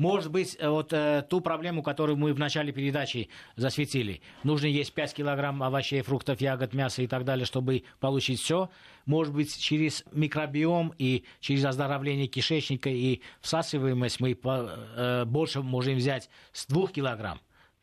Может 0.00 0.32
быть, 0.32 0.56
э, 0.58 0.66
вот 0.66 0.94
э, 0.94 1.22
ту 1.28 1.42
проблему, 1.42 1.82
которую 1.82 2.16
мы 2.16 2.32
в 2.32 2.38
начале 2.38 2.72
передачи 2.72 3.28
засветили, 3.56 4.22
нужно 4.44 4.66
есть 4.66 4.94
5 4.94 5.12
килограмм 5.12 5.62
овощей, 5.62 6.00
фруктов, 6.00 6.40
ягод, 6.40 6.72
мяса 6.72 7.02
и 7.02 7.06
так 7.06 7.26
далее, 7.26 7.44
чтобы 7.44 7.84
получить 8.00 8.40
все. 8.40 8.70
Может 9.04 9.34
быть, 9.34 9.54
через 9.58 10.04
микробиом 10.10 10.94
и 10.96 11.24
через 11.40 11.66
оздоровление 11.66 12.28
кишечника 12.28 12.88
и 12.88 13.20
всасываемость 13.42 14.20
мы 14.20 14.34
по- 14.34 14.70
э, 14.96 15.24
больше 15.26 15.60
можем 15.60 15.96
взять 15.96 16.30
с 16.52 16.64
2 16.64 16.88
килограмм. 16.88 17.38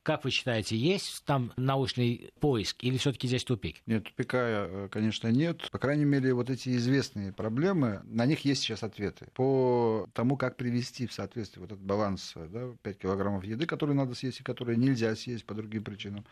Как 0.08 0.24
вы 0.24 0.32
считаете, 0.32 0.78
есть 0.78 1.26
там 1.26 1.51
научный 1.58 2.32
поиск 2.39 2.82
или 2.82 2.97
все-таки 2.97 3.28
здесь 3.28 3.43
тупик? 3.43 3.82
Нет, 3.88 4.05
тупика, 4.05 4.38
э, 4.39 4.88
конечно, 4.89 5.28
нет. 5.28 5.70
По 5.70 5.80
крайней 5.80 6.05
мере, 6.05 6.34
вот 6.34 6.49
эти 6.49 6.70
известные 6.78 7.34
проблемы, 7.34 7.99
на 8.05 8.26
них 8.26 8.45
есть 8.45 8.62
сейчас 8.62 8.84
ответы. 8.84 9.28
По 9.34 10.08
тому, 10.14 10.38
как 10.38 10.55
привести 10.55 11.08
в 11.08 11.12
соответствие 11.12 11.60
вот 11.60 11.74
этот 11.74 11.84
баланс, 11.84 12.32
э, 12.38 12.47
да, 12.49 12.74
5 12.84 12.99
килограммов 12.99 13.43
еды, 13.43 13.66
которые 13.66 13.97
надо 13.97 14.16
съесть 14.16 14.39
и 14.39 14.43
которые 14.43 14.78
нельзя 14.78 15.14
съесть 15.14 15.45
по 15.45 15.53
другим 15.53 15.84
причинам, 15.84 16.26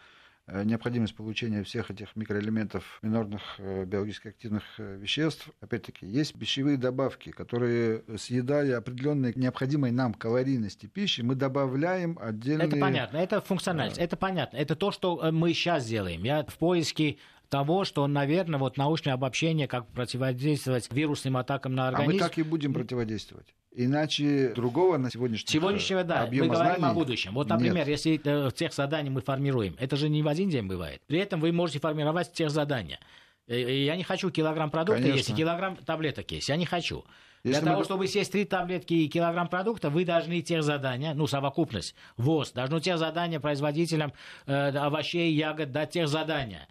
необходимость 0.48 1.16
получения 1.16 1.64
всех 1.64 1.90
этих 1.90 2.16
микроэлементов, 2.16 3.00
минорных 3.02 3.42
э, 3.58 3.86
биологически 3.86 4.28
активных 4.28 4.64
э, 4.78 4.98
веществ. 4.98 5.50
Опять-таки, 5.60 6.06
есть 6.06 6.38
пищевые 6.38 6.78
добавки, 6.78 7.32
которые, 7.32 8.04
э, 8.08 8.18
съедая 8.18 8.78
определенной 8.78 9.34
необходимой 9.36 9.92
нам 9.92 10.14
калорийности 10.14 10.86
пищи, 10.86 11.22
мы 11.22 11.36
добавляем 11.36 12.20
отдельные... 12.22 12.68
Это 12.68 12.78
понятно, 12.78 13.18
это 13.18 13.42
функциональность, 13.42 13.98
это 13.98 14.18
понятно. 14.18 14.58
Это 14.58 14.76
то, 14.76 14.92
что 14.92 15.20
э, 15.24 15.32
мы 15.32 15.54
сейчас 15.54 15.86
делаем. 15.88 16.24
Я 16.24 16.44
в 16.44 16.58
поиске 16.58 17.18
того, 17.56 17.86
что, 17.86 18.06
наверное, 18.06 18.60
вот 18.60 18.76
научное 18.76 19.14
обобщение, 19.14 19.66
как 19.68 19.88
противодействовать 19.88 20.92
вирусным 20.92 21.38
атакам 21.38 21.74
на 21.74 21.88
А 21.88 21.92
мы 21.92 21.98
организм. 22.00 22.20
так 22.26 22.38
и 22.38 22.44
будем 22.44 22.74
противодействовать. 22.74 23.48
Иначе 23.72 24.52
другого 24.54 24.98
на 24.98 25.10
сегодняшний 25.10 25.50
Сегодняшнего, 25.50 26.04
да, 26.04 26.22
мы 26.22 26.28
объема 26.28 26.54
говорим 26.54 26.76
знаний 26.76 26.92
о 26.92 26.94
будущем. 26.94 27.34
Вот, 27.34 27.48
например, 27.48 27.88
нет. 27.88 27.88
если 27.88 28.20
э, 28.24 28.52
тех 28.52 28.74
заданий 28.74 29.10
мы 29.10 29.22
формируем, 29.22 29.76
это 29.80 29.96
же 29.96 30.10
не 30.10 30.22
в 30.22 30.28
один 30.28 30.50
день 30.50 30.68
бывает. 30.68 31.02
При 31.08 31.20
этом 31.20 31.40
вы 31.40 31.54
можете 31.54 31.80
формировать 31.80 32.34
тех 32.34 32.50
задания. 32.50 33.00
Э, 33.48 33.56
э, 33.56 33.86
Я 33.86 33.96
не 33.96 34.04
хочу 34.04 34.30
килограмм 34.32 34.70
продукта 34.70 35.02
Конечно. 35.02 35.18
есть 35.18 35.30
и 35.30 35.34
килограмм 35.34 35.78
таблеток 35.78 36.30
есть. 36.32 36.50
Я 36.50 36.58
не 36.58 36.66
хочу. 36.66 37.06
Если 37.44 37.62
Для 37.62 37.62
мы 37.62 37.66
того, 37.68 37.78
го- 37.80 37.84
чтобы 37.86 38.08
съесть 38.08 38.32
три 38.34 38.44
таблетки 38.44 38.94
и 38.94 39.08
килограмм 39.08 39.48
продукта, 39.48 39.90
вы 39.90 40.04
должны 40.04 40.42
тех 40.42 40.62
задания, 40.64 41.14
ну, 41.14 41.28
совокупность, 41.28 41.96
ВОЗ, 42.18 42.52
должны 42.52 42.82
тех 42.82 42.98
задания 42.98 43.40
производителям 43.40 44.12
э, 44.46 44.70
овощей, 44.78 45.32
ягод 45.34 45.72
дать 45.72 45.92
тех 45.92 46.08
задания. 46.08 46.68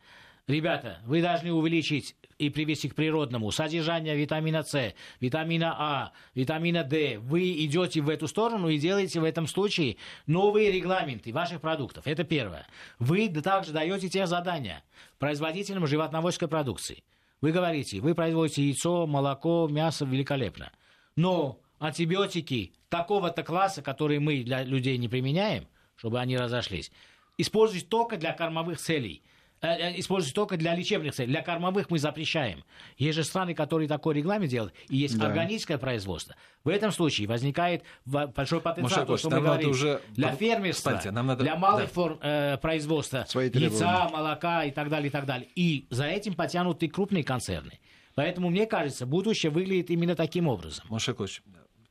Ребята, 0.47 0.99
вы 1.07 1.23
должны 1.23 1.55
увеличить 1.55 2.17
и 2.37 2.51
привести 2.51 2.91
к 2.91 2.95
природному 2.95 3.51
содержание 3.51 4.15
витамина 4.15 4.63
С, 4.63 4.95
витамина 5.19 5.75
А, 5.79 6.13
витамина 6.35 6.85
D. 6.85 7.19
Вы 7.19 7.65
идете 7.65 8.03
в 8.03 8.11
эту 8.11 8.29
сторону 8.29 8.69
и 8.69 8.77
делаете 8.77 9.21
в 9.21 9.25
этом 9.25 9.47
случае 9.47 9.97
новые 10.27 10.71
регламенты 10.71 11.33
ваших 11.33 11.63
продуктов. 11.63 12.07
Это 12.07 12.25
первое. 12.25 12.67
Вы 12.99 13.31
также 13.31 13.73
даете 13.73 14.11
те 14.11 14.27
задания 14.27 14.85
производителям 15.19 15.87
животноводческой 15.87 16.49
продукции. 16.49 17.05
Вы 17.41 17.53
говорите, 17.53 18.01
вы 18.01 18.15
производите 18.15 18.65
яйцо, 18.65 19.07
молоко, 19.07 19.67
мясо 19.71 20.05
великолепно. 20.05 20.73
Но 21.17 21.59
антибиотики 21.79 22.75
такого-то 22.91 23.43
класса, 23.45 23.81
которые 23.81 24.21
мы 24.21 24.43
для 24.43 24.63
людей 24.63 24.99
не 24.99 25.09
применяем, 25.09 25.67
чтобы 25.97 26.21
они 26.21 26.37
разошлись, 26.37 26.93
используйте 27.39 27.87
только 27.87 28.19
для 28.19 28.35
кормовых 28.35 28.79
целей. 28.79 29.23
Э, 29.65 29.93
э, 29.93 30.01
Используйте 30.01 30.35
только 30.35 30.57
для 30.59 30.75
лечебных 30.75 31.15
целей. 31.15 31.29
Для 31.29 31.43
кормовых 31.43 31.89
мы 31.91 31.99
запрещаем. 31.99 32.65
Есть 32.99 33.17
же 33.17 33.25
страны, 33.25 33.55
которые 33.55 33.89
такой 33.89 34.15
регламент 34.15 34.51
делают, 34.51 34.75
и 34.91 34.97
есть 34.97 35.17
Да. 35.19 35.27
органическое 35.27 35.79
производство. 35.79 36.37
В 36.65 36.69
этом 36.69 36.93
случае 36.93 37.27
возникает 37.29 37.83
большой 38.05 38.61
потенциал, 38.61 39.07
то, 39.07 39.13
Мушек, 39.13 39.19
что 39.21 39.31
мы 39.31 39.41
говорим, 39.41 39.71
уже- 39.71 40.01
для 40.15 40.35
фермерства, 40.37 40.91
Кстати, 40.91 41.09
нам 41.09 41.27
надо- 41.29 41.43
для 41.45 41.57
малых 41.57 41.87
да. 41.87 41.93
форм 41.93 42.19
э, 42.23 42.59
производства 42.59 43.25
Свои 43.27 43.51
яйца, 43.53 44.09
молока 44.13 44.65
и 44.65 44.71
так 44.71 44.89
далее, 44.91 45.09
и 45.09 45.11
так 45.11 45.25
далее. 45.25 45.49
И 45.55 45.87
за 45.91 46.05
этим 46.05 46.35
потянуты 46.35 46.89
крупные 46.89 47.25
концерны. 47.25 47.79
Поэтому, 48.15 48.51
мне 48.51 48.67
кажется, 48.67 49.07
будущее 49.07 49.51
выглядит 49.51 49.91
именно 49.91 50.15
таким 50.15 50.47
образом. 50.47 50.85
Маша 50.89 51.15
Клыч, 51.15 51.43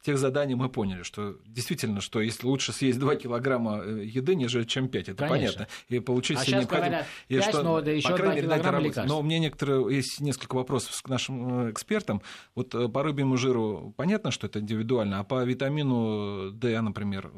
тех 0.03 0.17
заданий 0.17 0.53
мы 0.53 0.69
поняли, 0.69 1.03
что 1.03 1.37
действительно, 1.45 2.01
что 2.01 2.21
если 2.21 2.45
лучше 2.45 2.73
съесть 2.73 2.99
2 2.99 3.15
килограмма 3.15 3.81
э, 3.83 4.03
еды, 4.03 4.35
нежели 4.35 4.65
чем 4.65 4.89
5, 4.89 5.09
это 5.09 5.27
Конечно. 5.27 5.65
понятно. 5.65 5.67
И 5.87 5.99
получить 5.99 6.37
А 6.37 6.41
все 6.41 6.57
необходимое. 6.57 7.07
И 7.29 7.37
5, 7.37 7.53
но 7.63 7.81
да 7.81 7.91
еще 7.91 8.09
по 8.09 8.17
2 8.17 8.17
крайней 8.17 8.41
мере, 8.41 8.47
на 8.47 8.71
работе. 8.71 8.87
лекарств. 8.89 9.09
Но 9.09 9.19
у 9.19 9.23
меня 9.23 9.39
некоторые, 9.39 9.95
есть 9.95 10.19
несколько 10.19 10.55
вопросов 10.55 11.01
к 11.01 11.07
нашим 11.07 11.67
э, 11.67 11.71
экспертам. 11.71 12.21
Вот 12.53 12.75
э, 12.75 12.89
по 12.89 13.01
рыбьему 13.01 13.37
жиру 13.37 13.93
понятно, 13.95 14.31
что 14.31 14.47
это 14.47 14.59
индивидуально, 14.59 15.19
а 15.19 15.23
по 15.23 15.43
витамину 15.43 16.51
D, 16.51 16.79
например, 16.81 17.31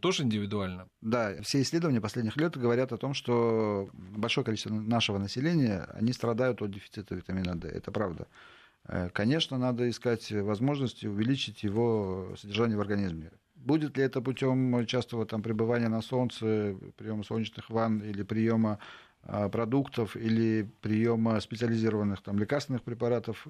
тоже 0.00 0.24
индивидуально? 0.24 0.88
Да, 1.00 1.32
все 1.42 1.62
исследования 1.62 2.02
последних 2.02 2.36
лет 2.36 2.56
говорят 2.56 2.92
о 2.92 2.98
том, 2.98 3.14
что 3.14 3.88
большое 3.94 4.44
количество 4.44 4.74
нашего 4.74 5.16
населения, 5.16 5.88
они 5.94 6.12
страдают 6.12 6.60
от 6.60 6.70
дефицита 6.70 7.14
витамина 7.14 7.58
D. 7.58 7.68
Это 7.68 7.90
правда. 7.90 8.26
Э, 8.88 9.08
Конечно, 9.12 9.58
надо 9.58 9.88
искать 9.88 10.30
возможности 10.32 11.06
увеличить 11.06 11.62
его 11.62 12.34
содержание 12.36 12.76
в 12.76 12.80
организме. 12.80 13.30
Будет 13.54 13.96
ли 13.96 14.02
это 14.02 14.20
путем 14.20 14.84
частого 14.86 15.24
там, 15.24 15.40
пребывания 15.42 15.88
на 15.88 16.02
солнце, 16.02 16.76
приема 16.96 17.22
солнечных 17.22 17.70
ванн 17.70 18.00
или 18.00 18.24
приема 18.24 18.80
а, 19.22 19.48
продуктов 19.48 20.16
или 20.16 20.68
приема 20.80 21.38
специализированных 21.38 22.22
там, 22.22 22.40
лекарственных 22.40 22.82
препаратов, 22.82 23.46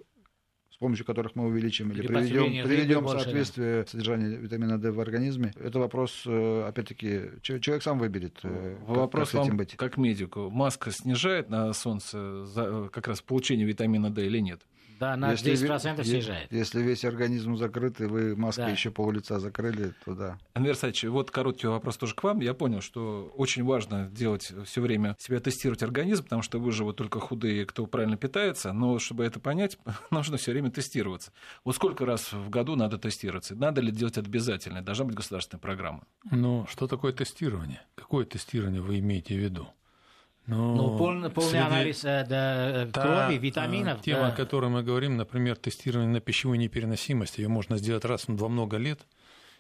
с 0.70 0.76
помощью 0.76 1.07
которых 1.07 1.35
мы 1.35 1.47
увеличим 1.47 1.93
или 1.93 2.01
Или 2.01 2.07
приведем, 2.09 3.01
в 3.01 3.03
больше, 3.05 3.16
да. 3.16 3.22
соответствие 3.22 3.87
содержание 3.87 4.37
витамина 4.37 4.78
D 4.78 4.91
в 4.91 5.01
организме. 5.01 5.55
Это 5.59 5.78
вопрос, 5.78 6.24
э, 6.26 6.64
опять-таки, 6.68 7.30
че- 7.41 7.59
человек 7.61 7.83
сам 7.83 7.99
выберет, 7.99 8.39
э, 8.43 8.76
как- 8.87 8.97
Вопрос 8.97 9.30
как 9.30 9.41
с 9.41 9.43
этим 9.45 9.49
вам, 9.53 9.57
быть. 9.57 9.76
как 9.76 9.97
медику. 9.97 10.51
Маска 10.51 10.91
снижает 10.91 11.49
на 11.49 11.72
солнце 11.72 12.45
за- 12.45 12.91
как 12.93 13.09
раз 13.09 13.22
получение 13.22 13.66
витамина 13.66 14.11
D 14.11 14.26
или 14.26 14.41
нет? 14.41 14.61
Да, 15.03 15.17
на 15.17 15.33
Если 15.33 15.53
10% 15.55 15.97
ве- 15.99 16.05
снижает. 16.05 16.53
Если 16.53 16.81
весь 16.81 17.05
организм 17.05 17.57
закрыт, 17.57 18.01
и 18.01 18.05
вы 18.05 18.37
маской 18.37 18.67
Да. 18.67 18.69
еще 18.71 18.93
пол 18.93 19.11
лица 19.11 19.41
закрыли, 19.41 19.95
то 20.05 20.15
да. 20.15 20.39
Анвер 20.55 20.77
Саевич, 20.77 21.03
вот 21.05 21.33
короткий 21.33 21.67
вопрос 21.67 21.97
тоже 21.97 22.15
к 22.15 22.23
вам. 22.23 22.39
Я 22.41 22.55
понял, 22.55 22.81
что 22.81 23.33
очень 23.37 23.65
важно 23.65 24.07
делать 24.07 24.53
все 24.65 24.81
время 24.81 25.17
себя 25.19 25.41
тестировать 25.41 25.83
организм, 25.83 26.23
потому 26.23 26.43
что 26.43 26.61
выживут 26.61 26.97
только 26.99 27.19
худые, 27.19 27.67
кто 27.67 27.87
правильно 27.87 28.17
питается. 28.17 28.73
Но 28.73 29.01
чтобы 29.01 29.25
это 29.25 29.41
понять, 29.41 29.77
нужно 30.13 30.37
все 30.37 30.53
время 30.53 30.71
тестироваться. 30.71 31.33
Вот 31.65 31.75
сколько 31.75 32.07
раз 32.07 32.33
в 32.33 32.49
году 32.49 32.77
надо 32.77 32.97
тестироваться? 32.97 33.57
Надо 33.57 33.81
ли 33.81 33.91
делать 33.91 34.17
это 34.19 34.29
обязательно? 34.29 34.83
Должна 34.83 35.05
быть 35.07 35.17
государственная 35.17 35.61
программа. 35.61 36.05
Ну, 36.31 36.65
что 36.71 36.87
такое 36.87 37.13
тестирование? 37.13 37.83
Какое 37.97 38.25
тестирование 38.25 38.81
вы 38.81 39.01
имеете 39.01 39.35
в 39.35 39.39
виду? 39.39 39.67
Ну, 40.47 40.99
полный, 40.99 41.30
полный 41.30 41.51
среди- 41.51 41.62
анализ 41.64 42.05
э, 42.05 42.26
да, 42.28 42.86
Та, 42.93 43.01
крови, 43.03 43.36
э, 43.36 43.38
витаминов. 43.38 44.03
Тема, 44.03 44.22
да. 44.22 44.28
о 44.28 44.32
которой 44.32 44.68
мы 44.70 44.82
говорим, 44.82 45.16
например, 45.16 45.57
тестирование 45.57 46.11
на 46.12 46.20
пищевую 46.20 46.59
непереносимость, 46.59 47.38
ее 47.38 47.49
можно 47.49 47.76
сделать 47.78 48.05
раз 48.05 48.24
во 48.26 48.49
много 48.49 48.76
лет, 48.76 49.07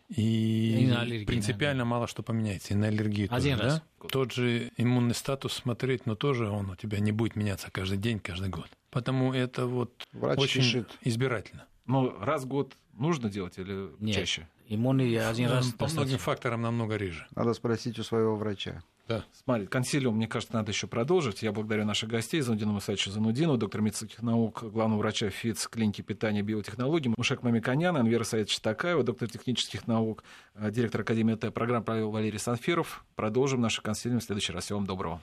и, 0.08 0.78
И 0.82 0.86
на 0.88 1.02
аллергию, 1.02 1.26
принципиально 1.26 1.84
мало 1.84 2.06
что 2.06 2.22
поменяется, 2.22 2.74
и 2.74 2.76
на 2.76 2.88
аллергию 2.88 3.28
Один 3.30 3.56
тоже, 3.58 3.70
раз. 3.70 3.82
да? 4.00 4.08
Тот 4.08 4.32
же 4.32 4.70
иммунный 4.76 5.14
статус 5.14 5.52
смотреть, 5.54 6.04
но 6.06 6.16
тоже 6.16 6.48
он 6.48 6.70
у 6.70 6.76
тебя 6.76 6.98
не 6.98 7.12
будет 7.12 7.36
меняться 7.36 7.68
каждый 7.70 7.98
день, 7.98 8.18
каждый 8.18 8.48
год. 8.48 8.66
Потому 8.90 9.32
это 9.32 9.66
вот 9.66 10.06
Врач 10.12 10.38
очень 10.38 10.60
решит. 10.60 10.88
избирательно. 11.02 11.64
Но 11.86 12.14
раз 12.20 12.42
в 12.42 12.46
год 12.48 12.74
нужно 12.92 13.30
делать 13.30 13.56
или 13.58 13.88
Нет. 14.00 14.16
чаще? 14.16 14.48
Иммунный 14.68 15.16
один 15.28 15.48
раз 15.50 15.68
По 15.72 15.86
многим 15.88 16.18
факторам 16.18 16.62
намного 16.62 16.96
реже. 16.96 17.26
Надо 17.34 17.54
спросить 17.54 17.98
у 17.98 18.02
своего 18.04 18.36
врача. 18.36 18.82
Да. 19.12 19.24
Смотри, 19.44 19.66
консилиум, 19.66 20.16
мне 20.16 20.26
кажется, 20.26 20.54
надо 20.54 20.72
еще 20.72 20.86
продолжить. 20.86 21.42
Я 21.42 21.52
благодарю 21.52 21.84
наших 21.84 22.08
гостей, 22.08 22.40
Занудину 22.40 22.72
Мусачу 22.72 23.10
Занудину, 23.10 23.58
доктор 23.58 23.82
медицинских 23.82 24.22
наук, 24.22 24.62
главного 24.62 25.00
врача 25.00 25.28
ФИЦ 25.28 25.68
клиники 25.68 26.00
питания 26.00 26.40
и 26.40 26.42
биотехнологий, 26.42 27.12
Мушек 27.16 27.42
Мамиканян, 27.42 27.96
Анвера 27.96 28.24
Саидович 28.24 28.60
Такаева, 28.60 29.02
доктор 29.02 29.28
технических 29.28 29.86
наук, 29.86 30.24
э, 30.54 30.70
директор 30.70 31.02
Академии 31.02 31.34
ТЭ 31.34 31.50
программ 31.50 31.84
провел 31.84 32.10
Валерий 32.10 32.38
Санфиров. 32.38 33.04
Продолжим 33.14 33.60
наш 33.60 33.80
консилиум 33.80 34.20
в 34.20 34.24
следующий 34.24 34.52
раз. 34.52 34.64
Всего 34.64 34.78
вам 34.78 34.86
доброго. 34.86 35.20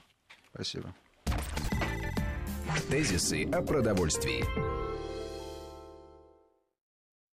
Спасибо. 0.53 0.93
Тезисы 2.89 3.45
о 3.45 3.61
продовольствии. 3.61 4.88